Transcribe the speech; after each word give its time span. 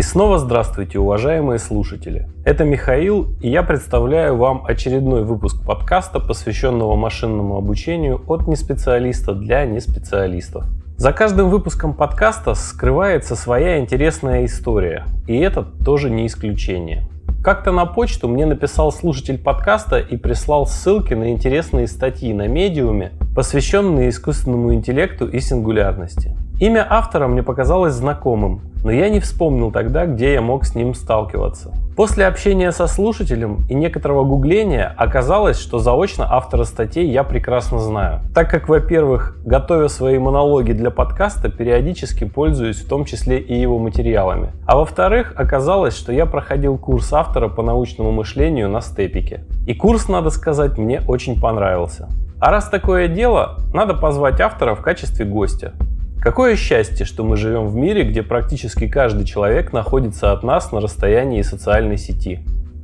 И 0.00 0.02
снова 0.02 0.38
здравствуйте, 0.38 0.98
уважаемые 0.98 1.58
слушатели. 1.58 2.26
Это 2.46 2.64
Михаил, 2.64 3.36
и 3.42 3.50
я 3.50 3.62
представляю 3.62 4.34
вам 4.34 4.64
очередной 4.66 5.24
выпуск 5.24 5.62
подкаста, 5.62 6.20
посвященного 6.20 6.96
машинному 6.96 7.58
обучению 7.58 8.22
от 8.26 8.48
неспециалиста 8.48 9.34
для 9.34 9.66
неспециалистов. 9.66 10.64
За 10.96 11.12
каждым 11.12 11.50
выпуском 11.50 11.92
подкаста 11.92 12.54
скрывается 12.54 13.36
своя 13.36 13.78
интересная 13.78 14.46
история, 14.46 15.04
и 15.28 15.36
это 15.36 15.64
тоже 15.84 16.08
не 16.08 16.26
исключение. 16.28 17.06
Как-то 17.44 17.70
на 17.70 17.84
почту 17.84 18.26
мне 18.26 18.46
написал 18.46 18.92
слушатель 18.92 19.36
подкаста 19.36 19.98
и 19.98 20.16
прислал 20.16 20.66
ссылки 20.66 21.12
на 21.12 21.30
интересные 21.30 21.86
статьи 21.86 22.32
на 22.32 22.48
медиуме, 22.48 23.12
посвященные 23.34 24.10
искусственному 24.10 24.74
интеллекту 24.74 25.26
и 25.26 25.40
сингулярности. 25.40 26.36
Имя 26.60 26.86
автора 26.90 27.26
мне 27.26 27.42
показалось 27.42 27.94
знакомым, 27.94 28.60
но 28.84 28.90
я 28.90 29.08
не 29.08 29.20
вспомнил 29.20 29.70
тогда, 29.70 30.04
где 30.04 30.34
я 30.34 30.42
мог 30.42 30.64
с 30.66 30.74
ним 30.74 30.94
сталкиваться. 30.94 31.72
После 31.96 32.26
общения 32.26 32.72
со 32.72 32.86
слушателем 32.86 33.64
и 33.68 33.74
некоторого 33.74 34.24
гугления 34.24 34.94
оказалось, 34.96 35.58
что 35.58 35.78
заочно 35.78 36.26
автора 36.30 36.64
статей 36.64 37.10
я 37.10 37.24
прекрасно 37.24 37.78
знаю. 37.78 38.20
Так 38.34 38.50
как, 38.50 38.68
во-первых, 38.68 39.38
готовя 39.44 39.88
свои 39.88 40.18
монологи 40.18 40.72
для 40.72 40.90
подкаста, 40.90 41.50
периодически 41.50 42.24
пользуюсь 42.24 42.82
в 42.82 42.88
том 42.88 43.04
числе 43.04 43.38
и 43.38 43.58
его 43.58 43.78
материалами. 43.78 44.52
А 44.66 44.76
во-вторых, 44.76 45.34
оказалось, 45.36 45.96
что 45.96 46.12
я 46.12 46.26
проходил 46.26 46.78
курс 46.78 47.12
автора 47.12 47.48
по 47.48 47.62
научному 47.62 48.12
мышлению 48.12 48.68
на 48.68 48.80
степике. 48.80 49.44
И 49.66 49.74
курс, 49.74 50.08
надо 50.08 50.30
сказать, 50.30 50.78
мне 50.78 51.02
очень 51.06 51.40
понравился. 51.40 52.08
А 52.40 52.50
раз 52.50 52.70
такое 52.70 53.08
дело, 53.08 53.58
надо 53.74 53.92
позвать 53.92 54.40
автора 54.40 54.74
в 54.74 54.80
качестве 54.80 55.26
гостя. 55.26 55.74
Какое 56.22 56.56
счастье, 56.56 57.04
что 57.04 57.22
мы 57.22 57.36
живем 57.36 57.66
в 57.66 57.76
мире, 57.76 58.02
где 58.02 58.22
практически 58.22 58.88
каждый 58.88 59.26
человек 59.26 59.74
находится 59.74 60.32
от 60.32 60.42
нас 60.42 60.72
на 60.72 60.80
расстоянии 60.80 61.42
социальной 61.42 61.98
сети. 61.98 62.40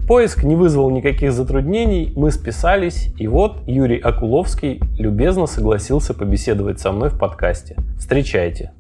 Поиск 0.06 0.44
не 0.44 0.56
вызвал 0.56 0.90
никаких 0.90 1.32
затруднений, 1.32 2.12
мы 2.14 2.30
списались, 2.30 3.12
и 3.18 3.26
вот 3.26 3.62
Юрий 3.66 3.98
Акуловский 3.98 4.80
любезно 4.98 5.46
согласился 5.46 6.14
побеседовать 6.14 6.78
со 6.78 6.92
мной 6.92 7.08
в 7.08 7.18
подкасте. 7.18 7.76
Встречайте. 7.98 8.72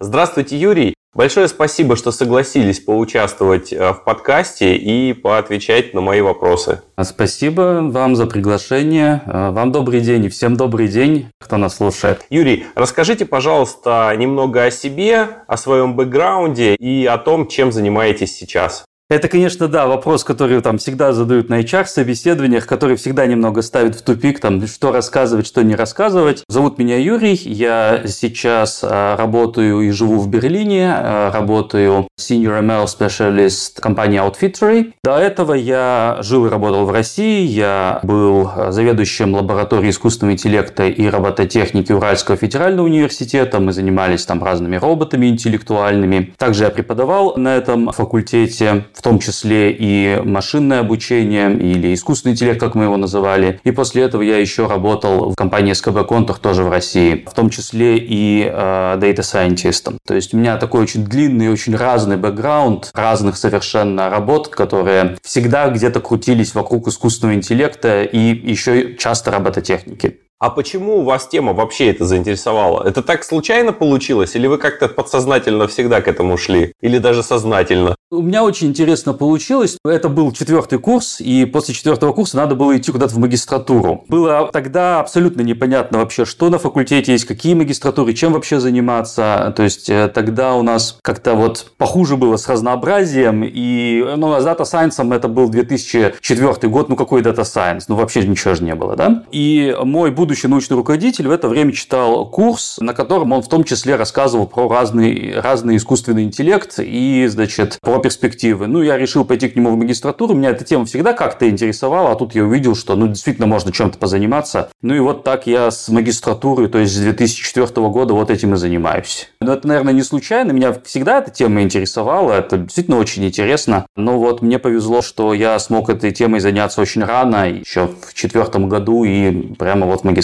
Здравствуйте, 0.00 0.56
Юрий. 0.56 0.94
Большое 1.14 1.46
спасибо, 1.46 1.94
что 1.94 2.10
согласились 2.10 2.80
поучаствовать 2.80 3.70
э, 3.70 3.92
в 3.92 4.02
подкасте 4.02 4.76
и 4.76 5.12
поотвечать 5.12 5.92
на 5.92 6.00
мои 6.00 6.22
вопросы. 6.22 6.80
Спасибо 7.02 7.80
вам 7.82 8.16
за 8.16 8.26
приглашение. 8.26 9.20
Э, 9.26 9.50
вам 9.50 9.72
добрый 9.72 10.00
день 10.00 10.24
и 10.24 10.28
всем 10.30 10.56
добрый 10.56 10.88
день, 10.88 11.28
кто 11.38 11.58
нас 11.58 11.76
слушает. 11.76 12.24
Юрий, 12.30 12.64
расскажите, 12.74 13.26
пожалуйста, 13.26 14.10
немного 14.16 14.64
о 14.64 14.70
себе, 14.70 15.28
о 15.46 15.58
своем 15.58 15.96
бэкграунде 15.96 16.76
и 16.76 17.04
о 17.04 17.18
том, 17.18 17.46
чем 17.46 17.72
занимаетесь 17.72 18.34
сейчас. 18.34 18.86
Это, 19.12 19.28
конечно, 19.28 19.68
да, 19.68 19.86
вопрос, 19.86 20.24
который 20.24 20.62
там 20.62 20.78
всегда 20.78 21.12
задают 21.12 21.50
на 21.50 21.60
HR-собеседованиях, 21.60 22.66
который 22.66 22.96
всегда 22.96 23.26
немного 23.26 23.60
ставит 23.60 23.94
в 23.94 24.00
тупик, 24.00 24.40
там, 24.40 24.66
что 24.66 24.90
рассказывать, 24.90 25.46
что 25.46 25.62
не 25.62 25.74
рассказывать. 25.74 26.44
Зовут 26.48 26.78
меня 26.78 26.96
Юрий, 26.96 27.34
я 27.34 28.04
сейчас 28.06 28.80
а, 28.82 29.14
работаю 29.18 29.82
и 29.82 29.90
живу 29.90 30.18
в 30.18 30.30
Берлине, 30.30 30.94
а, 30.94 31.30
работаю 31.30 32.08
Senior 32.18 32.62
ML 32.62 32.86
Specialist 32.86 33.82
компании 33.82 34.18
Outfittery. 34.18 34.94
До 35.04 35.18
этого 35.18 35.52
я 35.52 36.16
жил 36.22 36.46
и 36.46 36.48
работал 36.48 36.86
в 36.86 36.90
России, 36.90 37.44
я 37.44 38.00
был 38.02 38.50
заведующим 38.70 39.34
лабораторией 39.34 39.90
искусственного 39.90 40.32
интеллекта 40.32 40.84
и 40.84 41.06
робототехники 41.06 41.92
Уральского 41.92 42.38
федерального 42.38 42.86
университета, 42.86 43.60
мы 43.60 43.74
занимались 43.74 44.24
там 44.24 44.42
разными 44.42 44.76
роботами 44.76 45.26
интеллектуальными. 45.26 46.32
Также 46.38 46.64
я 46.64 46.70
преподавал 46.70 47.34
на 47.36 47.54
этом 47.54 47.92
факультете, 47.92 48.86
в 48.94 49.01
том 49.02 49.18
числе 49.18 49.72
и 49.72 50.20
машинное 50.24 50.80
обучение 50.80 51.52
или 51.52 51.92
искусственный 51.94 52.32
интеллект, 52.32 52.60
как 52.60 52.74
мы 52.74 52.84
его 52.84 52.96
называли. 52.96 53.60
И 53.64 53.70
после 53.70 54.04
этого 54.04 54.22
я 54.22 54.38
еще 54.38 54.66
работал 54.66 55.30
в 55.30 55.34
компании 55.34 55.72
SKB 55.72 56.08
Contour 56.08 56.40
тоже 56.40 56.62
в 56.62 56.70
России, 56.70 57.24
в 57.28 57.34
том 57.34 57.50
числе 57.50 57.98
и 57.98 58.44
э, 58.44 58.98
data 58.98 59.20
scientist. 59.20 59.96
То 60.06 60.14
есть 60.14 60.32
у 60.34 60.36
меня 60.36 60.56
такой 60.56 60.82
очень 60.82 61.04
длинный, 61.04 61.50
очень 61.50 61.76
разный 61.76 62.16
бэкграунд 62.16 62.90
разных 62.94 63.36
совершенно 63.36 64.08
работ, 64.08 64.48
которые 64.48 65.16
всегда 65.22 65.68
где-то 65.68 66.00
крутились 66.00 66.54
вокруг 66.54 66.88
искусственного 66.88 67.36
интеллекта 67.36 68.02
и 68.04 68.18
еще 68.18 68.94
часто 68.96 69.30
робототехники. 69.30 70.20
А 70.42 70.50
почему 70.50 71.02
вас 71.02 71.28
тема 71.28 71.52
вообще 71.52 71.90
это 71.90 72.04
заинтересовала? 72.04 72.82
Это 72.84 73.00
так 73.00 73.22
случайно 73.22 73.72
получилось? 73.72 74.34
Или 74.34 74.48
вы 74.48 74.58
как-то 74.58 74.88
подсознательно 74.88 75.68
всегда 75.68 76.00
к 76.00 76.08
этому 76.08 76.36
шли? 76.36 76.72
Или 76.80 76.98
даже 76.98 77.22
сознательно? 77.22 77.94
У 78.10 78.20
меня 78.20 78.42
очень 78.42 78.66
интересно 78.66 79.14
получилось. 79.14 79.78
Это 79.84 80.08
был 80.08 80.32
четвертый 80.32 80.80
курс, 80.80 81.20
и 81.20 81.44
после 81.44 81.74
четвертого 81.74 82.12
курса 82.12 82.36
надо 82.36 82.56
было 82.56 82.76
идти 82.76 82.90
куда-то 82.90 83.14
в 83.14 83.18
магистратуру. 83.18 84.04
Было 84.08 84.50
тогда 84.52 84.98
абсолютно 84.98 85.42
непонятно 85.42 85.98
вообще, 85.98 86.24
что 86.24 86.50
на 86.50 86.58
факультете 86.58 87.12
есть, 87.12 87.24
какие 87.24 87.54
магистратуры, 87.54 88.12
чем 88.12 88.32
вообще 88.32 88.58
заниматься. 88.58 89.54
То 89.56 89.62
есть 89.62 89.88
э, 89.88 90.08
тогда 90.08 90.56
у 90.56 90.62
нас 90.62 90.98
как-то 91.02 91.34
вот 91.34 91.72
похуже 91.78 92.16
было 92.16 92.36
с 92.36 92.48
разнообразием. 92.48 93.44
И 93.44 94.04
ну, 94.16 94.38
с 94.38 94.44
Data 94.44 94.62
Science 94.62 95.14
это 95.14 95.28
был 95.28 95.48
2004 95.48 96.68
год. 96.68 96.88
Ну, 96.88 96.96
какой 96.96 97.22
Data 97.22 97.44
Science? 97.44 97.84
Ну, 97.86 97.94
вообще 97.94 98.26
ничего 98.26 98.54
же 98.54 98.64
не 98.64 98.74
было, 98.74 98.96
да? 98.96 99.22
И 99.30 99.74
мой 99.84 100.10
будущий 100.10 100.31
научный 100.48 100.76
руководитель 100.76 101.28
в 101.28 101.30
это 101.30 101.48
время 101.48 101.72
читал 101.72 102.28
курс, 102.28 102.78
на 102.80 102.94
котором 102.94 103.32
он 103.32 103.42
в 103.42 103.48
том 103.48 103.64
числе 103.64 103.96
рассказывал 103.96 104.46
про 104.46 104.68
разный, 104.68 105.34
разный 105.36 105.76
искусственный 105.76 106.24
интеллект 106.24 106.78
и, 106.78 107.26
значит, 107.28 107.78
про 107.80 107.98
перспективы. 107.98 108.66
Ну, 108.66 108.82
я 108.82 108.96
решил 108.96 109.24
пойти 109.24 109.48
к 109.48 109.56
нему 109.56 109.70
в 109.70 109.76
магистратуру. 109.76 110.34
Меня 110.34 110.50
эта 110.50 110.64
тема 110.64 110.84
всегда 110.84 111.12
как-то 111.12 111.48
интересовала, 111.48 112.12
а 112.12 112.14
тут 112.14 112.34
я 112.34 112.44
увидел, 112.44 112.74
что, 112.74 112.96
ну, 112.96 113.08
действительно 113.08 113.46
можно 113.46 113.72
чем-то 113.72 113.98
позаниматься. 113.98 114.70
Ну, 114.82 114.94
и 114.94 115.00
вот 115.00 115.24
так 115.24 115.46
я 115.46 115.70
с 115.70 115.88
магистратуры, 115.88 116.68
то 116.68 116.78
есть 116.78 116.94
с 116.94 116.98
2004 116.98 117.68
года 117.88 118.14
вот 118.14 118.30
этим 118.30 118.54
и 118.54 118.56
занимаюсь. 118.56 119.30
Но 119.40 119.52
это, 119.52 119.66
наверное, 119.68 119.92
не 119.92 120.02
случайно. 120.02 120.52
Меня 120.52 120.74
всегда 120.84 121.18
эта 121.18 121.30
тема 121.30 121.62
интересовала. 121.62 122.32
Это 122.32 122.58
действительно 122.58 122.98
очень 122.98 123.24
интересно. 123.24 123.86
Но 123.96 124.18
вот 124.18 124.42
мне 124.42 124.58
повезло, 124.58 125.02
что 125.02 125.34
я 125.34 125.58
смог 125.58 125.90
этой 125.90 126.10
темой 126.12 126.40
заняться 126.40 126.80
очень 126.80 127.04
рано, 127.04 127.48
еще 127.50 127.88
в 127.88 128.14
четвертом 128.14 128.68
году 128.68 129.04
и 129.04 129.54
прямо 129.54 129.86
вот 129.86 130.00
в 130.00 130.04
магистратуре. 130.04 130.21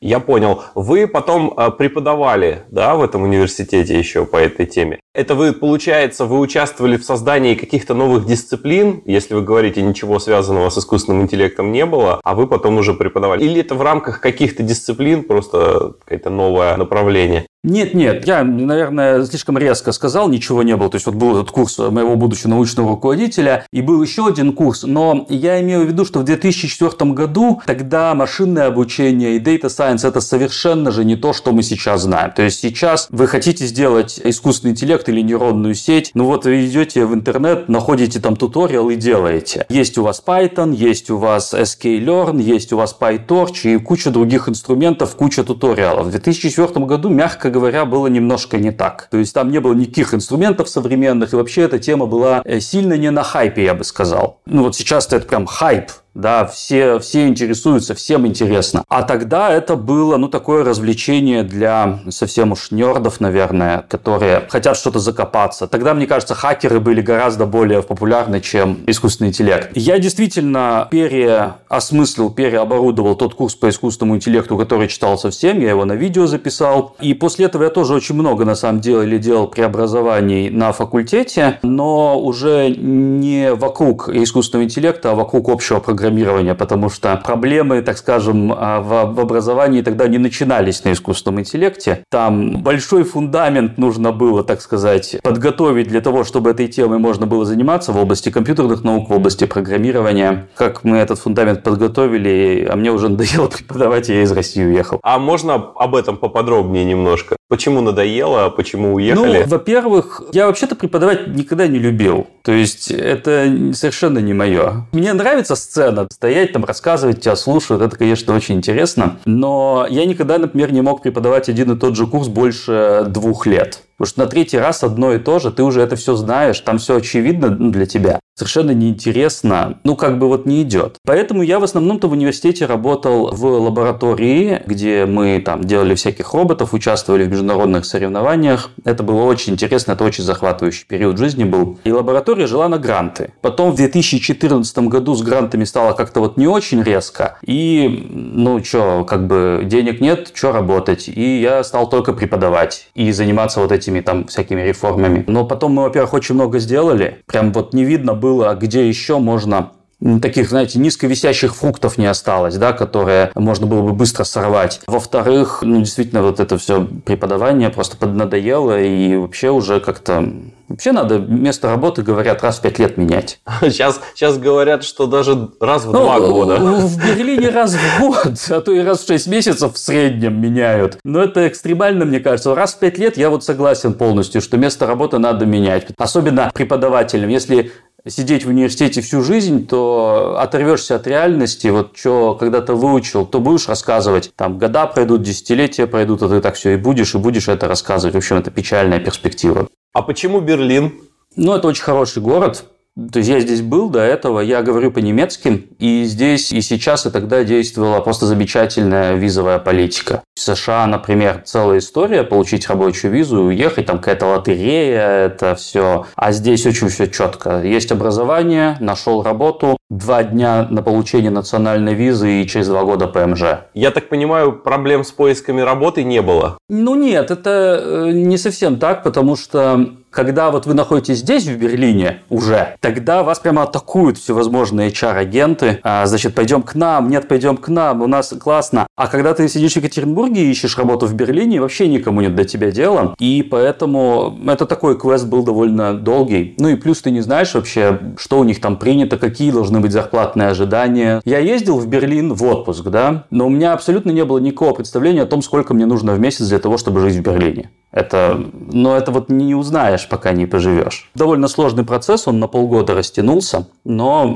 Я 0.00 0.20
понял. 0.20 0.62
Вы 0.74 1.06
потом 1.06 1.52
э, 1.56 1.70
преподавали, 1.70 2.64
да, 2.70 2.96
в 2.96 3.02
этом 3.02 3.22
университете 3.22 3.98
еще 3.98 4.26
по 4.26 4.36
этой 4.36 4.66
теме. 4.66 5.00
Это 5.14 5.34
вы, 5.34 5.52
получается, 5.52 6.26
вы 6.26 6.38
участвовали 6.38 6.96
в 6.98 7.04
создании 7.04 7.54
каких-то 7.54 7.94
новых 7.94 8.26
дисциплин, 8.26 9.02
если 9.06 9.34
вы 9.34 9.42
говорите, 9.42 9.80
ничего 9.80 10.18
связанного 10.18 10.68
с 10.68 10.76
искусственным 10.76 11.22
интеллектом 11.22 11.72
не 11.72 11.86
было, 11.86 12.20
а 12.22 12.34
вы 12.34 12.46
потом 12.46 12.76
уже 12.76 12.92
преподавали? 12.92 13.42
Или 13.44 13.62
это 13.62 13.74
в 13.74 13.82
рамках 13.82 14.20
каких-то 14.20 14.62
дисциплин 14.62 15.24
просто 15.24 15.94
какое-то 16.00 16.28
новое 16.28 16.76
направление? 16.76 17.46
Нет, 17.66 17.94
нет, 17.94 18.24
я, 18.28 18.44
наверное, 18.44 19.24
слишком 19.24 19.58
резко 19.58 19.90
сказал, 19.90 20.28
ничего 20.28 20.62
не 20.62 20.76
было. 20.76 20.88
То 20.88 20.94
есть 20.94 21.06
вот 21.06 21.16
был 21.16 21.36
этот 21.36 21.50
курс 21.50 21.78
моего 21.78 22.14
будущего 22.14 22.50
научного 22.50 22.90
руководителя, 22.90 23.66
и 23.72 23.82
был 23.82 24.00
еще 24.00 24.28
один 24.28 24.52
курс, 24.52 24.84
но 24.84 25.26
я 25.28 25.60
имею 25.60 25.84
в 25.84 25.88
виду, 25.88 26.04
что 26.04 26.20
в 26.20 26.24
2004 26.24 27.10
году 27.10 27.60
тогда 27.66 28.14
машинное 28.14 28.68
обучение 28.68 29.36
и 29.36 29.40
data 29.40 29.64
science 29.64 30.06
это 30.06 30.20
совершенно 30.20 30.92
же 30.92 31.04
не 31.04 31.16
то, 31.16 31.32
что 31.32 31.50
мы 31.50 31.64
сейчас 31.64 32.02
знаем. 32.02 32.30
То 32.36 32.42
есть 32.42 32.60
сейчас 32.60 33.08
вы 33.10 33.26
хотите 33.26 33.66
сделать 33.66 34.20
искусственный 34.22 34.70
интеллект 34.70 35.08
или 35.08 35.20
нейронную 35.20 35.74
сеть, 35.74 36.12
ну 36.14 36.26
вот 36.26 36.44
вы 36.44 36.66
идете 36.66 37.04
в 37.04 37.14
интернет, 37.14 37.68
находите 37.68 38.20
там 38.20 38.36
туториал 38.36 38.90
и 38.90 38.94
делаете. 38.94 39.66
Есть 39.68 39.98
у 39.98 40.04
вас 40.04 40.22
Python, 40.24 40.72
есть 40.72 41.10
у 41.10 41.16
вас 41.16 41.52
sklearn, 41.52 42.40
есть 42.40 42.72
у 42.72 42.76
вас 42.76 42.96
PyTorch 42.98 43.74
и 43.74 43.78
куча 43.78 44.12
других 44.12 44.48
инструментов, 44.48 45.16
куча 45.16 45.42
туториалов. 45.42 46.06
В 46.06 46.10
2004 46.12 46.86
году, 46.86 47.08
мягко 47.08 47.55
говоря, 47.58 47.84
было 47.84 48.06
немножко 48.06 48.58
не 48.58 48.70
так. 48.70 49.08
То 49.10 49.18
есть 49.18 49.34
там 49.34 49.50
не 49.50 49.60
было 49.60 49.74
никаких 49.74 50.14
инструментов 50.14 50.68
современных, 50.68 51.32
и 51.32 51.36
вообще 51.36 51.62
эта 51.62 51.78
тема 51.78 52.06
была 52.06 52.42
э, 52.44 52.60
сильно 52.60 52.94
не 52.94 53.10
на 53.10 53.22
хайпе, 53.22 53.64
я 53.64 53.74
бы 53.74 53.84
сказал. 53.84 54.40
Ну 54.46 54.62
вот 54.62 54.76
сейчас 54.76 55.06
это 55.12 55.26
прям 55.26 55.46
хайп 55.46 55.90
да, 56.16 56.46
все, 56.46 56.98
все 56.98 57.28
интересуются, 57.28 57.94
всем 57.94 58.26
интересно. 58.26 58.84
А 58.88 59.02
тогда 59.02 59.52
это 59.52 59.76
было, 59.76 60.16
ну, 60.16 60.28
такое 60.28 60.64
развлечение 60.64 61.42
для 61.42 62.00
совсем 62.08 62.52
уж 62.52 62.70
нердов, 62.70 63.20
наверное, 63.20 63.84
которые 63.88 64.44
хотят 64.48 64.78
что-то 64.78 64.98
закопаться. 64.98 65.66
Тогда, 65.66 65.92
мне 65.92 66.06
кажется, 66.06 66.34
хакеры 66.34 66.80
были 66.80 67.02
гораздо 67.02 67.44
более 67.44 67.82
популярны, 67.82 68.40
чем 68.40 68.78
искусственный 68.86 69.28
интеллект. 69.28 69.68
Я 69.74 69.98
действительно 69.98 70.88
переосмыслил, 70.90 72.30
переоборудовал 72.30 73.14
тот 73.14 73.34
курс 73.34 73.54
по 73.54 73.68
искусственному 73.68 74.16
интеллекту, 74.16 74.56
который 74.56 74.88
читал 74.88 75.18
совсем, 75.18 75.60
я 75.60 75.68
его 75.68 75.84
на 75.84 75.92
видео 75.92 76.26
записал. 76.26 76.96
И 76.98 77.12
после 77.12 77.44
этого 77.44 77.64
я 77.64 77.70
тоже 77.70 77.92
очень 77.92 78.14
много, 78.14 78.46
на 78.46 78.54
самом 78.54 78.80
деле, 78.80 79.18
делал 79.18 79.48
преобразований 79.48 80.48
на 80.48 80.72
факультете, 80.72 81.58
но 81.62 82.18
уже 82.18 82.70
не 82.70 83.52
вокруг 83.52 84.08
искусственного 84.08 84.64
интеллекта, 84.64 85.10
а 85.10 85.14
вокруг 85.14 85.50
общего 85.50 85.78
программирования 85.78 86.05
программирования, 86.06 86.54
потому 86.54 86.88
что 86.88 87.20
проблемы, 87.24 87.82
так 87.82 87.98
скажем, 87.98 88.52
а, 88.56 88.80
в, 88.80 89.20
образовании 89.20 89.82
тогда 89.82 90.06
не 90.06 90.18
начинались 90.18 90.84
на 90.84 90.92
искусственном 90.92 91.40
интеллекте. 91.40 92.04
Там 92.10 92.62
большой 92.62 93.02
фундамент 93.02 93.76
нужно 93.76 94.12
было, 94.12 94.44
так 94.44 94.60
сказать, 94.60 95.16
подготовить 95.22 95.88
для 95.88 96.00
того, 96.00 96.24
чтобы 96.24 96.50
этой 96.50 96.68
темой 96.68 96.98
можно 96.98 97.26
было 97.26 97.44
заниматься 97.44 97.92
в 97.92 97.96
области 97.96 98.30
компьютерных 98.30 98.84
наук, 98.84 99.10
в 99.10 99.12
области 99.12 99.46
программирования. 99.46 100.46
Как 100.54 100.84
мы 100.84 100.98
этот 100.98 101.18
фундамент 101.18 101.62
подготовили, 101.64 102.68
а 102.70 102.76
мне 102.76 102.92
уже 102.92 103.08
надоело 103.08 103.48
преподавать, 103.56 104.08
я 104.08 104.22
из 104.22 104.30
России 104.30 104.64
уехал. 104.64 105.00
А 105.02 105.18
можно 105.18 105.54
об 105.54 105.94
этом 105.96 106.16
поподробнее 106.16 106.84
немножко? 106.84 107.35
Почему 107.48 107.80
надоело, 107.80 108.50
почему 108.50 108.94
уехали? 108.94 109.42
Ну, 109.44 109.48
во-первых, 109.48 110.22
я 110.32 110.46
вообще-то 110.46 110.74
преподавать 110.74 111.28
никогда 111.28 111.68
не 111.68 111.78
любил. 111.78 112.26
То 112.42 112.50
есть 112.50 112.90
это 112.90 113.72
совершенно 113.72 114.18
не 114.18 114.34
мое. 114.34 114.86
Мне 114.90 115.12
нравится 115.12 115.54
сцена, 115.54 116.08
стоять 116.10 116.52
там, 116.52 116.64
рассказывать, 116.64 117.20
тебя 117.20 117.36
слушают, 117.36 117.82
это, 117.82 117.96
конечно, 117.96 118.34
очень 118.34 118.56
интересно. 118.56 119.18
Но 119.26 119.86
я 119.88 120.06
никогда, 120.06 120.38
например, 120.38 120.72
не 120.72 120.80
мог 120.80 121.02
преподавать 121.02 121.48
один 121.48 121.70
и 121.70 121.78
тот 121.78 121.94
же 121.94 122.08
курс 122.08 122.26
больше 122.26 123.04
двух 123.08 123.46
лет. 123.46 123.82
Потому 123.96 124.08
что 124.08 124.20
на 124.20 124.26
третий 124.26 124.58
раз 124.58 124.82
одно 124.82 125.12
и 125.12 125.18
то 125.18 125.38
же, 125.38 125.52
ты 125.52 125.62
уже 125.62 125.80
это 125.80 125.94
все 125.94 126.16
знаешь, 126.16 126.58
там 126.60 126.78
все 126.78 126.96
очевидно 126.96 127.50
ну, 127.50 127.70
для 127.70 127.86
тебя. 127.86 128.18
Совершенно 128.36 128.72
неинтересно, 128.72 129.78
ну 129.82 129.96
как 129.96 130.18
бы 130.18 130.28
вот 130.28 130.44
не 130.44 130.62
идет. 130.62 130.98
Поэтому 131.04 131.42
я 131.42 131.58
в 131.58 131.64
основном-то 131.64 132.08
в 132.08 132.12
университете 132.12 132.66
работал 132.66 133.30
в 133.32 133.44
лаборатории, 133.44 134.62
где 134.66 135.06
мы 135.06 135.40
там 135.44 135.64
делали 135.64 135.94
всяких 135.94 136.34
роботов, 136.34 136.74
участвовали 136.74 137.24
в 137.24 137.30
международных 137.30 137.86
соревнованиях. 137.86 138.70
Это 138.84 139.02
было 139.02 139.22
очень 139.22 139.54
интересно, 139.54 139.92
это 139.92 140.04
очень 140.04 140.22
захватывающий 140.22 140.84
период 140.86 141.16
жизни 141.16 141.44
был. 141.44 141.78
И 141.84 141.90
лаборатория 141.90 142.46
жила 142.46 142.68
на 142.68 142.78
гранты. 142.78 143.32
Потом 143.40 143.72
в 143.72 143.76
2014 143.76 144.78
году 144.80 145.14
с 145.14 145.22
грантами 145.22 145.64
стало 145.64 145.94
как-то 145.94 146.20
вот 146.20 146.36
не 146.36 146.46
очень 146.46 146.82
резко. 146.82 147.38
И, 147.42 148.06
ну 148.10 148.62
что, 148.62 149.04
как 149.04 149.26
бы 149.26 149.62
денег 149.64 150.02
нет, 150.02 150.32
что 150.34 150.52
работать. 150.52 151.08
И 151.08 151.40
я 151.40 151.64
стал 151.64 151.88
только 151.88 152.12
преподавать 152.12 152.88
и 152.94 153.10
заниматься 153.12 153.60
вот 153.60 153.72
этим 153.72 153.86
этими 153.86 154.00
там 154.00 154.26
всякими 154.26 154.62
реформами. 154.62 155.24
Но 155.26 155.44
потом 155.44 155.72
мы, 155.72 155.84
во-первых, 155.84 156.14
очень 156.14 156.34
много 156.34 156.58
сделали. 156.58 157.22
Прям 157.26 157.52
вот 157.52 157.74
не 157.74 157.84
видно 157.84 158.14
было, 158.14 158.25
где 158.58 158.88
еще 158.88 159.18
можно 159.18 159.72
таких, 160.20 160.50
знаете, 160.50 160.78
низковисящих 160.78 161.54
фруктов 161.54 161.98
не 161.98 162.06
осталось, 162.06 162.56
да, 162.56 162.72
которые 162.72 163.30
можно 163.34 163.66
было 163.66 163.82
бы 163.82 163.92
быстро 163.92 164.24
сорвать. 164.24 164.80
Во-вторых, 164.86 165.60
ну, 165.62 165.78
действительно, 165.78 166.22
вот 166.22 166.40
это 166.40 166.58
все 166.58 166.84
преподавание 166.84 167.70
просто 167.70 167.96
поднадоело, 167.96 168.78
и 168.80 169.16
вообще 169.16 169.50
уже 169.50 169.80
как-то 169.80 170.32
Вообще 170.68 170.90
надо 170.90 171.18
место 171.18 171.68
работы, 171.68 172.02
говорят, 172.02 172.42
раз 172.42 172.58
в 172.58 172.62
пять 172.62 172.80
лет 172.80 172.96
менять. 172.96 173.38
Сейчас, 173.60 174.00
сейчас 174.16 174.36
говорят, 174.36 174.82
что 174.82 175.06
даже 175.06 175.50
раз 175.60 175.84
в 175.84 175.92
ну, 175.92 176.00
два 176.00 176.18
года. 176.18 176.56
В 176.56 176.96
Берлине 177.06 177.50
раз 177.50 177.74
в 177.76 178.00
год, 178.00 178.34
а 178.50 178.60
то 178.60 178.72
и 178.72 178.80
раз 178.80 179.04
в 179.04 179.06
шесть 179.06 179.28
месяцев 179.28 179.74
в 179.74 179.78
среднем 179.78 180.40
меняют. 180.40 180.98
Но 181.04 181.22
это 181.22 181.46
экстремально, 181.46 182.04
мне 182.04 182.18
кажется. 182.18 182.52
Раз 182.52 182.74
в 182.74 182.80
пять 182.80 182.98
лет 182.98 183.16
я 183.16 183.30
вот 183.30 183.44
согласен 183.44 183.94
полностью, 183.94 184.40
что 184.40 184.56
место 184.56 184.88
работы 184.88 185.18
надо 185.18 185.46
менять. 185.46 185.86
Особенно 185.98 186.50
преподавателям. 186.52 187.28
Если 187.28 187.70
сидеть 188.08 188.44
в 188.44 188.48
университете 188.48 189.00
всю 189.00 189.22
жизнь, 189.22 189.66
то 189.66 190.36
оторвешься 190.38 190.96
от 190.96 191.06
реальности, 191.06 191.68
вот 191.68 191.96
что 191.96 192.34
когда-то 192.34 192.74
выучил, 192.74 193.26
то 193.26 193.40
будешь 193.40 193.68
рассказывать. 193.68 194.32
Там 194.36 194.58
года 194.58 194.86
пройдут, 194.86 195.22
десятилетия 195.22 195.86
пройдут, 195.86 196.22
а 196.22 196.28
ты 196.28 196.40
так 196.40 196.54
все 196.54 196.74
и 196.74 196.76
будешь, 196.76 197.14
и 197.14 197.18
будешь 197.18 197.48
это 197.48 197.68
рассказывать. 197.68 198.14
В 198.14 198.18
общем, 198.18 198.36
это 198.36 198.50
печальная 198.50 199.00
перспектива. 199.00 199.68
А 199.92 200.02
почему 200.02 200.40
Берлин? 200.40 200.92
Ну, 201.36 201.54
это 201.54 201.68
очень 201.68 201.82
хороший 201.82 202.22
город. 202.22 202.64
То 202.96 203.18
есть 203.18 203.28
я 203.28 203.40
здесь 203.40 203.60
был 203.60 203.90
до 203.90 204.00
этого, 204.00 204.40
я 204.40 204.62
говорю 204.62 204.90
по-немецки, 204.90 205.68
и 205.78 206.04
здесь 206.04 206.50
и 206.50 206.62
сейчас 206.62 207.04
и 207.04 207.10
тогда 207.10 207.44
действовала 207.44 208.00
просто 208.00 208.24
замечательная 208.24 209.14
визовая 209.16 209.58
политика. 209.58 210.22
В 210.34 210.40
США, 210.40 210.86
например, 210.86 211.42
целая 211.44 211.78
история 211.78 212.22
получить 212.22 212.68
рабочую 212.68 213.12
визу 213.12 213.36
и 213.36 213.54
уехать, 213.54 213.86
там 213.86 213.98
какая-то 213.98 214.26
лотерея, 214.26 215.26
это 215.26 215.54
все. 215.56 216.06
А 216.16 216.32
здесь 216.32 216.64
очень 216.64 216.88
все 216.88 217.06
четко. 217.06 217.62
Есть 217.62 217.92
образование, 217.92 218.78
нашел 218.80 219.22
работу, 219.22 219.76
два 219.90 220.24
дня 220.24 220.66
на 220.70 220.82
получение 220.82 221.30
национальной 221.30 221.92
визы 221.92 222.40
и 222.40 222.46
через 222.46 222.68
два 222.68 222.84
года 222.84 223.06
ПМЖ. 223.06 223.42
Я 223.74 223.90
так 223.90 224.08
понимаю, 224.08 224.52
проблем 224.52 225.04
с 225.04 225.12
поисками 225.12 225.60
работы 225.60 226.02
не 226.02 226.22
было? 226.22 226.56
Ну 226.70 226.94
нет, 226.94 227.30
это 227.30 227.80
э, 227.82 228.12
не 228.12 228.38
совсем 228.38 228.78
так, 228.78 229.02
потому 229.02 229.36
что 229.36 229.90
когда 230.16 230.50
вот 230.50 230.64
вы 230.64 230.72
находитесь 230.72 231.18
здесь, 231.18 231.44
в 231.44 231.58
Берлине, 231.58 232.20
уже, 232.30 232.76
тогда 232.80 233.22
вас 233.22 233.38
прямо 233.38 233.64
атакуют 233.64 234.16
всевозможные 234.16 234.88
HR-агенты. 234.88 235.80
А, 235.82 236.06
значит, 236.06 236.34
пойдем 236.34 236.62
к 236.62 236.74
нам, 236.74 237.10
нет, 237.10 237.28
пойдем 237.28 237.58
к 237.58 237.68
нам, 237.68 238.00
у 238.00 238.06
нас 238.06 238.32
классно. 238.40 238.86
А 238.96 239.08
когда 239.08 239.34
ты 239.34 239.46
сидишь 239.46 239.74
в 239.74 239.76
Екатеринбурге 239.76 240.46
и 240.46 240.50
ищешь 240.50 240.78
работу 240.78 241.04
в 241.04 241.12
Берлине, 241.12 241.60
вообще 241.60 241.86
никому 241.86 242.22
нет 242.22 242.34
до 242.34 242.46
тебя 242.46 242.70
дела. 242.70 243.14
И 243.18 243.42
поэтому 243.42 244.38
это 244.46 244.64
такой 244.64 244.98
квест 244.98 245.26
был 245.26 245.44
довольно 245.44 245.92
долгий. 245.92 246.54
Ну 246.58 246.68
и 246.68 246.76
плюс 246.76 247.02
ты 247.02 247.10
не 247.10 247.20
знаешь 247.20 247.52
вообще, 247.52 248.00
что 248.16 248.38
у 248.38 248.44
них 248.44 248.58
там 248.62 248.78
принято, 248.78 249.18
какие 249.18 249.50
должны 249.50 249.80
быть 249.80 249.92
зарплатные 249.92 250.48
ожидания. 250.48 251.20
Я 251.26 251.40
ездил 251.40 251.78
в 251.78 251.86
Берлин 251.86 252.32
в 252.32 252.42
отпуск, 252.42 252.84
да, 252.84 253.26
но 253.30 253.48
у 253.48 253.50
меня 253.50 253.74
абсолютно 253.74 254.12
не 254.12 254.24
было 254.24 254.38
никакого 254.38 254.72
представления 254.72 255.22
о 255.22 255.26
том, 255.26 255.42
сколько 255.42 255.74
мне 255.74 255.84
нужно 255.84 256.14
в 256.14 256.18
месяц 256.18 256.48
для 256.48 256.58
того, 256.58 256.78
чтобы 256.78 257.00
жить 257.00 257.16
в 257.16 257.20
Берлине. 257.20 257.68
Это, 257.92 258.38
но 258.52 258.96
это 258.96 259.10
вот 259.10 259.30
не 259.30 259.54
узнаешь, 259.54 260.05
пока 260.08 260.32
не 260.32 260.46
поживешь. 260.46 261.10
Довольно 261.14 261.48
сложный 261.48 261.84
процесс, 261.84 262.28
он 262.28 262.38
на 262.38 262.48
полгода 262.48 262.94
растянулся, 262.94 263.68
но 263.84 264.26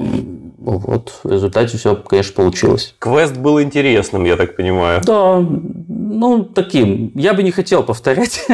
вот 0.59 1.21
в 1.25 1.31
результате 1.31 1.79
все, 1.79 1.97
конечно, 1.97 2.35
получилось. 2.35 2.95
Квест 2.99 3.37
был 3.37 3.61
интересным, 3.63 4.25
я 4.25 4.37
так 4.37 4.57
понимаю. 4.57 5.01
Да, 5.05 5.39
ну, 5.41 6.45
таким. 6.45 7.13
Я 7.15 7.35
бы 7.35 7.43
не 7.43 7.51
хотел 7.51 7.83
повторять. 7.83 8.47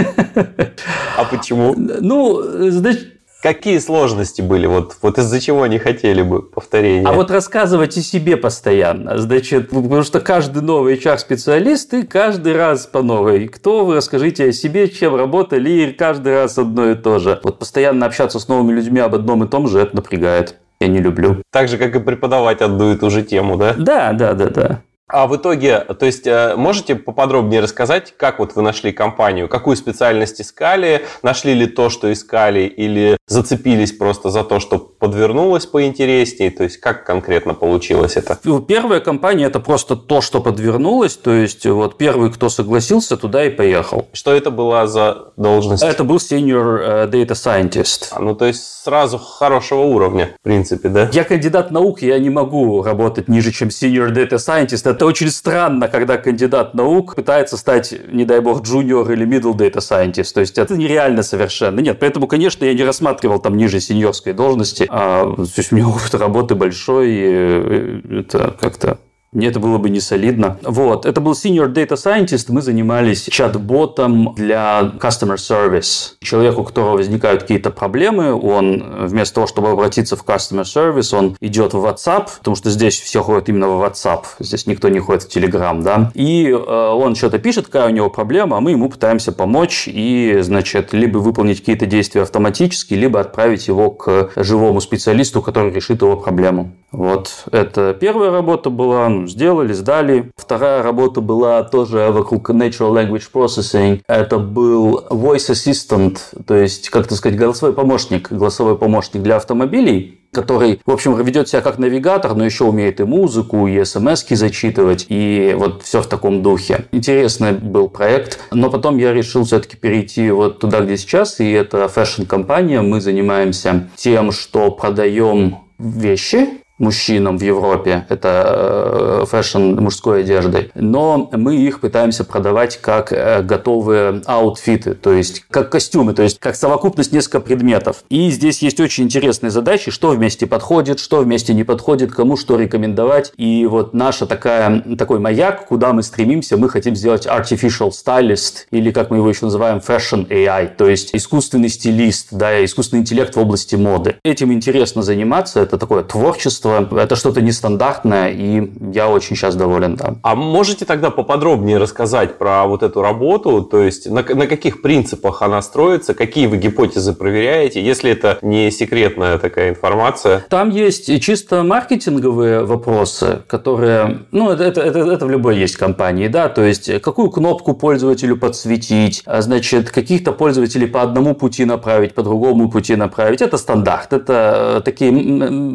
А 1.16 1.24
почему? 1.24 1.74
Ну, 1.76 2.42
значит, 2.70 3.15
Какие 3.42 3.78
сложности 3.78 4.42
были? 4.42 4.66
Вот, 4.66 4.96
вот 5.02 5.18
из-за 5.18 5.40
чего 5.40 5.66
не 5.66 5.78
хотели 5.78 6.22
бы 6.22 6.42
повторения? 6.42 7.06
А 7.06 7.12
вот 7.12 7.30
рассказывать 7.30 7.96
о 7.96 8.00
себе 8.00 8.36
постоянно. 8.36 9.18
Значит, 9.18 9.70
потому 9.70 10.02
что 10.02 10.20
каждый 10.20 10.62
новый 10.62 10.96
HR-специалист, 10.96 11.92
и 11.94 12.02
каждый 12.02 12.56
раз 12.56 12.86
по 12.86 13.02
новой. 13.02 13.48
Кто 13.48 13.84
вы, 13.84 13.96
расскажите 13.96 14.48
о 14.48 14.52
себе, 14.52 14.88
чем 14.88 15.14
работали, 15.14 15.70
и 15.70 15.92
каждый 15.92 16.34
раз 16.34 16.58
одно 16.58 16.90
и 16.90 16.94
то 16.94 17.18
же. 17.18 17.38
Вот 17.44 17.58
постоянно 17.58 18.06
общаться 18.06 18.40
с 18.40 18.48
новыми 18.48 18.72
людьми 18.72 19.00
об 19.00 19.14
одном 19.14 19.44
и 19.44 19.48
том 19.48 19.68
же, 19.68 19.80
это 19.80 19.94
напрягает. 19.94 20.56
Я 20.80 20.88
не 20.88 20.98
люблю. 20.98 21.42
Так 21.52 21.68
же, 21.68 21.78
как 21.78 21.94
и 21.94 22.00
преподавать 22.00 22.60
одну 22.60 22.92
и 22.92 22.96
ту 22.96 23.10
же 23.10 23.22
тему, 23.22 23.56
да? 23.56 23.74
Да, 23.78 24.12
да, 24.12 24.34
да, 24.34 24.48
да. 24.48 24.82
А 25.08 25.28
в 25.28 25.36
итоге, 25.36 25.80
то 25.80 26.04
есть, 26.04 26.26
э, 26.26 26.56
можете 26.56 26.96
поподробнее 26.96 27.60
рассказать, 27.60 28.12
как 28.16 28.40
вот 28.40 28.56
вы 28.56 28.62
нашли 28.62 28.90
компанию, 28.90 29.48
какую 29.48 29.76
специальность 29.76 30.40
искали, 30.40 31.06
нашли 31.22 31.54
ли 31.54 31.66
то, 31.66 31.90
что 31.90 32.12
искали, 32.12 32.62
или 32.62 33.16
зацепились 33.28 33.92
просто 33.92 34.30
за 34.30 34.42
то, 34.42 34.58
что 34.58 34.78
подвернулось 34.78 35.66
поинтереснее, 35.66 36.50
то 36.50 36.64
есть, 36.64 36.78
как 36.78 37.06
конкретно 37.06 37.54
получилось 37.54 38.16
это? 38.16 38.36
Ну, 38.42 38.60
первая 38.60 38.98
компания– 38.98 39.44
это 39.46 39.60
просто 39.60 39.94
то, 39.94 40.20
что 40.20 40.40
подвернулось, 40.40 41.16
то 41.16 41.32
есть, 41.32 41.64
вот 41.66 41.98
первый, 41.98 42.32
кто 42.32 42.48
согласился, 42.48 43.16
туда 43.16 43.44
и 43.44 43.50
поехал. 43.50 44.08
Что 44.12 44.34
это 44.34 44.50
была 44.50 44.88
за 44.88 45.32
должность? 45.36 45.84
Это 45.84 46.02
был 46.02 46.16
senior 46.16 46.80
э, 46.80 47.06
data 47.06 47.34
scientist. 47.34 48.08
А, 48.10 48.18
ну, 48.18 48.34
то 48.34 48.46
есть, 48.46 48.64
сразу 48.82 49.18
хорошего 49.18 49.82
уровня, 49.82 50.30
в 50.40 50.42
принципе, 50.42 50.88
да? 50.88 51.08
Я 51.12 51.22
кандидат 51.22 51.70
наук, 51.70 52.02
я 52.02 52.18
не 52.18 52.30
могу 52.30 52.82
работать 52.82 53.28
ниже, 53.28 53.52
чем 53.52 53.68
senior 53.68 54.10
data 54.12 54.34
scientist, 54.34 54.95
это 54.96 55.06
очень 55.06 55.30
странно, 55.30 55.88
когда 55.88 56.16
кандидат 56.16 56.74
наук 56.74 57.14
пытается 57.14 57.56
стать, 57.56 57.94
не 58.12 58.24
дай 58.24 58.40
бог, 58.40 58.62
junior 58.62 59.12
или 59.12 59.26
middle 59.26 59.54
data 59.54 59.76
scientist. 59.76 60.32
То 60.34 60.40
есть 60.40 60.58
это 60.58 60.76
нереально 60.76 61.22
совершенно. 61.22 61.80
Нет, 61.80 61.98
поэтому, 62.00 62.26
конечно, 62.26 62.64
я 62.64 62.74
не 62.74 62.82
рассматривал 62.82 63.38
там 63.38 63.56
ниже 63.56 63.78
сеньорской 63.80 64.32
должности. 64.32 64.86
А, 64.88 65.34
то 65.36 65.42
есть 65.56 65.72
у 65.72 65.76
меня 65.76 65.88
опыт 65.88 66.14
работы 66.14 66.54
большой, 66.54 67.10
и 67.10 67.24
э, 67.24 68.20
это 68.20 68.56
как-то 68.58 68.98
это 69.44 69.60
было 69.60 69.78
бы 69.78 69.90
не 69.90 70.00
солидно. 70.00 70.58
Вот, 70.62 71.04
это 71.04 71.20
был 71.20 71.32
senior 71.32 71.72
data 71.72 71.94
scientist, 71.94 72.46
мы 72.48 72.62
занимались 72.62 73.28
чат-ботом 73.30 74.34
для 74.34 74.92
customer 74.98 75.36
service. 75.36 76.12
Человеку, 76.20 76.62
у 76.62 76.64
которого 76.64 76.96
возникают 76.96 77.42
какие-то 77.42 77.70
проблемы, 77.70 78.32
он 78.32 79.06
вместо 79.06 79.36
того, 79.36 79.46
чтобы 79.46 79.70
обратиться 79.70 80.16
в 80.16 80.24
customer 80.24 80.62
service, 80.62 81.16
он 81.16 81.36
идет 81.40 81.74
в 81.74 81.84
WhatsApp, 81.84 82.28
потому 82.38 82.56
что 82.56 82.70
здесь 82.70 82.98
все 82.98 83.22
ходят 83.22 83.48
именно 83.48 83.68
в 83.68 83.82
WhatsApp, 83.82 84.24
здесь 84.38 84.66
никто 84.66 84.88
не 84.88 85.00
ходит 85.00 85.24
в 85.24 85.36
Telegram, 85.36 85.82
да, 85.82 86.10
и 86.14 86.48
э, 86.48 86.54
он 86.54 87.14
что-то 87.14 87.38
пишет, 87.38 87.66
какая 87.66 87.88
у 87.88 87.90
него 87.90 88.10
проблема, 88.10 88.56
а 88.56 88.60
мы 88.60 88.70
ему 88.70 88.88
пытаемся 88.88 89.32
помочь 89.32 89.88
и, 89.88 90.38
значит, 90.40 90.92
либо 90.92 91.18
выполнить 91.18 91.60
какие-то 91.60 91.86
действия 91.86 92.22
автоматически, 92.22 92.94
либо 92.94 93.20
отправить 93.20 93.68
его 93.68 93.90
к 93.90 94.30
живому 94.36 94.80
специалисту, 94.80 95.42
который 95.42 95.72
решит 95.72 96.02
его 96.02 96.16
проблему. 96.16 96.72
Вот, 96.92 97.44
это 97.52 97.94
первая 97.98 98.30
работа 98.30 98.70
была, 98.70 99.25
сделали, 99.28 99.72
сдали. 99.72 100.30
Вторая 100.36 100.82
работа 100.82 101.20
была 101.20 101.62
тоже 101.62 102.10
вокруг 102.10 102.50
Natural 102.50 102.92
Language 102.92 103.24
Processing. 103.32 104.02
Это 104.06 104.38
был 104.38 105.04
Voice 105.10 105.50
Assistant, 105.50 106.18
то 106.46 106.54
есть, 106.54 106.90
как 106.90 107.06
то 107.06 107.14
сказать, 107.14 107.38
голосовой 107.38 107.74
помощник, 107.74 108.30
голосовой 108.30 108.76
помощник 108.78 109.22
для 109.22 109.36
автомобилей 109.36 110.20
который, 110.36 110.80
в 110.84 110.90
общем, 110.90 111.16
ведет 111.22 111.48
себя 111.48 111.62
как 111.62 111.78
навигатор, 111.78 112.34
но 112.34 112.44
еще 112.44 112.64
умеет 112.64 113.00
и 113.00 113.04
музыку, 113.04 113.66
и 113.66 113.82
смс 113.84 114.22
зачитывать, 114.28 115.06
и 115.08 115.56
вот 115.56 115.82
все 115.82 116.02
в 116.02 116.06
таком 116.06 116.42
духе. 116.42 116.84
Интересный 116.92 117.52
был 117.52 117.88
проект, 117.88 118.38
но 118.50 118.70
потом 118.70 118.98
я 118.98 119.14
решил 119.14 119.44
все-таки 119.44 119.76
перейти 119.76 120.30
вот 120.30 120.58
туда, 120.58 120.80
где 120.80 120.98
сейчас, 120.98 121.40
и 121.40 121.50
это 121.50 121.88
fashion-компания. 121.88 122.82
Мы 122.82 123.00
занимаемся 123.00 123.88
тем, 123.96 124.30
что 124.30 124.70
продаем 124.70 125.56
вещи, 125.78 126.48
мужчинам 126.78 127.38
в 127.38 127.42
Европе, 127.42 128.06
это 128.08 129.22
э, 129.22 129.26
fashion 129.26 129.76
мужской 129.80 130.20
одежды, 130.20 130.70
но 130.74 131.30
мы 131.32 131.56
их 131.56 131.80
пытаемся 131.80 132.24
продавать 132.24 132.78
как 132.80 133.12
э, 133.12 133.42
готовые 133.42 134.22
аутфиты, 134.26 134.94
то 134.94 135.12
есть 135.12 135.44
как 135.50 135.70
костюмы, 135.70 136.12
то 136.12 136.22
есть 136.22 136.38
как 136.38 136.54
совокупность 136.56 137.12
нескольких 137.12 137.44
предметов. 137.44 138.04
И 138.08 138.30
здесь 138.30 138.62
есть 138.62 138.78
очень 138.80 139.04
интересные 139.04 139.50
задачи, 139.50 139.90
что 139.90 140.10
вместе 140.10 140.46
подходит, 140.46 141.00
что 141.00 141.20
вместе 141.20 141.54
не 141.54 141.64
подходит, 141.64 142.12
кому 142.12 142.36
что 142.36 142.56
рекомендовать. 142.56 143.32
И 143.36 143.66
вот 143.66 143.94
наша 143.94 144.26
такая, 144.26 144.82
такой 144.98 145.18
маяк, 145.18 145.66
куда 145.66 145.92
мы 145.92 146.02
стремимся, 146.02 146.56
мы 146.56 146.68
хотим 146.68 146.94
сделать 146.94 147.26
artificial 147.26 147.90
stylist, 147.90 148.66
или 148.70 148.90
как 148.90 149.10
мы 149.10 149.16
его 149.16 149.28
еще 149.28 149.46
называем, 149.46 149.78
fashion 149.78 150.28
AI, 150.28 150.68
то 150.76 150.88
есть 150.88 151.14
искусственный 151.14 151.68
стилист, 151.68 152.28
да, 152.30 152.64
искусственный 152.64 153.00
интеллект 153.00 153.34
в 153.34 153.40
области 153.40 153.76
моды. 153.76 154.16
Этим 154.24 154.52
интересно 154.52 155.02
заниматься, 155.02 155.60
это 155.60 155.78
такое 155.78 156.02
творчество, 156.02 156.65
творчество. 156.66 156.98
Это 156.98 157.16
что-то 157.16 157.40
нестандартное, 157.40 158.30
и 158.30 158.70
я 158.92 159.08
очень 159.08 159.36
сейчас 159.36 159.54
доволен, 159.54 159.96
да. 159.96 160.16
А 160.22 160.34
можете 160.34 160.84
тогда 160.84 161.10
поподробнее 161.10 161.78
рассказать 161.78 162.38
про 162.38 162.66
вот 162.66 162.82
эту 162.82 163.02
работу? 163.02 163.62
То 163.62 163.80
есть 163.80 164.08
на, 164.10 164.22
на 164.22 164.46
каких 164.46 164.82
принципах 164.82 165.42
она 165.42 165.62
строится, 165.62 166.14
какие 166.14 166.46
вы 166.46 166.56
гипотезы 166.56 167.12
проверяете, 167.12 167.82
если 167.82 168.10
это 168.10 168.38
не 168.42 168.70
секретная 168.70 169.38
такая 169.38 169.70
информация? 169.70 170.44
Там 170.48 170.70
есть 170.70 171.20
чисто 171.22 171.62
маркетинговые 171.62 172.64
вопросы, 172.64 173.42
которые, 173.46 174.20
ну, 174.32 174.50
это, 174.50 174.64
это, 174.64 174.80
это, 174.80 174.98
это 174.98 175.26
в 175.26 175.30
любой 175.30 175.58
есть 175.58 175.76
компании, 175.76 176.28
да, 176.28 176.48
то 176.48 176.62
есть 176.62 177.00
какую 177.00 177.30
кнопку 177.30 177.74
пользователю 177.74 178.36
подсветить, 178.36 179.22
а, 179.26 179.40
значит, 179.40 179.90
каких-то 179.90 180.32
пользователей 180.32 180.86
по 180.86 181.02
одному 181.02 181.34
пути 181.34 181.64
направить, 181.64 182.14
по 182.14 182.22
другому 182.22 182.70
пути 182.70 182.96
направить. 182.96 183.42
Это 183.42 183.56
стандарт, 183.58 184.12
это 184.12 184.82
такие, 184.84 185.10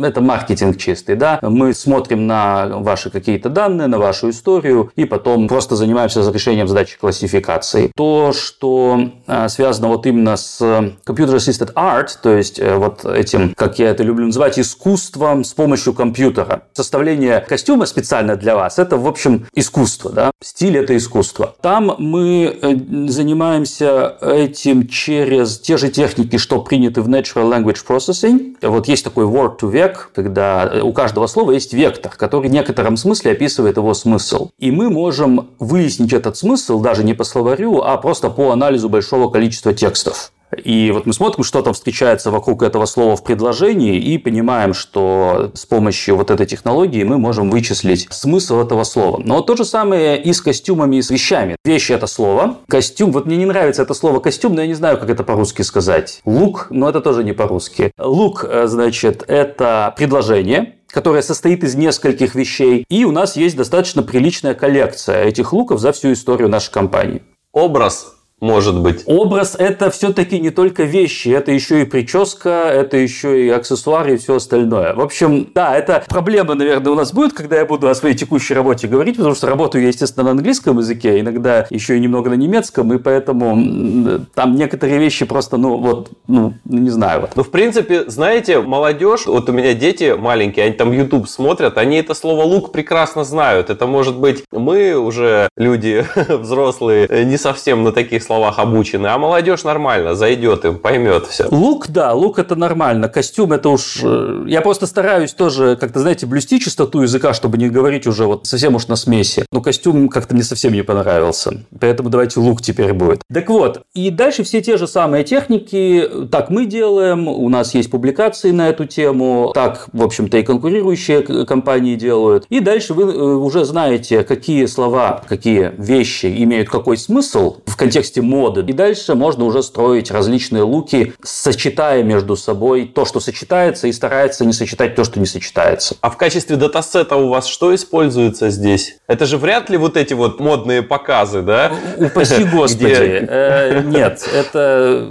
это 0.05 0.21
маркетинг 0.21 0.77
чистый, 0.81 1.15
да, 1.15 1.39
мы 1.41 1.73
смотрим 1.73 2.27
на 2.27 2.79
ваши 2.79 3.09
какие-то 3.09 3.50
данные, 3.50 3.88
на 3.88 4.00
вашу 4.00 4.29
историю, 4.29 4.91
и 4.95 5.05
потом 5.05 5.47
просто 5.47 5.75
занимаемся 5.75 6.21
решением 6.31 6.67
задачи 6.67 6.97
классификации. 7.00 7.91
То, 7.95 8.33
что 8.33 9.11
а, 9.27 9.47
связано 9.50 9.88
вот 9.89 10.05
именно 10.05 10.35
с 10.38 10.61
Computer 11.05 11.35
Assisted 11.35 11.73
Art, 11.73 12.09
то 12.21 12.35
есть 12.35 12.59
э, 12.59 12.75
вот 12.75 13.05
этим, 13.05 13.53
как 13.55 13.79
я 13.79 13.89
это 13.89 14.03
люблю 14.03 14.25
называть, 14.25 14.57
искусством 14.59 15.43
с 15.43 15.53
помощью 15.53 15.93
компьютера. 15.93 16.63
Составление 16.73 17.41
костюма 17.41 17.85
специально 17.85 18.35
для 18.35 18.55
вас– 18.55 18.79
это, 18.79 18.97
в 18.97 19.07
общем, 19.07 19.45
искусство, 19.53 20.11
да, 20.11 20.31
стиль– 20.41 20.77
это 20.79 20.95
искусство. 20.97 21.55
Там 21.61 21.95
мы 21.97 22.57
э, 22.61 22.75
занимаемся 23.07 24.17
этим 24.21 24.88
через 24.88 25.59
те 25.59 25.77
же 25.77 25.89
техники, 25.89 26.38
что 26.38 26.61
приняты 26.61 27.01
в 27.01 27.09
Natural 27.09 27.50
Language 27.50 27.85
Processing. 27.88 28.55
Вот 28.61 28.88
есть 28.88 29.03
такой 29.03 29.25
word 29.25 29.59
to 29.59 29.71
vec, 29.71 29.95
когда 30.13 30.70
у 30.81 30.93
каждого 30.93 31.27
слова 31.27 31.51
есть 31.51 31.73
вектор, 31.73 32.13
который 32.15 32.49
в 32.49 32.51
некотором 32.53 32.97
смысле 32.97 33.31
описывает 33.31 33.77
его 33.77 33.93
смысл. 33.93 34.49
И 34.59 34.71
мы 34.71 34.89
можем 34.89 35.49
выяснить 35.59 36.13
этот 36.13 36.37
смысл 36.37 36.79
даже 36.79 37.03
не 37.03 37.13
по 37.13 37.23
словарю, 37.23 37.81
а 37.81 37.97
просто 37.97 38.29
по 38.29 38.51
анализу 38.51 38.89
большого 38.89 39.29
количества 39.29 39.73
текстов. 39.73 40.31
И 40.58 40.91
вот 40.91 41.05
мы 41.05 41.13
смотрим, 41.13 41.43
что 41.43 41.62
там 41.62 41.74
встречается 41.74 42.31
вокруг 42.31 42.63
этого 42.63 42.86
слова 42.86 43.15
в 43.15 43.24
предложении, 43.24 43.98
и 43.98 44.17
понимаем, 44.17 44.74
что 44.74 45.51
с 45.53 45.65
помощью 45.65 46.15
вот 46.15 46.31
этой 46.31 46.46
технологии 46.46 47.03
мы 47.03 47.17
можем 47.17 47.50
вычислить 47.50 48.08
смысл 48.12 48.60
этого 48.60 48.84
слова. 48.84 49.22
Но 49.24 49.41
то 49.41 49.55
же 49.55 49.65
самое 49.65 50.22
и 50.22 50.34
с 50.34 50.41
костюмами, 50.41 50.98
и 50.98 51.01
с 51.01 51.10
вещами. 51.10 51.55
Вещи– 51.63 51.91
это 51.93 52.08
слово. 52.08 52.58
Костюм, 52.67 53.12
вот 53.12 53.25
мне 53.25 53.38
не 53.38 53.46
нравится 53.46 53.81
это 53.81 53.93
слово 53.93 54.20
костюм, 54.20 54.55
но 54.55 54.62
я 54.62 54.67
не 54.67 54.74
знаю, 54.74 54.98
как 54.98 55.10
это 55.10 55.24
по-русски 55.24 55.62
сказать. 55.62 56.22
Лук, 56.25 56.67
но 56.70 56.89
это 56.89 57.01
тоже 57.01 57.24
не 57.24 57.34
по-русски. 57.34 57.91
Лук, 57.98 58.46
э, 58.48 58.67
значит, 58.67 59.24
это 59.27 59.93
предложение, 59.98 60.75
которое 60.88 61.22
состоит 61.22 61.63
из 61.63 61.75
нескольких 61.75 62.36
вещей. 62.36 62.86
И 62.89 63.05
у 63.05 63.12
нас 63.12 63.36
есть 63.36 63.55
достаточно 63.55 64.03
приличная 64.03 64.53
коллекция 64.53 65.24
этих 65.24 65.53
луков 65.53 65.79
за 65.79 65.91
всю 65.91 66.13
историю 66.13 66.50
нашей 66.50 66.72
компании. 66.72 67.22
Образ 67.53 68.13
может 68.41 68.79
быть. 68.79 69.03
Образ– 69.05 69.55
это 69.60 69.91
все-таки 69.91 70.39
не 70.39 70.50
только 70.50 70.83
вещи, 70.83 71.29
это 71.29 71.51
еще 71.51 71.83
и 71.83 71.86
прическа, 71.86 72.50
это 72.50 72.98
еще 72.98 73.45
и 73.45 73.50
аксессуары 73.50 74.15
и 74.15 74.17
все 74.17 74.36
остальное. 74.36 74.95
В 74.95 75.00
общем, 75.00 75.48
да, 75.53 75.77
это 75.77 76.03
проблема, 76.10 76.55
наверное, 76.55 76.91
у 76.91 76.95
нас 76.95 77.13
будет, 77.13 77.33
когда 77.33 77.57
я 77.57 77.65
буду 77.65 77.88
о 77.88 77.95
своей 77.95 78.15
текущей 78.15 78.55
работе 78.55 78.88
говорить, 78.88 79.17
потому 79.17 79.36
что 79.36 79.48
работаю 79.48 79.83
я, 79.83 79.89
естественно, 79.89 80.25
на 80.25 80.31
английском 80.31 80.79
языке, 80.79 81.19
иногда 81.19 81.67
еще 81.69 81.95
и 81.95 82.00
немного 82.00 82.31
на 82.31 82.33
немецком, 82.33 82.91
и 82.93 82.98
поэтому 82.98 84.25
там 84.33 84.55
некоторые 84.55 84.98
вещи 84.98 85.25
просто, 85.25 85.57
ну, 85.57 85.77
вот, 85.77 86.10
ну, 86.27 86.55
не 86.65 86.89
знаю. 86.89 87.29
Ну, 87.36 87.43
в 87.43 87.51
принципе, 87.51 88.10
знаете, 88.10 88.60
молодежь, 88.60 89.27
вот 89.27 89.50
у 89.50 89.51
меня 89.53 89.75
дети 89.75 90.15
маленькие, 90.17 90.65
они 90.65 90.74
там 90.74 90.91
YouTube 90.91 91.29
смотрят, 91.29 91.77
они 91.77 91.98
это 91.98 92.15
слово 92.15 92.43
«лук» 92.43 92.71
прекрасно 92.71 93.24
знают. 93.24 93.69
Это 93.69 93.86
может 93.86 94.17
быть 94.17 94.43
мы 94.51 94.95
уже 94.95 95.48
люди 95.55 96.05
взрослые, 96.27 97.25
не 97.25 97.38
совсем 97.38 97.83
на 97.83 97.91
таких 97.91 98.24
словах 98.31 98.59
обучены, 98.59 99.07
а 99.07 99.17
молодежь 99.17 99.65
нормально 99.65 100.15
зайдет 100.15 100.63
им, 100.63 100.77
поймет 100.77 101.27
все. 101.27 101.47
Лук, 101.51 101.89
да, 101.89 102.13
лук 102.13 102.39
это 102.39 102.55
нормально. 102.55 103.09
Костюм 103.09 103.51
это 103.51 103.67
уж... 103.67 104.00
Э, 104.01 104.45
я 104.47 104.61
просто 104.61 104.88
стараюсь 104.88 105.33
тоже 105.33 105.75
как-то, 105.75 106.00
знаете, 106.00 106.25
блюсти 106.25 106.61
чистоту 106.61 107.01
языка, 107.01 107.33
чтобы 107.33 107.57
не 107.57 107.67
говорить 107.67 108.07
уже 108.07 108.25
вот 108.25 108.47
совсем 108.47 108.75
уж 108.75 108.88
на 108.88 108.95
смеси. 108.95 109.45
Но 109.51 109.59
костюм 109.59 110.07
как-то 110.07 110.33
мне 110.33 110.43
совсем 110.43 110.71
не 110.71 110.81
понравился. 110.81 111.65
Поэтому 111.77 112.09
давайте 112.09 112.39
лук 112.39 112.61
теперь 112.61 112.93
будет. 112.93 113.21
Так 113.33 113.50
вот, 113.50 113.81
и 113.93 114.09
дальше 114.09 114.43
все 114.43 114.61
те 114.61 114.77
же 114.77 114.88
самые 114.88 115.25
техники. 115.25 116.09
Так 116.31 116.50
мы 116.50 116.65
делаем, 116.65 117.27
у 117.27 117.50
нас 117.50 117.73
есть 117.73 117.91
публикации 117.91 118.51
на 118.51 118.69
эту 118.69 118.85
тему. 118.85 119.51
Так, 119.53 119.89
в 119.91 120.01
общем-то, 120.01 120.38
и 120.38 120.43
конкурирующие 120.43 121.45
компании 121.45 121.95
делают. 121.95 122.45
И 122.47 122.61
дальше 122.61 122.93
вы 122.93 123.03
э, 123.03 123.17
уже 123.17 123.65
знаете, 123.65 124.23
какие 124.23 124.67
слова, 124.67 125.21
какие 125.27 125.73
вещи 125.77 126.27
имеют 126.43 126.69
какой 126.69 126.95
смысл 126.95 127.57
в 127.65 127.75
контексте 127.75 128.20
моды. 128.21 128.61
И 128.67 128.73
дальше 128.73 129.15
можно 129.15 129.45
уже 129.45 129.63
строить 129.63 130.11
различные 130.11 130.63
луки, 130.63 131.13
сочетая 131.23 132.03
между 132.03 132.35
собой 132.35 132.85
то, 132.93 133.05
что 133.05 133.19
сочетается, 133.19 133.87
и 133.87 133.91
старается 133.91 134.45
не 134.45 134.53
сочетать 134.53 134.95
то, 134.95 135.03
что 135.03 135.19
не 135.19 135.25
сочетается. 135.25 135.95
А 136.01 136.09
в 136.09 136.17
качестве 136.17 136.55
датасета 136.55 137.15
у 137.15 137.29
вас 137.29 137.47
что 137.47 137.73
используется 137.73 138.49
здесь? 138.49 138.97
Это 139.07 139.25
же 139.25 139.37
вряд 139.37 139.69
ли 139.69 139.77
вот 139.77 139.97
эти 139.97 140.13
вот 140.13 140.39
модные 140.39 140.81
показы, 140.81 141.41
да? 141.41 141.71
Упаси 141.97 142.43
господи. 142.51 143.25
Э, 143.27 143.81
нет, 143.83 144.27
это 144.33 145.09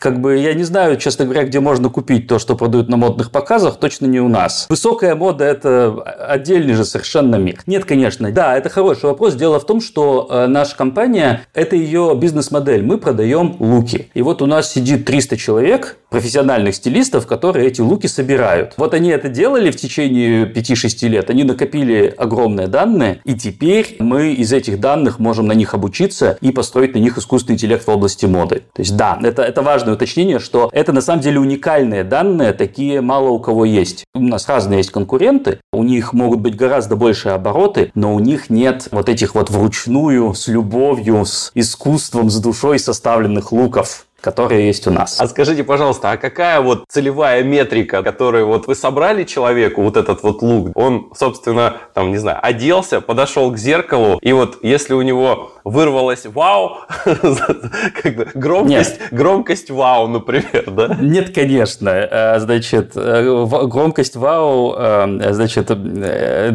как 0.00 0.20
бы 0.20 0.38
я 0.38 0.54
не 0.54 0.64
знаю, 0.64 0.96
честно 0.96 1.26
говоря, 1.26 1.44
где 1.44 1.60
можно 1.60 1.90
купить 1.90 2.26
то, 2.26 2.38
что 2.38 2.56
продают 2.56 2.88
на 2.88 2.96
модных 2.96 3.30
показах, 3.30 3.78
точно 3.78 4.06
не 4.06 4.18
у 4.18 4.28
нас. 4.28 4.66
Высокая 4.70 5.14
мода– 5.14 5.44
это 5.46 5.92
отдельный 6.26 6.74
же 6.74 6.84
совершенно 6.84 7.36
мир. 7.36 7.60
Нет, 7.66 7.84
конечно. 7.84 8.32
Да, 8.32 8.56
это 8.56 8.70
хороший 8.70 9.04
вопрос. 9.04 9.34
Дело 9.34 9.60
в 9.60 9.66
том, 9.66 9.80
что 9.80 10.26
э, 10.30 10.46
наша 10.46 10.74
компания– 10.74 11.42
это 11.54 11.76
ее 11.76 12.16
бизнес-модель. 12.16 12.82
Мы 12.82 12.96
продаем 12.96 13.56
луки. 13.58 14.10
И 14.14 14.22
вот 14.22 14.40
у 14.40 14.46
нас 14.46 14.72
сидит 14.72 15.04
300 15.04 15.36
человек, 15.36 15.98
профессиональных 16.08 16.74
стилистов, 16.74 17.26
которые 17.26 17.68
эти 17.68 17.80
луки 17.80 18.06
собирают. 18.06 18.74
Вот 18.76 18.94
они 18.94 19.10
это 19.10 19.28
делали 19.28 19.70
в 19.70 19.76
течение 19.76 20.44
5-6 20.44 21.08
лет. 21.08 21.30
Они 21.30 21.44
накопили 21.44 22.12
огромные 22.16 22.66
данные, 22.66 23.20
и 23.24 23.34
теперь 23.34 23.96
мы 24.00 24.32
из 24.32 24.52
этих 24.52 24.80
данных 24.80 25.18
можем 25.18 25.46
на 25.46 25.52
них 25.52 25.72
обучиться 25.74 26.36
и 26.40 26.50
построить 26.50 26.94
на 26.94 26.98
них 26.98 27.16
искусственный 27.16 27.54
интеллект 27.54 27.86
в 27.86 27.90
области 27.90 28.26
моды. 28.26 28.62
То 28.74 28.82
есть 28.82 28.96
да, 28.96 29.18
это, 29.22 29.42
это 29.42 29.62
важно 29.62 29.89
важное 29.90 29.94
уточнение, 29.94 30.38
что 30.38 30.70
это 30.72 30.92
на 30.92 31.00
самом 31.00 31.22
деле 31.22 31.40
уникальные 31.40 32.04
данные, 32.04 32.52
такие 32.52 33.00
мало 33.00 33.30
у 33.30 33.38
кого 33.38 33.64
есть. 33.64 34.04
У 34.14 34.20
нас 34.20 34.48
разные 34.48 34.78
есть 34.78 34.90
конкуренты, 34.90 35.60
у 35.72 35.82
них 35.82 36.12
могут 36.12 36.40
быть 36.40 36.56
гораздо 36.56 36.96
больше 36.96 37.30
обороты, 37.30 37.90
но 37.94 38.14
у 38.14 38.20
них 38.20 38.50
нет 38.50 38.88
вот 38.90 39.08
этих 39.08 39.34
вот 39.34 39.50
вручную, 39.50 40.34
с 40.34 40.48
любовью, 40.48 41.24
с 41.24 41.50
искусством, 41.54 42.30
с 42.30 42.40
душой 42.40 42.78
составленных 42.78 43.52
луков 43.52 44.06
которые 44.20 44.66
есть 44.66 44.86
у 44.86 44.90
нас. 44.90 45.20
А 45.20 45.26
скажите, 45.26 45.64
пожалуйста, 45.64 46.12
а 46.12 46.16
какая 46.16 46.60
вот 46.60 46.84
целевая 46.88 47.42
метрика, 47.42 48.02
которую 48.02 48.46
вот 48.46 48.66
вы 48.66 48.74
собрали 48.74 49.24
человеку, 49.24 49.82
вот 49.82 49.96
этот 49.96 50.22
вот 50.22 50.42
лук, 50.42 50.70
он, 50.74 51.12
собственно, 51.16 51.76
там, 51.94 52.10
не 52.10 52.18
знаю, 52.18 52.38
оделся, 52.42 53.00
подошел 53.00 53.50
к 53.52 53.58
зеркалу, 53.58 54.18
и 54.22 54.32
вот 54.32 54.58
если 54.62 54.94
у 54.94 55.02
него 55.02 55.52
вырвалось 55.64 56.26
вау, 56.26 56.78
громкость, 58.34 59.00
громкость 59.10 59.70
вау, 59.70 60.08
например, 60.08 60.70
да? 60.70 60.96
Нет, 61.00 61.34
конечно. 61.34 61.88
Э, 61.90 62.38
значит, 62.40 62.92
э, 62.94 63.46
громкость 63.66 64.16
вау, 64.16 64.74
э, 64.76 65.32
значит, 65.32 65.66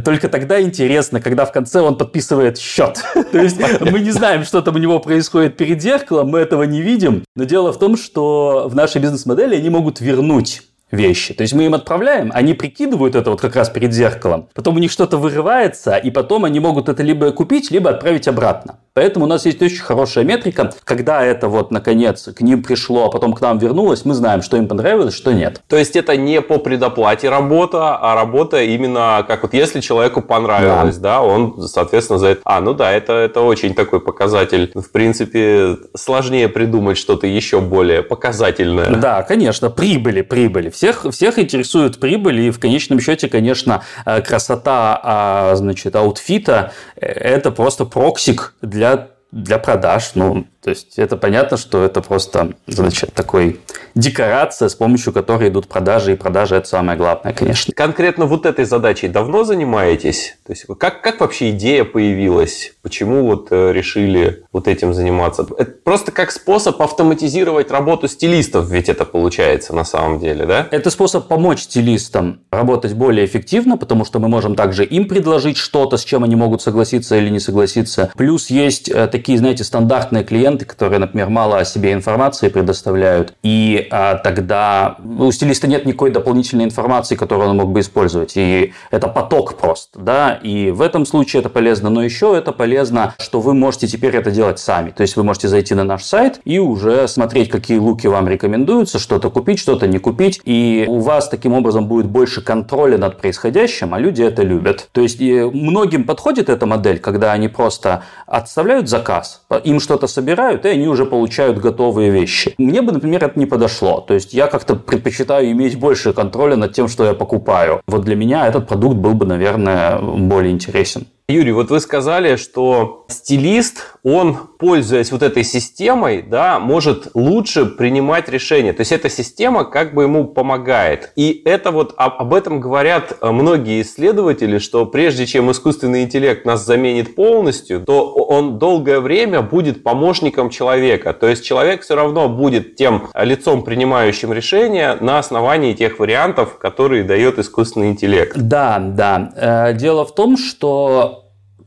только 0.04 0.30
тогда 0.30 0.62
интересно, 0.62 1.22
когда 1.22 1.46
в 1.46 1.52
конце 1.52 1.82
он 1.82 1.98
подписывает 1.98 2.58
счет. 2.58 3.04
То 3.32 3.38
есть 3.40 3.60
мы 3.82 4.00
не 4.00 4.12
знаем, 4.12 4.44
что 4.44 4.62
там 4.62 4.76
у 4.76 4.80
него 4.80 5.00
происходит 5.00 5.58
перед 5.58 5.82
зеркалом, 5.82 6.30
мы 6.30 6.40
этого 6.40 6.64
не 6.64 6.82
видим, 6.82 7.24
но 7.36 7.46
дело 7.56 7.72
в 7.72 7.80
том, 7.80 7.96
что 7.96 8.66
в 8.68 8.76
нашей 8.76 9.02
бизнес-модели 9.02 9.56
они 9.56 9.70
могут 9.70 10.02
вернуть 10.02 10.64
вещи. 10.92 11.34
То 11.34 11.44
есть 11.44 11.54
мы 11.54 11.64
им 11.64 11.74
отправляем, 11.74 12.30
они 12.34 12.54
прикидывают 12.54 13.16
это 13.16 13.32
вот 13.32 13.40
как 13.40 13.56
раз 13.56 13.70
перед 13.70 13.94
зеркалом, 13.94 14.50
потом 14.54 14.76
у 14.76 14.80
них 14.80 14.92
что-то 14.92 15.18
вырывается, 15.18 15.96
и 15.96 16.12
потом 16.12 16.44
они 16.44 16.60
могут 16.60 16.90
это 16.90 17.02
либо 17.02 17.32
купить, 17.32 17.72
либо 17.72 17.92
отправить 17.92 18.28
обратно. 18.28 18.80
Поэтому 18.96 19.26
у 19.26 19.28
нас 19.28 19.46
есть 19.46 19.62
очень 19.62 19.82
хорошая 19.82 20.24
метрика. 20.24 20.72
Когда 20.86 21.22
это 21.22 21.50
вот 21.50 21.70
наконец 21.70 22.30
к 22.34 22.40
ним 22.40 22.64
пришло, 22.64 23.08
а 23.08 23.10
потом 23.10 23.34
к 23.34 23.42
нам 23.42 23.58
вернулось, 23.58 24.06
мы 24.06 24.14
знаем, 24.14 24.42
что 24.42 24.56
им 24.56 24.70
понравилось, 24.70 25.14
что 25.14 25.34
нет. 25.34 25.62
То 25.68 25.76
есть 25.76 25.98
это 25.98 26.16
не 26.16 26.40
по 26.42 26.60
предоплате 26.60 27.28
работа, 27.28 27.98
а 27.98 28.16
работа 28.16 28.64
именно 28.64 29.26
как 29.28 29.44
вот 29.44 29.54
если 29.54 29.82
человеку 29.82 30.22
понравилось, 30.22 30.96
да, 30.96 31.18
да 31.18 31.22
он, 31.24 31.68
соответственно, 31.68 32.20
за 32.20 32.28
это... 32.28 32.42
А, 32.46 32.62
ну 32.62 32.74
да, 32.74 32.90
это, 32.94 33.12
это 33.12 33.42
очень 33.42 33.76
такой 33.76 34.00
показатель. 34.00 34.72
В 34.74 34.90
принципе, 34.90 35.76
сложнее 35.94 36.48
придумать 36.48 36.98
что-то 36.98 37.28
еще 37.28 37.60
более 37.60 38.02
показательное. 38.02 38.96
Да, 38.96 39.24
конечно, 39.24 39.70
прибыли, 39.70 40.22
прибыли. 40.22 40.70
Всех, 40.70 41.06
всех 41.12 41.38
интересует 41.38 42.00
прибыль, 42.00 42.40
и 42.40 42.50
в 42.50 42.62
конечном 42.62 43.02
счете, 43.02 43.28
конечно, 43.28 43.84
э, 44.06 44.22
красота, 44.22 44.98
а, 45.04 45.56
значит, 45.56 45.98
аутфита– 45.98 46.72
это 46.96 47.52
просто 47.52 47.84
проксик 47.84 48.54
для 48.62 48.85
для, 48.86 49.08
для 49.32 49.58
продаж. 49.58 50.12
Ну, 50.16 50.46
то 50.66 50.72
есть 50.72 50.98
это 50.98 51.16
понятно, 51.16 51.58
что 51.58 51.84
это 51.84 52.02
просто 52.02 52.56
значит, 52.66 53.14
такой 53.14 53.60
декорация, 53.94 54.68
с 54.68 54.74
помощью 54.74 55.14
которой 55.14 55.50
идут 55.50 55.68
продажи, 55.68 56.14
и 56.14 56.16
продажи 56.16 56.56
это 56.56 56.68
самое 56.68 56.98
главное, 56.98 57.34
конечно. 57.34 57.72
Конкретно 57.72 58.26
вот 58.26 58.48
этой 58.48 58.66
задачей 58.66 59.08
давно 59.08 59.44
занимаетесь? 59.44 60.38
То 60.44 60.54
есть 60.54 60.66
как, 60.80 61.04
как 61.04 61.20
вообще 61.20 61.52
идея 61.52 61.84
появилась? 61.84 62.74
Почему 62.82 63.28
вот 63.28 63.50
э, 63.52 63.74
решили 63.74 64.44
вот 64.52 64.68
этим 64.68 64.96
заниматься? 64.96 65.46
Это 65.56 65.72
просто 65.84 66.12
как 66.12 66.32
способ 66.32 66.82
автоматизировать 66.82 67.70
работу 67.70 68.08
стилистов, 68.08 68.68
ведь 68.72 68.90
это 68.90 69.06
получается 69.06 69.76
на 69.76 69.86
самом 69.86 70.20
деле, 70.20 70.48
да? 70.48 70.68
Это 70.72 70.90
способ 70.90 71.28
помочь 71.28 71.60
стилистам 71.60 72.42
работать 72.52 72.94
более 72.94 73.28
эффективно, 73.28 73.78
потому 73.78 74.04
что 74.04 74.18
мы 74.18 74.30
можем 74.30 74.56
также 74.56 74.84
им 74.84 75.08
предложить 75.08 75.58
что-то, 75.58 75.98
с 75.98 76.04
чем 76.04 76.24
они 76.24 76.36
могут 76.36 76.64
согласиться 76.64 77.16
или 77.18 77.30
не 77.30 77.40
согласиться. 77.40 78.12
Плюс 78.18 78.50
есть 78.50 78.90
э, 78.90 79.06
такие, 79.06 79.38
знаете, 79.38 79.64
стандартные 79.64 80.24
клиенты, 80.24 80.55
клиенты, 80.56 80.66
которые, 80.66 81.00
например, 81.00 81.30
мало 81.30 81.58
о 81.58 81.66
себе 81.66 81.94
информации 81.94 82.50
предоставляют, 82.50 83.34
и 83.44 83.88
а, 83.92 84.16
тогда 84.16 84.98
у 85.20 85.32
стилиста 85.32 85.68
нет 85.68 85.86
никакой 85.86 86.12
дополнительной 86.12 86.66
информации, 86.66 87.16
которую 87.16 87.50
он 87.50 87.58
мог 87.58 87.72
бы 87.72 87.80
использовать, 87.80 88.34
и 88.38 88.74
это 88.92 89.08
поток 89.08 89.56
просто, 89.56 90.00
да, 90.00 90.40
и 90.44 90.72
в 90.72 90.82
этом 90.82 91.06
случае 91.06 91.42
это 91.42 91.50
полезно, 91.50 91.90
но 91.90 92.04
еще 92.04 92.36
это 92.38 92.52
полезно, 92.52 93.14
что 93.20 93.42
вы 93.42 93.54
можете 93.54 93.88
теперь 93.88 94.16
это 94.16 94.32
делать 94.32 94.60
сами, 94.60 94.92
то 94.92 95.02
есть 95.02 95.16
вы 95.16 95.24
можете 95.24 95.48
зайти 95.48 95.76
на 95.76 95.84
наш 95.84 96.04
сайт 96.04 96.40
и 96.46 96.60
уже 96.60 97.08
смотреть, 97.08 97.50
какие 97.50 97.78
луки 97.78 98.08
вам 98.08 98.28
рекомендуются, 98.28 99.00
что-то 99.00 99.30
купить, 99.30 99.60
что-то 99.60 99.88
не 99.88 100.00
купить, 100.00 100.42
и 100.46 100.86
у 100.88 101.00
вас 101.00 101.30
таким 101.30 101.54
образом 101.54 101.88
будет 101.88 102.06
больше 102.06 102.42
контроля 102.42 102.98
над 102.98 103.18
происходящим, 103.18 103.94
а 103.94 104.00
люди 104.00 104.22
это 104.22 104.44
любят. 104.44 104.88
То 104.92 105.02
есть 105.02 105.20
многим 105.20 106.04
подходит 106.04 106.50
эта 106.50 106.66
модель, 106.66 107.00
когда 107.00 107.32
они 107.34 107.48
просто 107.48 108.04
отставляют 108.28 108.90
заказ, 108.90 109.42
им 109.64 109.80
что-то 109.80 110.08
собирают, 110.08 110.45
собирают, 110.46 110.66
и 110.66 110.70
они 110.70 110.88
уже 110.88 111.06
получают 111.06 111.58
готовые 111.58 112.10
вещи. 112.10 112.54
Мне 112.58 112.82
бы, 112.82 112.92
например, 112.92 113.24
это 113.24 113.40
не 113.40 113.46
подошло. 113.46 114.02
То 114.02 114.14
есть 114.14 114.34
я 114.34 114.48
как-то 114.48 114.76
предпочитаю 114.76 115.52
иметь 115.52 115.80
больше 115.80 116.14
контроля 116.14 116.56
над 116.56 116.74
тем, 116.74 116.88
что 116.88 117.06
я 117.06 117.14
покупаю. 117.14 117.82
Вот 117.88 118.04
для 118.04 118.16
меня 118.16 118.48
этот 118.48 118.68
продукт 118.68 118.96
был 118.96 119.14
бы, 119.14 119.26
наверное, 119.26 120.00
более 120.00 120.52
интересен. 120.52 121.08
Юрий, 121.28 121.54
вот 121.54 121.72
вы 121.72 121.80
сказали, 121.80 122.36
что 122.36 123.08
стилист, 123.08 123.98
он, 124.04 124.38
пользуясь 124.60 125.12
вот 125.12 125.24
этой 125.24 125.44
системой, 125.44 126.22
да, 126.22 126.60
может 126.60 127.08
лучше 127.16 127.66
принимать 127.66 128.30
решения. 128.30 128.74
То 128.74 128.82
есть 128.82 128.92
эта 128.92 129.10
система 129.10 129.66
как 129.66 129.96
бы 129.96 130.04
ему 130.04 130.26
помогает. 130.26 131.12
И 131.16 131.42
это 131.46 131.72
вот 131.72 131.96
об 131.98 132.32
этом 132.32 132.60
говорят 132.60 133.18
э, 133.20 133.32
многие 133.32 133.82
исследователи, 133.82 134.60
что 134.60 134.86
прежде 134.86 135.26
чем 135.26 135.50
искусственный 135.50 136.04
интеллект 136.04 136.46
нас 136.46 136.64
заменит 136.64 137.16
полностью, 137.16 137.82
то 137.84 138.14
он 138.14 138.60
долгое 138.60 139.00
время 139.00 139.42
будет 139.42 139.82
помощником 139.82 140.52
человека. 140.52 141.12
То 141.14 141.26
есть 141.26 141.44
человек 141.44 141.82
все 141.82 141.96
равно 141.96 142.30
будет 142.30 142.76
тем 142.76 143.10
лицом, 143.16 143.64
принимающим 143.64 144.32
решения 144.32 144.96
на 145.02 145.18
основании 145.18 145.74
тех 145.74 145.98
вариантов, 145.98 146.60
которые 146.60 147.04
дает 147.04 147.40
искусственный 147.40 147.90
интеллект. 147.90 148.38
Да, 148.38 148.78
да. 148.78 149.32
Э, 149.36 149.74
дело 149.74 150.06
в 150.06 150.14
том, 150.14 150.38
что 150.38 151.15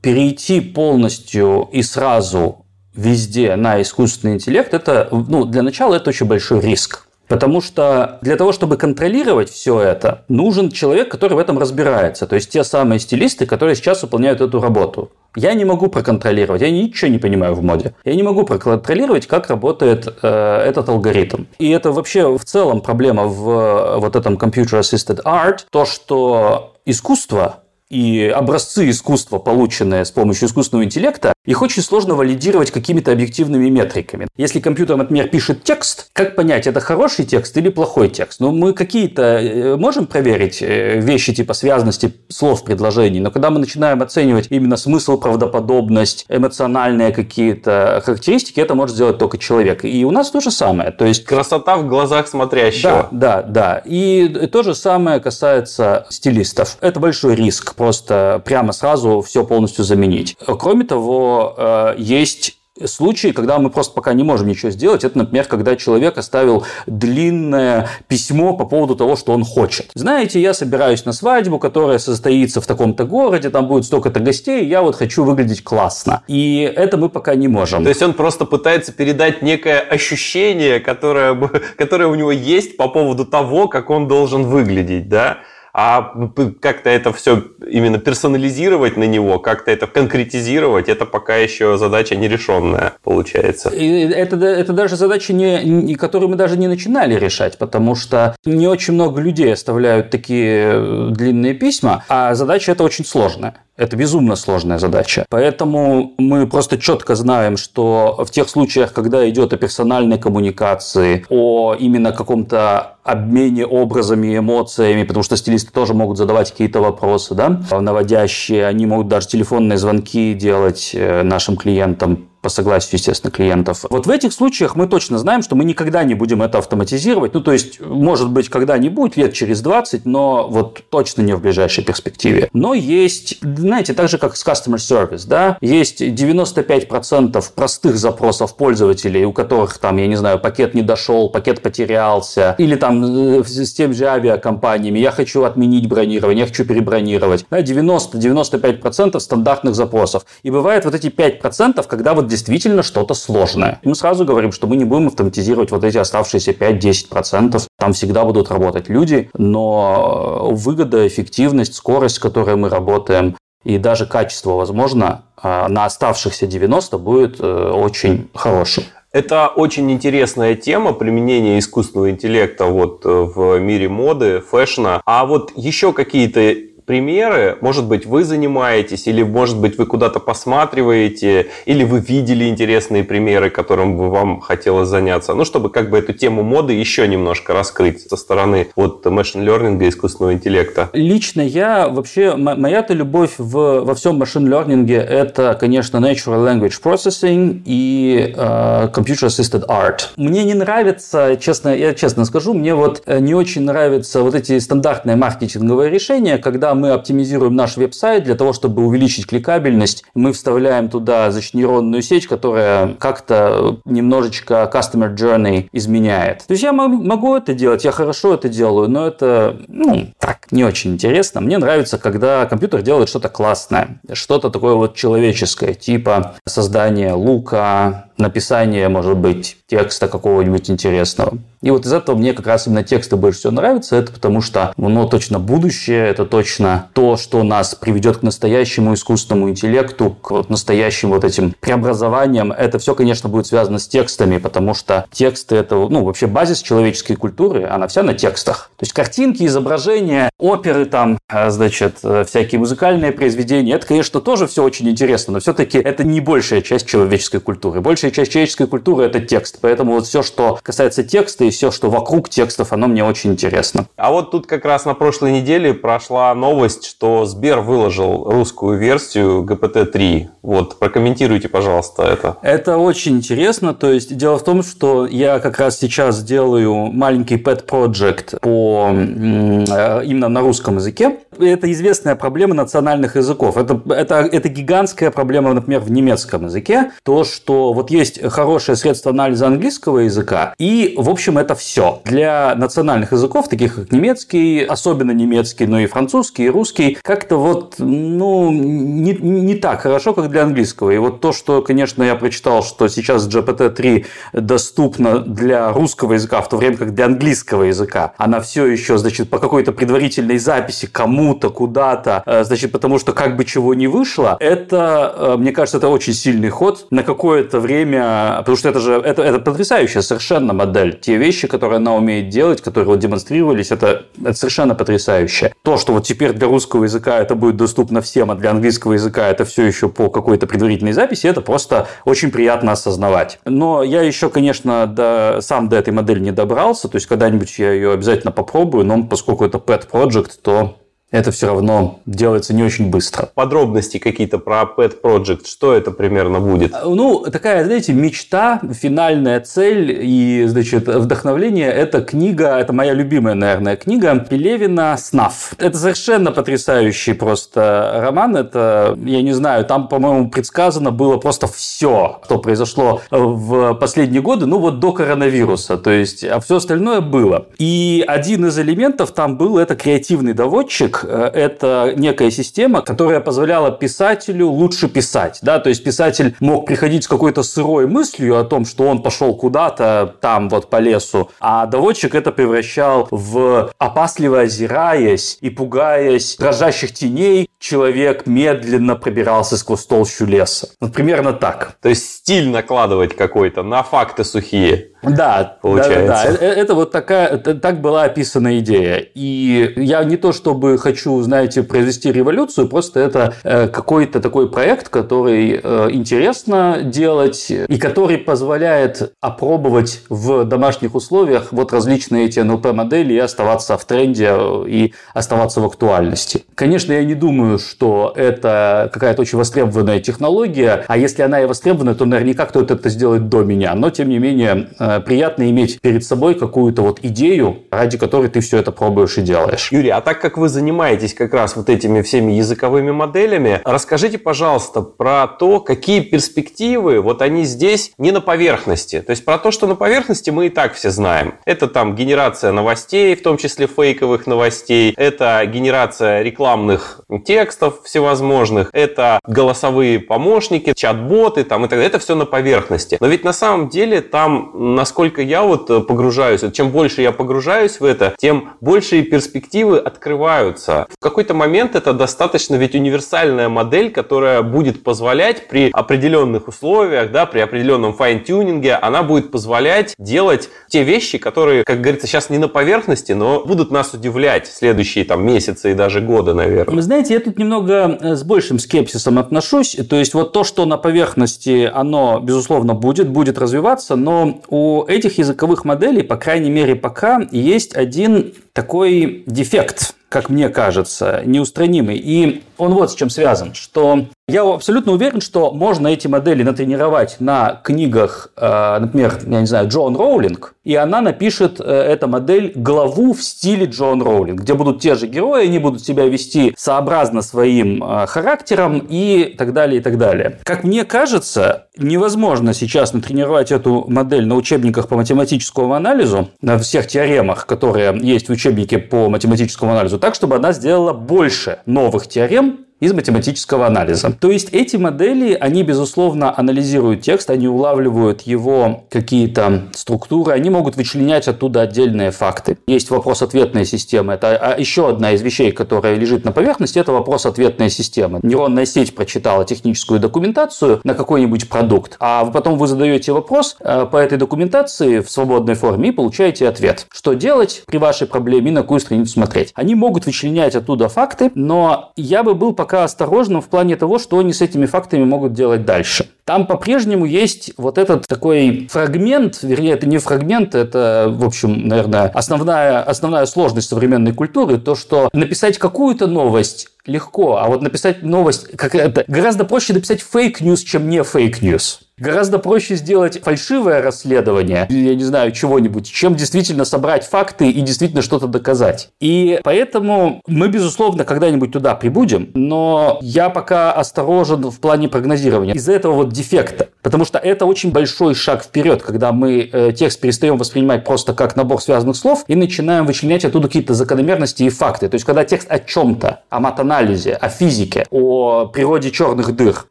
перейти 0.01 0.61
полностью 0.61 1.69
и 1.73 1.83
сразу 1.83 2.65
везде 2.95 3.57
на 3.57 3.81
искусственный 3.81 4.35
интеллект, 4.35 4.75
это, 4.75 5.09
ну, 5.11 5.45
для 5.45 5.63
начала 5.63 5.95
это 5.95 6.11
очень 6.11 6.27
большой 6.27 6.61
риск. 6.61 7.09
Потому 7.29 7.61
что 7.61 8.19
для 8.23 8.37
того, 8.37 8.53
чтобы 8.53 8.79
контролировать 8.79 9.51
все 9.51 9.81
это, 9.81 10.25
нужен 10.29 10.71
человек, 10.71 11.11
который 11.11 11.35
в 11.35 11.39
этом 11.39 11.59
разбирается. 11.59 12.27
То 12.27 12.35
есть 12.35 12.51
те 12.51 12.65
самые 12.65 12.99
стилисты, 12.99 13.45
которые 13.45 13.77
сейчас 13.77 14.03
выполняют 14.03 14.41
эту 14.41 14.61
работу. 14.61 15.13
Я 15.37 15.53
не 15.53 15.67
могу 15.67 15.89
проконтролировать, 15.89 16.63
я 16.63 16.71
ничего 16.71 17.11
не 17.11 17.19
понимаю 17.19 17.55
в 17.55 17.63
моде. 17.63 17.95
Я 18.05 18.15
не 18.15 18.23
могу 18.23 18.45
проконтролировать, 18.45 19.27
как 19.27 19.51
работает 19.51 20.09
э, 20.23 20.63
этот 20.67 20.89
алгоритм. 20.89 21.45
И 21.59 21.69
это 21.69 21.93
вообще 21.93 22.37
в 22.37 22.45
целом 22.45 22.81
проблема 22.81 23.27
в 23.27 23.51
э, 23.51 23.99
вот 23.99 24.17
этом 24.17 24.37
computer 24.37 24.81
assisted 24.81 25.23
art, 25.25 25.67
то, 25.71 25.85
что 25.85 26.77
искусство 26.87 27.63
и 27.91 28.27
образцы 28.27 28.91
искусства, 28.91 29.39
полученные 29.39 30.05
с 30.05 30.11
помощью 30.11 30.49
искусственного 30.49 30.85
интеллекта, 30.85 31.33
их 31.49 31.63
очень 31.63 31.83
сложно 31.83 32.15
валидировать 32.15 32.71
какими-то 32.71 33.11
объективными 33.11 33.71
метриками. 33.71 34.29
Если 34.37 34.61
компьютер, 34.61 34.97
например, 34.97 35.29
пишет 35.29 35.65
текст, 35.65 36.11
как 36.13 36.37
понять, 36.37 36.67
это 36.67 36.81
хороший 36.81 37.25
текст 37.25 37.57
или 37.57 37.71
плохой 37.71 38.11
текст? 38.11 38.41
Ну, 38.41 38.53
мы 38.53 38.75
какие-то 38.75 39.23
э, 39.23 39.77
можем 39.77 40.07
проверить 40.07 40.61
э, 40.61 41.01
вещи 41.01 41.33
типа 41.33 41.55
связности 41.55 42.13
слов 42.29 42.65
предложений, 42.65 43.21
но 43.21 43.31
когда 43.31 43.49
мы 43.49 43.61
начинаем 43.61 44.03
оценивать 44.03 44.49
именно 44.51 44.77
смысл, 44.77 45.19
правдоподобность, 45.19 46.27
эмоциональные 46.29 47.13
какие-то 47.13 48.03
характеристики, 48.05 48.61
это 48.61 48.75
может 48.75 48.95
сделать 48.95 49.17
только 49.17 49.39
человек. 49.39 49.87
И 49.87 50.05
у 50.05 50.11
нас 50.11 50.31
то 50.31 50.41
же 50.41 50.51
самое. 50.51 50.91
То 50.91 51.07
есть... 51.07 51.25
Красота 51.25 51.79
в 51.79 51.89
глазах 51.89 52.29
смотрящего. 52.29 53.09
Да, 53.11 53.41
да, 53.41 53.43
да. 53.43 53.83
И 53.87 54.29
то 54.53 54.63
же 54.63 54.75
самое 54.75 55.19
касается 55.19 56.07
стилистов. 56.11 56.77
Это 56.83 57.01
большой 57.01 57.37
риск 57.37 57.75
просто 57.75 58.43
прямо 58.45 58.73
сразу 58.73 59.23
все 59.23 59.45
полностью 59.45 59.83
заменить. 59.83 60.37
Кроме 60.47 60.85
того, 60.85 61.38
э, 61.57 61.95
есть 61.99 62.59
случаи, 62.87 63.33
когда 63.33 63.59
мы 63.59 63.71
просто 63.71 63.95
пока 63.95 64.13
не 64.13 64.23
можем 64.23 64.49
ничего 64.49 64.71
сделать. 64.71 65.05
Это, 65.05 65.19
например, 65.19 65.45
когда 65.47 65.77
человек 65.77 66.19
оставил 66.19 66.65
длинное 66.87 67.89
письмо 68.07 68.57
по 68.57 68.65
поводу 68.65 68.95
того, 68.95 69.17
что 69.17 69.33
он 69.33 69.45
хочет. 69.45 69.91
Знаете, 69.95 70.41
я 70.41 70.55
собираюсь 70.55 71.05
на 71.05 71.13
свадьбу, 71.13 71.59
которая 71.59 71.99
состоится 71.99 72.61
в 72.61 72.67
таком-то 72.67 73.05
городе, 73.05 73.51
там 73.51 73.67
будет 73.67 73.85
столько-то 73.85 74.21
гостей, 74.21 74.67
я 74.67 74.83
вот 74.83 74.95
хочу 74.97 75.25
выглядеть 75.25 75.65
классно. 75.65 76.23
И 76.29 76.61
это 76.61 76.97
мы 76.97 77.09
пока 77.09 77.35
не 77.35 77.49
можем. 77.49 77.83
То 77.83 77.89
есть 77.89 78.03
он 78.03 78.15
просто 78.15 78.45
пытается 78.45 78.93
передать 78.93 79.43
некое 79.43 79.81
ощущение, 79.81 80.81
которое, 80.81 81.35
которое 81.77 82.07
у 82.07 82.15
него 82.15 82.33
есть 82.33 82.77
по 82.77 82.89
поводу 82.89 83.25
того, 83.25 83.69
как 83.69 83.91
он 83.91 84.09
должен 84.09 84.45
выглядеть, 84.45 85.09
да? 85.09 85.39
А 85.73 86.13
как-то 86.61 86.91
это 86.91 87.13
все 87.13 87.45
именно 87.69 87.99
персонализировать 87.99 88.97
на 88.97 89.05
него, 89.05 89.39
как-то 89.39 89.71
это 89.71 89.87
конкретизировать, 89.87 90.89
это 90.89 91.07
пока 91.07 91.37
еще 91.37 91.79
задача 91.79 92.17
нерешенная 92.17 92.95
получается. 93.03 93.71
И 93.71 94.09
это, 94.09 94.37
это 94.37 94.73
даже 94.73 94.97
задача, 94.97 95.33
не, 95.33 95.95
которую 95.95 96.31
мы 96.31 96.37
даже 96.37 96.57
не 96.57 96.69
начинали 96.69 97.15
решать, 97.15 97.59
потому 97.59 97.95
что 97.95 98.35
не 98.45 98.67
очень 98.67 98.95
много 98.95 99.21
людей 99.21 99.53
оставляют 99.53 100.11
такие 100.11 100.71
э, 100.73 101.09
длинные 101.11 101.55
письма, 101.55 102.05
а 102.09 102.35
задача 102.35 102.73
это 102.73 102.85
очень 102.85 103.05
сложная. 103.05 103.55
Это 103.79 103.97
безумно 103.97 104.35
сложная 104.35 104.79
задача. 104.79 105.25
Поэтому 105.31 106.13
мы 106.19 106.49
просто 106.49 106.79
четко 106.79 107.15
знаем, 107.15 107.57
что 107.57 108.17
в 108.27 108.31
тех 108.33 108.49
случаях, 108.49 108.93
когда 108.93 109.29
идет 109.31 109.53
о 109.53 109.57
персональной 109.57 110.19
коммуникации, 110.19 111.25
о 111.29 111.77
именно 111.79 112.11
каком-то 112.11 112.97
обмене 113.05 113.65
образами, 113.65 114.37
эмоциями, 114.37 115.05
потому 115.05 115.23
что 115.23 115.37
стилисты 115.37 115.73
тоже 115.73 115.95
могут 115.95 116.19
задавать 116.19 116.51
какие-то 116.51 116.81
вопросы, 116.81 117.35
да, 117.35 117.61
наводящие, 117.71 118.67
они 118.67 118.85
могут 118.85 119.07
даже 119.07 119.29
телефонные 119.29 119.79
звонки 119.79 120.35
делать 120.35 120.91
э, 120.95 121.23
нашим 121.23 121.57
клиентам 121.57 122.28
по 122.41 122.49
согласию, 122.49 122.91
естественно, 122.95 123.31
клиентов. 123.31 123.85
Вот 123.91 124.07
в 124.07 124.11
этих 124.11 124.33
случаях 124.33 124.77
мы 124.77 124.87
точно 124.87 125.19
знаем, 125.19 125.43
что 125.43 125.57
мы 125.57 125.65
никогда 125.65 126.05
не 126.05 126.15
будем 126.15 126.43
это 126.43 126.59
автоматизировать. 126.59 127.35
Ну, 127.35 127.41
то 127.41 127.53
есть, 127.53 127.81
может 127.81 128.31
быть, 128.31 128.49
когда-нибудь, 128.49 129.17
лет 129.17 129.33
через 129.33 129.61
20, 129.61 130.05
но 130.05 130.49
вот 130.49 130.83
точно 130.91 131.23
не 131.23 131.35
в 131.35 131.41
ближайшей 131.41 131.85
перспективе. 131.85 132.49
Но 132.53 132.75
есть, 132.75 133.39
знаете, 133.43 133.95
так 133.95 134.09
же, 134.09 134.19
как 134.19 134.37
с 134.37 134.47
Customer 134.47 134.77
Service, 134.77 135.27
да, 135.27 135.59
есть 135.61 136.01
95% 136.01 137.45
простых 137.55 137.97
запросов 137.97 138.57
пользователей, 138.57 139.25
у 139.25 139.33
которых 139.33 139.79
там, 139.79 139.97
я 139.97 140.07
не 140.07 140.17
знаю, 140.17 140.39
пакет 140.39 140.75
не 140.75 140.83
дошел, 140.83 141.31
пакет 141.31 141.61
потерялся, 141.63 142.55
или 142.59 142.77
там 142.77 143.39
э, 143.39 143.45
с 143.45 143.73
тем 143.73 143.93
же 143.93 144.07
авиакомпаниями, 144.07 144.99
я 144.99 145.11
хочу 145.11 145.43
отменить 145.45 145.89
бронирование, 145.89 146.41
я 146.41 146.47
хочу 146.47 146.65
перебронировать. 146.65 147.47
Да, 147.51 147.61
90-95% 147.61 149.19
стандартных 149.19 149.75
запросов. 149.75 150.25
И 150.43 150.51
бывает 150.51 150.85
вот 150.85 150.95
эти 150.95 151.09
5%, 151.09 151.87
когда 151.87 152.15
действительно 152.29 152.83
что-то 152.83 153.15
сложное. 153.15 153.81
Мы 153.83 153.95
сразу 153.95 154.25
говорим, 154.25 154.53
что 154.53 154.67
мы 154.67 154.77
не 154.77 154.85
будем 154.85 155.09
автоматизировать 155.09 155.71
вот 155.71 155.85
эти 155.85 155.99
оставшиеся 155.99 156.53
5-10%. 156.53 157.67
Там 157.79 157.93
всегда 157.93 158.25
будут 158.25 158.51
работать 158.51 158.89
люди, 158.89 159.31
но 159.37 160.51
выгода, 160.53 161.07
эффективность, 161.07 161.75
скорость, 161.75 162.17
с 162.17 162.19
которой 162.19 162.57
мы 162.57 162.69
работаем, 162.69 163.37
и 163.65 163.77
даже 163.79 164.07
качество, 164.07 164.53
возможно, 164.53 165.25
а, 165.37 165.69
на 165.69 165.85
оставшихся 165.85 166.47
90 166.47 166.99
будет 166.99 167.41
э, 167.41 167.71
очень 167.71 168.29
хорошим. 168.35 168.85
Это 169.11 169.49
очень 169.49 169.91
интересная 169.91 170.55
тема 170.55 170.93
применения 170.93 171.59
искусственного 171.59 172.11
интеллекта 172.11 172.67
вот 172.67 173.05
э, 173.05 173.09
в 173.09 173.59
мире 173.59 173.89
моды, 173.89 174.41
фэшна. 174.41 175.01
А 175.07 175.25
вот 175.25 175.53
еще 175.57 175.93
какие-то 175.93 176.55
примеры, 176.89 177.59
может 177.61 177.85
быть, 177.85 178.07
вы 178.07 178.25
занимаетесь, 178.25 179.07
или, 179.07 179.23
может 179.23 179.61
быть, 179.61 179.77
вы 179.77 179.85
куда-то 179.85 180.21
посматриваете, 180.21 181.49
или 181.67 181.85
вы 181.85 182.01
видели 182.01 182.49
интересные 182.49 183.05
примеры, 183.05 183.51
которым 183.51 183.99
бы 183.99 184.09
вам 184.09 184.41
хотелось 184.41 184.89
заняться, 184.89 185.35
ну, 185.35 185.45
чтобы 185.45 185.69
как 185.69 185.91
бы 185.91 185.99
эту 185.99 186.15
тему 186.15 186.43
моды 186.43 186.73
еще 186.73 187.07
немножко 187.07 187.53
раскрыть 187.53 188.09
со 188.09 188.17
стороны 188.17 188.69
вот 188.75 189.05
machine 189.05 189.45
learning 189.45 189.85
и 189.85 189.89
искусственного 189.91 190.33
интеллекта. 190.33 190.89
Лично 190.95 191.43
я, 191.43 191.89
вообще, 191.89 192.37
моя-то 192.37 192.95
любовь 192.95 193.35
в, 193.37 193.85
во 193.85 193.95
всем 193.95 194.23
machine 194.23 194.49
learning 194.49 194.91
это, 194.97 195.55
конечно, 195.61 195.99
natural 195.99 196.43
language 196.43 196.81
processing 196.83 197.61
и 197.67 198.35
uh, 198.35 198.91
computer 198.91 199.27
assisted 199.27 199.67
art. 199.69 200.09
Мне 200.17 200.43
не 200.45 200.55
нравится, 200.55 201.37
честно, 201.39 201.77
я 201.77 201.93
честно 201.93 202.25
скажу, 202.25 202.55
мне 202.55 202.75
вот 202.75 203.03
э, 203.05 203.19
не 203.19 203.35
очень 203.35 203.63
нравятся 203.63 204.23
вот 204.23 204.35
эти 204.35 204.59
стандартные 204.59 205.17
маркетинговые 205.17 205.91
решения, 205.91 206.39
когда 206.39 206.78
мы 206.79 206.91
оптимизируем 206.91 207.55
наш 207.55 207.77
веб-сайт 207.77 208.25
для 208.25 208.35
того, 208.35 208.53
чтобы 208.53 208.85
увеличить 208.87 209.27
кликабельность. 209.27 210.05
Мы 210.15 210.33
вставляем 210.33 210.89
туда 210.89 211.31
значит, 211.31 211.55
нейронную 211.55 212.03
сеть, 212.03 212.27
которая 212.27 212.95
как-то 212.95 213.79
немножечко 213.85 214.71
customer 214.73 215.15
journey 215.15 215.69
изменяет. 215.73 216.45
То 216.47 216.53
есть 216.53 216.63
я 216.63 216.73
могу 216.73 217.37
это 217.37 217.53
делать, 217.55 217.85
я 217.85 217.93
хорошо 217.93 218.35
это 218.35 218.49
делаю, 218.49 218.89
но 218.89 219.07
это, 219.07 219.57
ну, 219.69 220.09
так, 220.19 220.47
не 220.51 220.65
очень 220.65 220.93
интересно. 220.93 221.41
Мне 221.41 221.59
нравится, 221.59 221.99
когда 221.99 222.47
компьютер 222.47 222.83
делает 222.83 223.09
что-то 223.09 223.29
классное, 223.29 224.01
что-то 224.13 224.51
такое 224.51 224.75
вот 224.75 224.95
человеческое, 224.95 225.75
типа 225.75 226.37
создание 226.47 227.13
лука, 227.13 228.08
написание, 228.19 228.89
может 228.89 229.17
быть, 229.17 229.59
текста 229.67 230.09
какого-нибудь 230.09 230.71
интересного. 230.71 231.39
И 231.61 231.71
вот 231.71 231.85
из 231.87 231.93
этого 231.93 232.17
мне 232.17 232.33
как 232.33 232.47
раз 232.47 232.67
именно 232.67 232.85
тексты 232.85 233.17
больше 233.17 233.41
всего 233.41 233.53
нравятся. 233.53 233.97
Это 233.97 234.13
потому 234.13 234.41
что, 234.41 234.73
ну, 234.77 235.09
точно 235.09 235.39
будущее, 235.39 236.09
это 236.09 236.25
точно 236.25 236.89
то, 236.93 237.17
что 237.17 237.43
нас 237.43 237.75
приведет 237.75 238.19
к 238.19 238.23
настоящему 238.23 238.95
искусственному 238.95 239.51
интеллекту, 239.51 240.11
к 240.11 240.31
вот 240.31 240.51
настоящим 240.51 241.11
вот 241.11 241.25
этим 241.25 241.55
преобразованиям. 241.59 242.53
Это 242.53 242.79
все, 242.79 242.95
конечно, 242.95 243.29
будет 243.29 243.47
связано 243.47 243.79
с 243.79 243.89
текстами, 243.89 244.39
потому 244.39 244.75
что 244.75 245.07
тексты– 245.11 245.57
это, 245.57 245.75
ну, 245.75 246.05
вообще 246.05 246.27
базис 246.27 246.63
человеческой 246.63 247.17
культуры, 247.17 247.65
она 247.65 247.89
вся 247.89 248.03
на 248.03 248.15
текстах. 248.15 248.71
То 248.77 248.85
есть 248.85 248.93
картинки, 248.93 249.45
изображения, 249.45 250.31
оперы 250.39 250.85
там, 250.85 251.19
э, 251.29 251.51
значит, 251.51 251.99
всякие 252.27 252.61
музыкальные 252.61 253.13
произведения. 253.13 253.75
Это, 253.75 253.87
конечно, 253.87 254.21
тоже 254.21 254.47
все 254.47 254.63
очень 254.63 254.89
интересно, 254.89 255.35
но 255.35 255.41
все-таки 255.41 255.79
это 255.79 256.05
не 256.05 256.21
большая 256.21 256.63
часть 256.63 256.87
человеческой 256.87 257.41
культуры. 257.41 257.81
Большая 257.81 258.08
часть 258.11 258.33
человеческой 258.33 258.67
культуры– 258.67 259.05
это 259.07 259.21
текст. 259.21 259.59
Поэтому 259.61 259.93
вот 259.95 260.07
все, 260.07 260.23
что 260.23 260.59
касается 260.63 261.03
текста 261.03 261.45
и 261.45 261.51
все, 261.51 261.71
что 261.71 261.91
вокруг 261.91 262.29
текстов, 262.29 262.73
оно 262.73 262.89
мне 262.89 263.05
очень 263.05 263.33
интересно. 263.33 263.87
А 263.97 264.11
вот 264.13 264.31
тут 264.31 264.47
как 264.47 264.65
раз 264.65 264.85
на 264.85 264.95
прошлой 264.95 265.33
неделе 265.33 265.75
прошла 265.75 266.35
новость, 266.35 266.87
что 266.87 267.25
Сбер 267.27 267.61
выложил 267.61 268.25
русскую 268.31 268.79
версию 268.79 269.45
GPT-3. 269.45 270.29
Вот, 270.43 270.79
прокомментируйте, 270.79 271.49
пожалуйста, 271.49 272.05
это. 272.05 272.37
Это 272.43 272.79
очень 272.79 273.17
интересно. 273.17 273.75
То 273.75 273.91
есть, 273.91 274.17
дело 274.17 274.39
в 274.39 274.45
том, 274.45 274.63
что 274.63 275.07
я 275.07 275.39
как 275.41 275.59
раз 275.59 275.79
сейчас 275.79 276.23
делаю 276.23 276.75
маленький 276.93 277.37
pet 277.37 277.67
project 277.67 278.39
по 278.41 278.89
именно 278.91 280.29
на 280.29 280.41
русском 280.41 280.77
языке. 280.77 281.19
Это 281.39 281.71
известная 281.71 282.17
проблема 282.17 282.55
национальных 282.55 283.17
языков. 283.17 283.57
Это, 283.57 283.81
это, 283.91 284.17
это 284.17 284.49
гигантская 284.49 285.11
проблема, 285.11 285.53
например, 285.53 285.81
в 285.81 285.91
немецком 285.91 286.47
языке. 286.47 286.93
То, 287.05 287.25
что 287.25 287.73
вот 287.73 287.91
есть 287.99 288.23
хорошее 288.31 288.77
средство 288.77 289.11
анализа 289.11 289.47
английского 289.47 290.01
языка, 290.01 290.55
и, 290.59 290.95
в 290.97 291.11
общем, 291.11 291.39
это 291.39 291.55
все. 291.55 292.01
Для 292.05 292.55
национальных 292.57 293.13
языков, 293.13 293.49
таких 293.49 293.75
как 293.75 293.93
немецкий, 293.93 294.65
особенно 294.65 295.13
немецкий, 295.13 295.67
но 295.67 295.81
и 295.81 295.87
французский, 295.87 296.45
и 296.45 296.49
русский, 296.49 296.99
как-то 297.03 297.37
вот, 297.37 297.77
ну, 297.79 298.51
не, 298.51 299.13
не 299.15 299.55
так 299.55 299.83
хорошо, 299.83 300.15
как 300.15 300.31
для 300.31 300.43
английского. 300.43 300.91
И 300.91 300.99
вот 300.99 301.21
то, 301.21 301.33
что, 301.33 301.63
конечно, 301.63 302.03
я 302.03 302.15
прочитал, 302.15 302.63
что 302.63 302.89
сейчас 302.89 303.29
GPT-3 303.29 304.07
доступна 304.33 305.19
для 305.19 305.73
русского 305.73 306.15
языка, 306.15 306.41
в 306.41 306.49
то 306.49 306.57
время 306.57 306.77
как 306.77 306.95
для 306.95 307.07
английского 307.07 307.65
языка 307.65 308.13
она 308.17 308.41
все 308.41 308.67
еще, 308.67 308.99
значит, 308.99 309.31
по 309.31 309.39
какой-то 309.39 309.73
предварительной 309.73 310.39
записи 310.39 310.87
кому-то, 310.87 311.51
куда-то, 311.51 312.23
э, 312.27 312.45
значит, 312.45 312.73
потому 312.73 312.99
что 312.99 313.13
как 313.13 313.37
бы 313.37 313.45
чего 313.45 313.75
не 313.75 313.87
вышло, 313.87 314.37
это, 314.41 315.15
э, 315.17 315.37
мне 315.39 315.53
кажется, 315.53 315.79
это 315.79 315.89
очень 315.89 316.13
сильный 316.13 316.51
ход 316.51 316.87
на 316.91 317.03
какое-то 317.03 317.61
время, 317.61 317.88
потому 317.97 318.57
что 318.57 318.69
это 318.69 318.81
же 318.81 318.93
это, 318.95 319.23
это 319.23 319.39
потрясающая 319.39 320.03
совершенно 320.03 320.53
модель. 320.53 320.99
Те 321.01 321.17
вещи, 321.17 321.49
которые 321.49 321.77
она 321.79 321.95
умеет 321.95 322.29
делать, 322.29 322.61
которые 322.61 322.89
вот 322.89 322.99
демонстрировались, 322.99 323.71
это, 323.71 324.07
это 324.21 324.35
совершенно 324.35 324.75
потрясающе. 324.75 325.53
То, 325.63 325.77
что 325.77 325.93
вот 325.93 326.05
теперь 326.05 326.33
для 326.33 326.49
русского 326.49 326.85
языка 326.85 327.19
это 327.19 327.35
будет 327.35 327.57
доступно 327.57 328.01
всем, 328.01 328.31
а 328.31 328.35
для 328.35 328.51
английского 328.51 328.95
языка 328.95 329.29
это 329.29 329.45
все 329.45 329.65
еще 329.65 329.89
по 329.89 330.11
какой-то 330.11 330.47
предварительной 330.47 330.93
записи, 330.93 331.27
это 331.27 331.41
просто 331.41 331.89
очень 332.05 332.31
приятно 332.31 332.73
осознавать. 332.73 333.39
Но 333.45 333.83
я 333.83 334.03
еще, 334.03 334.31
конечно, 334.31 334.87
до, 334.87 335.39
сам 335.41 335.69
до 335.69 335.77
этой 335.77 335.93
модели 335.93 336.21
не 336.21 336.33
добрался, 336.33 336.89
то 336.89 336.97
есть 336.97 337.07
когда-нибудь 337.07 337.59
я 337.59 337.73
ее 337.73 337.93
обязательно 337.93 338.33
попробую, 338.33 338.85
но 338.85 339.05
поскольку 339.05 339.45
это 339.45 339.59
pet 339.59 339.89
project, 339.91 340.33
то 340.43 340.77
это 341.11 341.31
все 341.31 341.47
равно 341.47 342.01
делается 342.07 342.53
не 342.55 342.63
очень 342.63 342.91
быстро. 342.91 343.31
Подробности 343.35 343.99
какие-то 343.99 344.39
про 344.39 344.63
Pet 344.77 345.01
Project, 345.03 345.47
что 345.47 345.73
это 345.73 345.91
примерно 345.91 346.41
будет? 346.41 346.75
Ну, 346.85 347.25
такая, 347.33 347.65
знаете, 347.65 347.93
мечта, 347.93 348.61
финальная 348.73 349.41
цель 349.41 349.99
и, 350.03 350.45
значит, 350.47 350.87
вдохновление– 350.87 351.71
это 351.73 352.03
книга, 352.03 352.59
это 352.59 352.73
моя 352.73 352.93
любимая, 352.93 353.35
наверное, 353.35 353.77
книга 353.77 354.15
Пелевина 354.19 354.97
«Снаф». 354.99 355.55
Это 355.59 355.79
совершенно 355.79 356.31
потрясающий 356.31 357.15
просто 357.15 358.01
роман, 358.03 358.37
это, 358.37 358.99
я 359.05 359.23
не 359.23 359.33
знаю, 359.33 359.65
там, 359.65 359.89
по-моему, 359.89 360.31
предсказано 360.31 360.91
было 360.91 361.17
просто 361.17 361.47
все, 361.47 362.21
что 362.25 362.39
произошло 362.39 363.01
в 363.11 363.75
последние 363.75 364.21
годы, 364.21 364.45
ну 364.47 364.59
вот 364.59 364.79
до 364.79 364.93
коронавируса, 364.93 365.79
то 365.79 365.91
есть, 365.91 366.23
а 366.25 366.41
все 366.41 366.57
остальное 366.57 367.01
было. 367.01 367.47
И 367.59 368.05
один 368.07 368.47
из 368.47 368.59
элементов 368.59 369.13
там 369.13 369.39
был 369.39 369.57
это 369.59 369.75
креативный 369.75 370.35
доводчик, 370.35 370.98
Э, 371.05 371.31
это 371.33 371.93
некая 371.97 372.31
система, 372.31 372.83
которая 372.83 373.21
позволяла 373.21 373.71
писателю 373.71 374.49
лучше 374.49 374.89
писать. 374.89 375.39
Да? 375.43 375.59
То 375.59 375.69
есть 375.69 375.85
писатель 375.85 376.37
мог 376.41 376.67
приходить 376.67 377.05
с 377.05 377.09
какой-то 377.09 377.43
сырой 377.43 377.87
мыслью 377.87 378.39
о 378.39 378.45
том, 378.45 378.65
что 378.65 378.85
он 378.85 379.03
пошел 379.03 379.35
куда-то 379.35 380.15
там 380.21 380.49
вот 380.49 380.71
по 380.71 380.79
лесу, 380.79 381.31
а 381.41 381.67
доводчик 381.67 382.15
это 382.15 382.33
превращал 382.33 383.09
в 383.11 383.71
опасливо 383.79 384.41
озираясь 384.41 385.39
и 385.41 385.51
пугаясь 385.51 386.37
дрожащих 386.37 386.93
теней, 386.93 387.49
человек 387.59 388.27
медленно 388.27 388.97
пробирался 388.97 389.57
сквозь 389.57 389.85
толщу 389.87 390.27
леса. 390.27 390.69
Вот 390.81 390.93
примерно 390.93 391.33
так. 391.33 391.77
То 391.83 391.89
есть 391.89 392.09
стиль 392.09 392.49
накладывать 392.49 393.17
какой-то 393.17 393.63
на 393.63 393.83
факты 393.83 394.25
сухие. 394.25 394.91
Да, 395.03 395.59
получается. 395.63 396.07
Да, 396.07 396.25
да, 396.25 396.31
да. 396.31 396.35
Это, 396.35 396.45
это 396.45 396.75
вот 396.75 396.91
такая, 396.91 397.39
так 397.39 397.81
была 397.81 398.05
описана 398.05 398.59
идея. 398.59 398.97
И 399.15 399.73
я 399.77 400.03
не 400.05 400.17
то 400.17 400.33
чтобы 400.33 400.79
хочу, 400.89 401.21
знаете, 401.21 401.63
произвести 401.63 402.11
революцию, 402.11 402.67
просто 402.67 403.01
это 403.01 403.35
э, 403.45 403.69
какой-то 403.69 404.21
такой 404.21 404.51
проект, 404.51 404.89
который 404.89 405.61
э, 405.63 405.89
интересно 405.91 406.79
делать 406.83 407.51
и 407.51 407.79
который 407.79 408.17
позволяет 408.17 409.13
опробовать 409.21 410.01
в 410.09 410.45
домашних 410.45 410.95
условиях 410.95 411.49
вот 411.51 411.75
различные 411.75 412.25
эти 412.25 412.41
НЛП-модели 412.41 413.13
и 413.13 413.19
оставаться 413.19 413.77
в 413.77 413.85
тренде 413.85 414.29
э, 414.31 414.65
и 414.67 414.95
оставаться 415.13 415.61
в 415.61 415.67
актуальности. 415.67 416.45
Конечно, 416.55 416.95
я 416.95 417.05
не 417.05 417.15
думаю, 417.15 417.59
что 417.59 418.15
это 418.17 418.89
какая-то 418.91 419.21
очень 419.23 419.37
востребованная 419.37 420.01
технология, 420.01 420.87
а 420.89 420.97
если 420.97 421.21
она 421.21 421.43
и 421.43 421.45
востребована, 421.45 421.95
то 421.95 422.07
наверняка 422.07 422.47
кто-то 422.47 422.75
это 422.75 422.89
сделает 422.89 423.29
до 423.29 423.43
меня. 423.43 423.75
Но, 423.75 423.91
тем 423.91 424.09
не 424.09 424.19
менее, 424.19 424.69
приятно 425.05 425.51
иметь 425.51 425.83
перед 425.83 426.03
собой 426.03 426.35
какую-то 426.35 426.81
вот 426.81 427.01
идею, 427.03 427.59
ради 427.71 427.99
которой 427.99 428.31
ты 428.31 428.41
все 428.41 428.57
это 428.57 428.73
пробуешь 428.73 429.19
и 429.19 429.21
делаешь. 429.21 429.71
Юрий, 429.71 429.91
а 429.91 430.01
так 430.01 430.23
как 430.23 430.39
вы 430.39 430.49
занимаетесь 430.49 430.78
как 431.17 431.35
раз 431.35 431.57
вот 431.57 431.69
этими 431.69 432.03
всеми 432.03 432.33
языковыми 432.33 432.91
моделями, 432.91 433.61
расскажите, 433.65 434.19
пожалуйста, 434.19 434.83
про 434.83 435.27
то, 435.27 435.61
какие 435.61 436.01
перспективы 436.01 437.01
вот 437.01 437.23
они 437.23 437.45
здесь 437.45 437.93
не 437.99 438.13
на 438.13 438.21
поверхности. 438.21 439.01
То 439.01 439.11
есть 439.11 439.25
про 439.25 439.39
то, 439.39 439.51
что 439.51 439.67
на 439.67 439.75
поверхности 439.75 440.31
мы 440.31 440.47
и 440.47 440.51
так 440.51 440.75
все 440.75 440.91
знаем. 440.91 441.35
Это 441.45 441.67
там 441.67 441.95
генерация 441.95 442.53
новостей, 442.53 443.15
в 443.17 443.23
том 443.23 443.37
числе 443.37 443.67
фейковых 443.67 444.27
новостей, 444.27 444.95
это 444.97 445.45
генерация 445.47 446.23
рекламных 446.23 447.01
текстов 447.25 447.83
всевозможных, 447.85 448.71
это 448.73 449.21
голосовые 449.27 449.99
помощники, 450.01 450.73
чат-боты 450.75 451.45
там 451.45 451.65
и 451.65 451.69
так 451.69 451.79
далее. 451.79 451.89
Это 451.89 451.99
все 451.99 452.15
на 452.15 452.27
поверхности. 452.27 452.99
Но 453.01 453.07
ведь 453.07 453.25
на 453.25 453.33
самом 453.33 453.69
деле 453.69 454.01
там, 454.01 454.75
насколько 454.75 455.23
я 455.23 455.43
вот 455.43 455.87
погружаюсь, 455.87 456.43
чем 456.53 456.71
больше 456.71 457.03
я 457.03 457.13
погружаюсь 457.13 457.81
в 457.81 457.85
это, 457.85 458.15
тем 458.19 458.51
большие 458.61 459.03
перспективы 459.03 459.79
открываются. 459.79 460.68
В 460.69 461.01
какой-то 461.01 461.35
момент 461.35 461.75
это 461.75 461.93
достаточно 461.93 462.57
ведь 462.57 462.75
универсальная 462.75 463.49
модель, 463.49 463.91
которая 463.91 464.43
будет 464.43 464.83
позволять 464.83 465.49
при 465.49 465.71
определенных 465.73 466.49
условиях, 466.49 467.11
да, 467.11 467.27
при 467.27 467.41
определенном 467.41 467.95
файн-тюнинге, 467.95 468.75
она 468.75 469.03
будет 469.03 469.31
позволять 469.31 469.95
делать 469.99 470.49
те 470.69 470.83
вещи, 470.83 471.19
которые, 471.19 471.65
как 471.65 471.81
говорится, 471.81 472.07
сейчас 472.07 472.31
не 472.31 472.39
на 472.39 472.49
поверхности, 472.49 473.13
но 473.13 473.45
будут 473.45 473.71
нас 473.71 473.95
удивлять 473.95 474.47
следующие 474.47 475.05
там 475.05 475.25
месяцы 475.25 475.73
и 475.73 475.75
даже 475.75 476.01
годы, 476.01 476.35
наверное. 476.35 476.75
Вы 476.75 476.83
знаете, 476.83 477.15
я 477.15 477.21
тут 477.21 477.39
немного 477.39 477.99
э, 478.01 478.15
с 478.15 478.23
большим 478.23 478.59
скепсисом 478.59 479.19
отношусь. 479.19 479.77
То 479.89 479.97
есть 479.97 480.15
вот 480.15 480.33
то, 480.33 480.45
что 480.45 480.65
на 480.67 480.77
поверхности, 480.77 481.71
оно, 481.73 482.21
безусловно, 482.21 482.75
будет, 482.75 483.09
будет 483.09 483.39
развиваться, 483.39 483.97
но 483.97 484.41
у 484.49 484.85
этих 484.85 485.19
языковых 485.19 485.65
моделей, 485.65 486.03
по 486.03 486.17
крайней 486.17 486.51
мере, 486.51 486.75
пока 486.77 487.21
есть 487.31 487.77
один 487.77 488.35
такой 488.53 489.23
дефект, 489.27 489.95
как 490.09 490.29
мне 490.31 490.49
кажется, 490.49 491.23
неустранимый. 491.25 491.97
И 491.97 492.43
он 492.57 492.75
вот 492.75 492.91
с 492.91 492.95
чем 492.95 493.11
связан, 493.11 493.55
что 493.55 494.07
я 494.29 494.43
абсолютно 494.43 494.93
уверен, 494.93 495.23
что 495.23 495.53
можно 495.53 495.89
эти 495.89 496.07
модели 496.07 496.43
натренировать 496.43 497.17
на 497.19 497.61
книгах, 497.65 498.31
э, 498.37 498.79
например, 498.79 499.19
я 499.27 499.41
не 499.41 499.47
знаю, 499.47 499.69
Джон 499.69 499.97
Роулинг, 499.97 500.55
и 500.65 500.75
она 500.75 501.01
напишет, 501.01 501.61
э, 501.61 501.65
эта 501.65 502.07
модель, 502.07 502.53
главу 502.55 503.15
в 503.15 503.23
стиле 503.23 503.65
Джон 503.65 504.03
Роулинг, 504.03 504.43
где 504.43 504.53
будут 504.53 504.83
те 504.83 504.97
же 504.97 505.07
герои, 505.07 505.47
они 505.47 505.59
будут 505.59 505.83
себя 505.83 506.05
вести 506.05 506.55
сообразно 506.59 507.23
своим 507.23 507.83
э, 507.83 508.07
характером 508.07 508.87
и 508.87 509.35
так 509.39 509.55
далее, 509.55 509.81
и 509.81 509.83
так 509.83 509.97
далее. 509.97 510.39
Как 510.45 510.63
мне 510.63 510.85
кажется, 510.85 511.69
невозможно 511.79 512.53
сейчас 512.53 512.93
натренировать 512.93 513.51
эту 513.51 513.87
модель 513.89 514.27
на 514.27 514.35
учебниках 514.35 514.89
по 514.89 514.97
математическому 514.97 515.73
анализу, 515.73 516.29
на 516.43 516.59
всех 516.59 516.87
теоремах, 516.87 517.47
которые 517.47 517.99
есть 518.03 518.29
в 518.29 518.33
учебнике 518.33 518.77
по 518.77 519.09
математическому 519.09 519.73
анализу, 519.73 519.99
так, 519.99 520.15
чтобы 520.15 520.37
она 520.37 520.53
сделала 520.53 520.93
больше 520.93 521.61
новых 521.65 522.09
теорем, 522.09 522.67
из 522.81 522.93
математического 522.93 523.67
анализа. 523.67 524.13
То 524.19 524.31
есть 524.31 524.51
эти 524.53 524.77
модели, 524.77 525.35
они, 525.35 525.63
безусловно, 525.63 526.37
анализируют 526.37 527.03
текст, 527.03 527.31
они 527.31 527.49
улавливают 527.49 528.23
его 528.23 528.85
какие-то 528.91 529.65
структуры, 529.73 530.33
они 530.33 530.51
могут 530.51 530.77
вычленять 530.77 531.29
оттуда 531.29 531.63
отдельные 531.63 532.11
факты. 532.11 532.59
Есть 532.67 532.91
вопрос-ответная 532.91 533.65
система. 533.65 534.15
Это 534.15 534.37
а 534.37 534.59
еще 534.59 534.89
одна 534.89 535.13
из 535.13 535.23
вещей, 535.23 535.51
которая 535.51 535.95
лежит 535.95 536.25
на 536.25 536.33
поверхности, 536.33 536.79
это 536.79 536.93
вопрос-ответная 536.93 537.69
система. 537.69 538.21
Нейронная 538.23 538.67
сеть 538.67 538.95
прочитала 538.95 539.45
техническую 539.45 539.99
документацию 539.99 540.81
на 540.85 540.95
какой-нибудь 540.95 541.49
продукт, 541.49 541.97
а 541.99 542.27
потом 542.27 542.59
вы 542.59 542.67
задаете 542.69 543.13
вопрос 543.13 543.57
э, 543.61 543.87
по 543.91 543.97
этой 543.97 544.19
документации 544.19 545.01
в 545.01 545.11
свободной 545.11 545.55
форме 545.55 545.89
и 545.89 545.93
получаете 545.93 546.49
ответ. 546.49 546.87
Что 546.93 547.15
делать 547.15 547.63
при 547.67 547.79
вашей 547.79 548.07
проблеме 548.07 548.51
и 548.51 548.55
на 548.55 548.63
какую 548.63 548.81
страницу 548.81 549.13
смотреть? 549.15 549.53
Они 549.55 549.75
могут 549.75 550.07
вычленять 550.07 550.55
оттуда 550.55 550.89
факты, 550.89 551.33
но 551.35 551.93
я 551.97 552.23
бы 552.23 552.35
был 552.35 552.53
пока 552.53 552.68
пока 552.69 552.85
осторожным 552.85 553.41
в 553.41 553.49
плане 553.49 553.77
того, 553.77 553.99
что 553.99 554.19
они 554.19 554.35
с 554.35 554.43
этими 554.43 554.67
фактами 554.67 555.03
могут 555.03 555.33
делать 555.33 555.65
дальше. 555.65 556.11
Там 556.29 556.47
по-прежнему 556.47 557.07
есть 557.07 557.53
вот 557.57 557.79
этот 557.79 558.07
такой 558.07 558.69
фрагмент, 558.71 559.39
вернее, 559.41 559.73
это 559.73 559.89
не 559.89 559.97
фрагмент, 559.97 560.55
это, 560.55 561.07
в 561.09 561.25
общем, 561.25 561.67
наверное, 561.67 562.09
основная, 562.09 562.83
основная 562.83 563.25
сложность 563.25 563.71
современной 563.71 564.13
культуры, 564.13 564.59
то, 564.59 564.75
что 564.75 565.09
написать 565.15 565.57
какую-то 565.57 566.07
новость 566.07 566.69
легко, 566.85 567.39
а 567.39 567.47
вот 567.47 567.63
написать 567.63 568.03
новость, 568.03 568.57
как 568.57 568.75
это, 568.75 569.05
гораздо 569.07 569.45
проще 569.45 569.73
написать 569.73 570.03
fake 570.03 570.29
news, 570.29 570.63
чем 570.63 570.91
не 570.91 571.03
fake 571.03 571.37
news. 571.37 571.81
Гораздо 571.99 572.39
проще 572.39 572.77
сделать 572.77 573.21
фальшивое 573.21 573.83
расследование, 573.83 574.67
я 574.71 574.95
не 574.95 575.03
знаю, 575.03 575.33
чего-нибудь, 575.33 575.91
чем 575.91 576.15
действительно 576.15 576.65
собрать 576.65 577.05
факты 577.05 577.51
и 577.51 577.61
действительно 577.61 578.03
что-то 578.03 578.29
доказать. 578.29 578.91
И 579.01 579.41
поэтому 579.43 580.23
мы, 580.29 580.49
безусловно, 580.49 581.05
когда-нибудь 581.05 581.51
туда 581.51 581.75
прибудем, 581.75 582.31
но 582.35 582.99
я 583.03 583.31
пока 583.31 583.73
осторожен 583.73 584.49
в 584.49 584.61
плане 584.61 584.89
прогнозирования 584.89 585.55
из-за 585.55 585.73
этого 585.73 585.95
вот 585.95 586.13
дефекта. 586.19 586.69
Потому 586.83 587.05
что 587.05 587.19
это 587.19 587.47
очень 587.47 587.71
большой 587.71 588.15
шаг 588.15 588.45
вперед, 588.45 588.83
когда 588.83 589.13
мы 589.13 589.49
э, 589.51 589.73
текст 589.73 590.01
перестаем 590.01 590.37
воспринимать 590.37 590.85
просто 590.85 591.15
как 591.15 591.37
набор 591.37 591.63
связанных 591.63 591.97
слов 591.97 592.25
и 592.29 592.35
начинаем 592.35 592.87
вычленять 592.87 593.25
оттуда 593.25 593.49
какие-то 593.49 593.75
закономерности 593.75 594.43
и 594.43 594.51
факты. 594.51 594.89
То 594.89 594.97
есть, 594.97 595.07
когда 595.07 595.25
текст 595.25 595.51
о 595.51 595.59
чем-то, 595.59 596.21
о 596.29 596.41
матанализе, 596.41 597.15
о 597.15 597.29
физике, 597.29 597.87
о 597.91 598.47
природе 598.47 598.91
черных 598.91 599.35
дыр, 599.35 599.67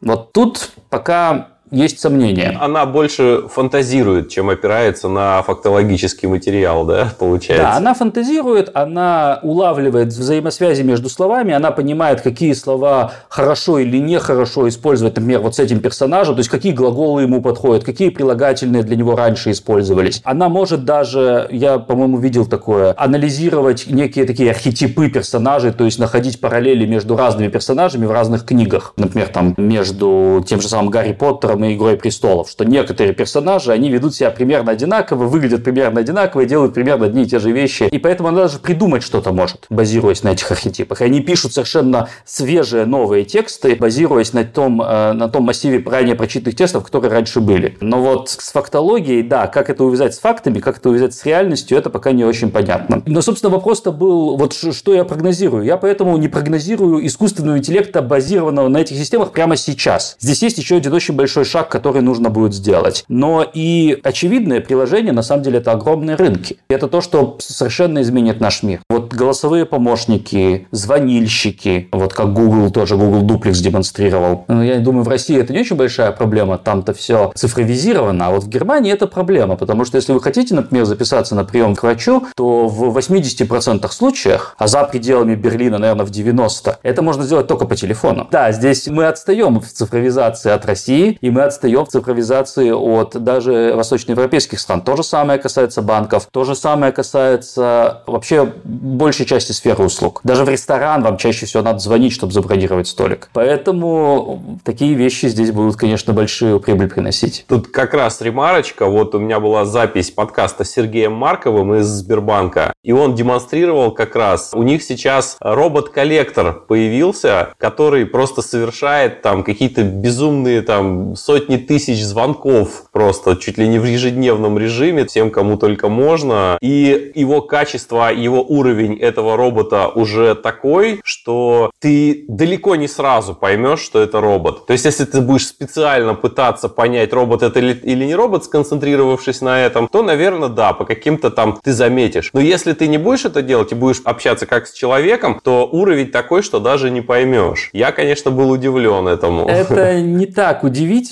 вот 0.02 0.34
тут 0.34 0.72
пока 0.90 1.57
есть 1.72 2.00
сомнения. 2.00 2.58
Она 2.60 2.86
больше 2.86 3.44
фантазирует, 3.50 4.30
чем 4.30 4.50
опирается 4.50 5.10
на 5.10 5.42
фактологический 5.44 6.28
материал, 6.28 6.86
да, 6.86 7.10
получается? 7.20 7.64
Да, 7.64 7.78
она 7.78 7.94
фантазирует, 7.94 8.72
она 8.74 9.40
улавливает 9.44 10.08
взаимосвязи 10.08 10.82
между 10.84 11.10
словами, 11.10 11.54
она 11.54 11.72
понимает, 11.72 12.22
какие 12.22 12.54
слова 12.54 13.12
хорошо 13.30 13.80
или 13.80 13.98
нехорошо 13.98 14.68
использовать, 14.70 15.16
например, 15.16 15.42
вот 15.42 15.56
с 15.56 15.60
этим 15.60 15.80
персонажем, 15.80 16.36
то 16.36 16.40
есть 16.40 16.50
какие 16.50 16.72
глаголы 16.72 17.24
ему 17.24 17.42
подходят, 17.42 17.84
какие 17.84 18.10
прилагательные 18.10 18.84
для 18.84 18.96
него 18.96 19.16
раньше 19.16 19.52
использовались. 19.52 20.22
Она 20.24 20.50
может 20.50 20.86
даже, 20.86 21.48
я, 21.52 21.80
по-моему, 21.80 22.18
видел 22.18 22.46
такое, 22.46 22.94
анализировать 22.98 23.88
некие 23.88 24.26
такие 24.26 24.52
архетипы 24.52 25.10
персонажей, 25.10 25.72
то 25.72 25.84
есть 25.84 26.00
находить 26.00 26.40
параллели 26.40 26.86
между 26.86 27.18
разными 27.18 27.50
персонажами 27.50 28.06
в 28.06 28.12
разных 28.12 28.46
книгах. 28.46 28.94
Например, 28.96 29.28
там 29.28 29.54
между 29.58 30.44
тем 30.48 30.62
же 30.62 30.70
самым 30.70 30.90
Гарри 30.90 31.14
Поттером 31.14 31.57
И 31.66 31.76
Игрой 31.76 31.98
престолов, 31.98 32.50
что 32.50 32.66
некоторые 32.66 33.14
персонажи, 33.14 33.72
они 33.72 33.90
ведут 33.90 34.16
себя 34.16 34.32
примерно 34.32 34.72
одинаково, 34.72 35.26
выглядят 35.26 35.64
примерно 35.64 36.02
одинаково 36.02 36.42
и 36.42 36.46
делают 36.46 36.74
примерно 36.74 37.06
одни 37.06 37.24
и 37.24 37.26
те 37.26 37.40
же 37.40 37.52
вещи. 37.52 37.84
И 37.84 37.98
поэтому 38.00 38.30
она 38.30 38.42
даже 38.44 38.60
придумать 38.60 39.04
что-то 39.04 39.32
может, 39.32 39.66
базируясь 39.70 40.24
на 40.24 40.30
этих 40.30 40.50
архетипах. 40.52 41.02
Они 41.02 41.22
пишут 41.22 41.54
совершенно 41.54 42.10
свежие 42.26 42.86
новые 42.86 43.26
тексты, 43.26 43.76
базируясь 43.76 44.34
на 44.34 44.44
том, 44.44 44.82
э, 44.82 45.14
на 45.14 45.30
том 45.30 45.44
массиве 45.44 45.84
ранее 45.86 46.16
прочитанных 46.16 46.56
текстов, 46.56 46.84
которые 46.84 47.12
раньше 47.12 47.42
были. 47.42 47.78
Но 47.82 48.02
вот 48.02 48.30
с 48.30 48.52
фактологией, 48.52 49.24
да, 49.24 49.48
как 49.48 49.70
это 49.70 49.84
увязать 49.84 50.16
с 50.16 50.20
фактами, 50.20 50.60
как 50.60 50.78
это 50.78 50.90
увязать 50.90 51.14
с 51.14 51.26
реальностью, 51.26 51.78
это 51.78 51.90
пока 51.90 52.12
не 52.12 52.24
очень 52.24 52.52
понятно. 52.52 53.02
Но, 53.06 53.22
собственно, 53.22 53.52
вопрос-то 53.52 53.92
был, 53.92 54.38
вот 54.38 54.54
что 54.54 54.94
я 54.94 55.04
прогнозирую. 55.04 55.64
Я 55.64 55.78
поэтому 55.78 56.18
не 56.18 56.28
прогнозирую 56.28 57.06
искусственного 57.06 57.58
интеллекта, 57.58 58.02
базированного 58.02 58.68
на 58.68 58.78
этих 58.78 58.98
системах 58.98 59.32
прямо 59.32 59.56
сейчас. 59.56 60.16
Здесь 60.20 60.42
есть 60.42 60.58
еще 60.58 60.78
один 60.78 60.94
очень 60.94 61.16
большой 61.16 61.46
шаг, 61.48 61.70
который 61.70 62.02
нужно 62.02 62.30
будет 62.30 62.54
сделать. 62.54 63.04
Но 63.08 63.44
и 63.52 64.00
очевидное 64.04 64.62
приложение, 64.62 65.14
на 65.14 65.24
самом 65.24 65.44
деле, 65.44 65.58
это 65.58 65.72
огромные 65.72 66.16
рынки. 66.16 66.58
Это 66.70 66.88
то, 66.88 67.02
что 67.02 67.38
совершенно 67.40 68.02
изменит 68.02 68.40
наш 68.40 68.64
мир. 68.64 68.82
Вот 68.90 69.14
голосовые 69.14 69.66
помощники, 69.66 70.68
звонильщики, 70.72 71.88
вот 71.92 72.14
как 72.14 72.34
Google 72.34 72.72
тоже, 72.72 72.96
Google 72.96 73.24
Duplex 73.24 73.54
демонстрировал. 73.64 74.46
Ну, 74.48 74.62
я 74.62 74.80
думаю, 74.80 75.04
в 75.04 75.08
России 75.08 75.40
это 75.40 75.54
не 75.54 75.60
очень 75.60 75.76
большая 75.76 76.12
проблема, 76.12 76.58
там-то 76.58 76.94
все 76.94 77.32
цифровизировано, 77.36 78.28
а 78.28 78.32
вот 78.32 78.44
в 78.44 78.50
Германии 78.50 78.92
это 78.92 79.08
проблема, 79.08 79.56
потому 79.56 79.86
что 79.86 79.98
если 79.98 80.14
вы 80.14 80.22
хотите, 80.22 80.56
например, 80.56 80.86
записаться 80.86 81.36
на 81.36 81.44
прием 81.44 81.76
к 81.76 81.84
врачу, 81.84 82.28
то 82.36 82.68
в 82.68 82.98
80% 82.98 83.90
случаях, 83.92 84.56
а 84.58 84.68
за 84.68 84.84
пределами 84.84 85.36
Берлина, 85.36 85.78
наверное, 85.78 86.06
в 86.06 86.12
90%, 86.12 86.76
это 86.84 87.02
можно 87.02 87.24
сделать 87.24 87.48
только 87.48 87.66
по 87.66 87.76
телефону. 87.76 88.28
Да, 88.32 88.52
здесь 88.52 88.88
мы 88.88 89.06
отстаем 89.08 89.60
в 89.60 89.68
цифровизации 89.68 90.52
от 90.52 90.66
России, 90.66 91.18
и 91.22 91.30
мы 91.30 91.37
отстаем 91.46 91.86
в 91.86 91.90
цифровизации 91.90 92.72
от 92.72 93.22
даже 93.24 93.74
восточноевропейских 93.76 94.60
стран. 94.60 94.82
То 94.82 94.96
же 94.96 95.04
самое 95.04 95.40
касается 95.40 95.82
банков, 95.82 96.28
то 96.32 96.44
же 96.44 96.56
самое 96.56 96.92
касается 96.92 98.04
вообще 98.08 98.52
большей 98.64 99.26
части 99.26 99.52
сферы 99.52 99.84
услуг. 99.84 100.22
Даже 100.24 100.44
в 100.44 100.50
ресторан 100.50 101.04
вам 101.04 101.18
чаще 101.18 101.46
всего 101.46 101.64
надо 101.64 101.80
звонить, 101.80 102.14
чтобы 102.14 102.34
забронировать 102.34 102.88
столик. 102.88 103.30
Поэтому 103.34 104.60
такие 104.64 104.94
вещи 104.94 105.28
здесь 105.28 105.52
будут, 105.52 105.76
конечно, 105.76 106.14
большую 106.14 106.60
прибыль 106.60 106.90
приносить. 106.90 107.46
Тут 107.48 107.68
как 107.68 107.94
раз 107.94 108.22
ремарочка. 108.22 108.86
Вот 108.86 109.16
у 109.16 109.20
меня 109.20 109.40
была 109.40 109.66
запись 109.66 110.12
подкаста 110.12 110.64
с 110.64 110.72
Сергеем 110.72 111.14
Марковым 111.14 111.76
из 111.76 111.86
Сбербанка. 111.86 112.74
И 112.84 112.92
он 112.92 113.16
демонстрировал 113.16 113.92
как 113.92 114.16
раз. 114.16 114.52
У 114.54 114.64
них 114.64 114.84
сейчас 114.84 115.38
робот-коллектор 115.40 116.54
появился, 116.54 117.54
который 117.58 118.06
просто 118.06 118.42
совершает 118.42 119.22
там 119.22 119.44
какие-то 119.44 119.84
безумные 119.84 120.62
там 120.62 121.16
сотни 121.28 121.58
тысяч 121.58 122.06
звонков 122.06 122.86
просто 122.94 123.36
чуть 123.36 123.58
ли 123.58 123.68
не 123.68 123.80
в 123.80 123.84
ежедневном 123.84 124.58
режиме 124.58 125.06
всем, 125.06 125.30
кому 125.30 125.58
только 125.58 125.90
можно. 125.90 126.58
И 126.62 127.12
его 127.16 127.42
качество, 127.42 128.14
его 128.14 128.42
уровень 128.42 128.98
этого 128.98 129.36
робота 129.36 129.90
уже 129.90 130.36
такой, 130.36 131.02
что 131.04 131.70
ты 131.82 132.24
далеко 132.30 132.78
не 132.78 132.88
сразу 132.88 133.36
поймешь, 133.36 133.82
что 133.82 134.02
это 134.02 134.22
робот. 134.22 134.68
То 134.68 134.72
есть, 134.72 134.86
если 134.86 135.04
ты 135.04 135.20
будешь 135.20 135.48
специально 135.48 136.14
пытаться 136.14 136.70
понять, 136.70 137.12
робот 137.12 137.44
это 137.44 137.60
или 137.60 138.06
не 138.06 138.16
робот, 138.16 138.46
сконцентрировавшись 138.46 139.42
на 139.42 139.60
этом, 139.60 139.90
то, 139.90 140.04
наверное, 140.04 140.48
да, 140.48 140.72
по 140.72 140.86
каким-то 140.86 141.30
там 141.30 141.60
ты 141.62 141.74
заметишь. 141.74 142.30
Но 142.32 142.40
если 142.40 142.72
ты 142.72 142.88
не 142.88 142.98
будешь 142.98 143.26
это 143.26 143.42
делать 143.42 143.74
и 143.74 143.76
будешь 143.76 144.02
общаться 144.06 144.46
как 144.46 144.66
с 144.66 144.72
человеком, 144.72 145.42
то 145.44 145.68
уровень 145.70 146.10
такой, 146.10 146.42
что 146.42 146.62
даже 146.62 146.90
не 146.90 147.02
поймешь. 147.02 147.70
Я, 147.74 147.92
конечно, 147.92 148.32
был 148.32 148.50
удивлен 148.50 149.10
этому. 149.10 149.46
Это 149.46 150.00
не 150.02 150.26
так 150.26 150.64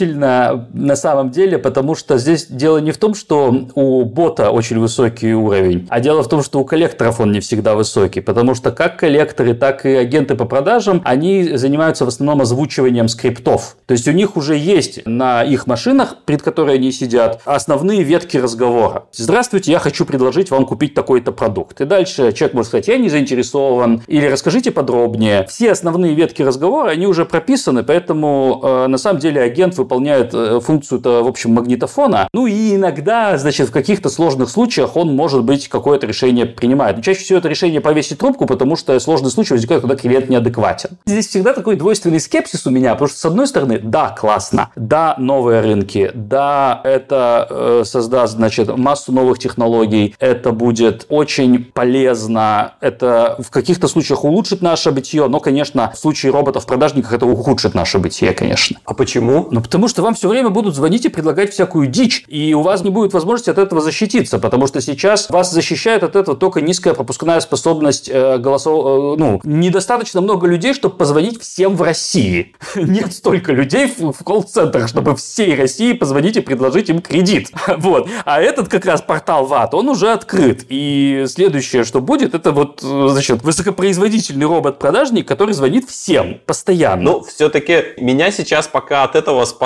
удивительно 0.06 0.68
на 0.74 0.96
самом 0.96 1.32
деле, 1.32 1.58
потому 1.58 1.96
что 1.96 2.18
здесь 2.18 2.48
дело 2.48 2.78
не 2.78 2.92
в 2.92 2.98
том, 2.98 3.14
что 3.14 3.68
у 3.76 4.06
бота 4.06 4.52
очень 4.52 4.80
высокий 4.80 5.34
уровень, 5.34 5.88
а 5.90 6.00
дело 6.00 6.24
в 6.24 6.30
том, 6.30 6.44
что 6.44 6.60
у 6.60 6.66
коллекторов 6.66 7.20
он 7.20 7.32
не 7.32 7.40
всегда 7.40 7.76
высокий, 7.76 8.22
потому 8.22 8.56
что 8.56 8.72
как 8.72 8.98
коллекторы, 8.98 9.54
так 9.54 9.86
и 9.86 9.96
агенты 9.96 10.36
по 10.36 10.46
продажам, 10.46 11.02
они 11.06 11.58
занимаются 11.58 12.06
в 12.06 12.08
основном 12.08 12.42
озвучиванием 12.42 13.08
скриптов. 13.08 13.78
То 13.86 13.94
есть 13.94 14.08
у 14.08 14.12
них 14.12 14.38
уже 14.38 14.56
есть 14.56 15.06
на 15.06 15.44
их 15.44 15.68
машинах, 15.68 16.18
перед 16.26 16.42
которой 16.42 16.76
они 16.76 16.92
сидят, 16.92 17.42
основные 17.46 18.04
ветки 18.04 18.38
разговора. 18.38 19.06
Здравствуйте, 19.12 19.72
я 19.72 19.80
хочу 19.80 20.06
предложить 20.06 20.52
вам 20.52 20.66
купить 20.66 20.94
такой-то 20.94 21.32
продукт. 21.32 21.82
И 21.82 21.86
дальше 21.86 22.32
человек 22.32 22.54
может 22.54 22.70
сказать, 22.70 22.88
я 22.88 22.98
не 22.98 23.10
заинтересован, 23.10 24.02
или 24.08 24.26
расскажите 24.26 24.72
подробнее. 24.72 25.46
Все 25.48 25.72
основные 25.72 26.14
ветки 26.14 26.42
разговора, 26.42 26.90
они 26.90 27.08
уже 27.08 27.26
прописаны, 27.26 27.84
поэтому 27.84 28.62
э, 28.64 28.88
на 28.88 28.98
самом 28.98 29.20
деле 29.20 29.42
агент 29.42 29.78
выполняет 29.78 29.95
э, 30.04 30.60
функцию, 30.62 31.02
в 31.02 31.28
общем, 31.28 31.54
магнитофона. 31.54 32.28
Ну 32.34 32.48
и 32.48 32.76
иногда, 32.76 33.38
значит, 33.38 33.70
в 33.70 33.72
каких-то 33.72 34.10
сложных 34.10 34.50
случаях 34.50 34.96
он, 34.96 35.16
может 35.16 35.44
быть, 35.44 35.68
какое-то 35.68 36.08
решение 36.08 36.46
принимает. 36.46 36.98
Но 36.98 37.04
чаще 37.04 37.22
всего 37.22 37.40
это 37.40 37.48
решение 37.48 37.82
повесить 37.82 38.20
трубку, 38.20 38.46
потому 38.46 38.76
что 38.76 39.00
сложный 39.00 39.30
случай 39.30 39.54
возникает, 39.54 39.82
когда 39.82 39.96
клиент 39.96 40.30
неадекватен. 40.30 40.92
Здесь 41.06 41.28
всегда 41.28 41.54
такой 41.54 41.76
двойственный 41.76 42.20
скепсис 42.20 42.66
у 42.66 42.70
меня, 42.70 42.94
потому 42.94 43.10
что, 43.10 43.20
с 43.20 43.26
одной 43.26 43.48
стороны, 43.48 43.80
да, 43.80 44.10
классно, 44.10 44.72
да, 44.76 45.16
новые 45.18 45.62
рынки, 45.62 46.12
да, 46.14 46.82
это 46.84 47.48
э, 47.50 47.84
создаст, 47.86 48.34
значит, 48.34 48.76
массу 48.78 49.12
новых 49.12 49.40
технологий, 49.40 50.16
это 50.20 50.52
будет 50.52 51.06
очень 51.10 51.66
полезно, 51.66 52.74
это 52.82 53.38
в 53.40 53.50
каких-то 53.50 53.88
случаях 53.88 54.24
улучшит 54.24 54.62
наше 54.62 54.92
бытие, 54.92 55.28
но, 55.28 55.40
конечно, 55.40 55.92
в 55.94 55.98
случае 55.98 56.32
роботов-продажников 56.32 57.14
это 57.14 57.26
ухудшит 57.26 57.74
наше 57.74 58.00
бытие, 58.00 58.34
конечно. 58.34 58.78
А 58.86 58.94
почему? 58.94 59.48
Ну, 59.52 59.62
потому 59.76 59.90
что 59.90 60.04
вам 60.04 60.16
все 60.16 60.30
время 60.30 60.52
будут 60.52 60.74
звонить 60.74 61.04
и 61.04 61.10
предлагать 61.10 61.52
всякую 61.52 61.88
дичь, 61.88 62.24
и 62.30 62.54
у 62.54 62.62
вас 62.62 62.82
не 62.86 62.90
будет 62.90 63.12
возможности 63.12 63.50
от 63.50 63.58
этого 63.58 63.82
защититься, 63.82 64.40
потому 64.40 64.68
что 64.68 64.80
сейчас 64.80 65.30
вас 65.30 65.52
защищает 65.52 66.02
от 66.02 66.16
этого 66.16 66.38
только 66.38 66.62
низкая 66.62 66.94
пропускная 66.94 67.42
способность 67.42 68.08
э, 68.08 68.38
голосов... 68.38 68.86
Э, 68.86 69.20
ну, 69.20 69.42
недостаточно 69.44 70.22
много 70.22 70.48
людей, 70.48 70.74
чтобы 70.74 70.96
позвонить 70.96 71.42
всем 71.42 71.76
в 71.76 71.82
России. 71.82 72.56
Нет 72.78 73.12
столько 73.14 73.52
людей 73.52 73.94
в, 73.98 74.14
в 74.14 74.24
колл-центрах, 74.24 74.88
чтобы 74.88 75.14
всей 75.18 75.54
России 75.56 75.92
позвонить 75.92 76.38
и 76.38 76.40
предложить 76.40 76.90
им 76.90 77.02
кредит. 77.02 77.52
Вот. 77.78 78.08
А 78.24 78.42
этот 78.42 78.70
как 78.70 78.86
раз 78.86 79.02
портал 79.02 79.46
ВАТ, 79.46 79.74
он 79.74 79.90
уже 79.90 80.14
открыт. 80.14 80.66
И 80.70 81.26
следующее, 81.28 81.84
что 81.84 82.00
будет, 82.00 82.34
это 82.34 82.54
вот, 82.54 82.82
э, 82.82 83.08
значит, 83.10 83.44
высокопроизводительный 83.44 84.46
робот-продажник, 84.46 85.28
который 85.28 85.54
звонит 85.54 85.90
всем 85.90 86.40
постоянно. 86.46 87.04
Ну, 87.04 87.24
все-таки 87.24 87.84
меня 87.98 88.32
сейчас 88.32 88.70
пока 88.70 89.04
от 89.04 89.18
этого 89.18 89.44
спасает 89.44 89.65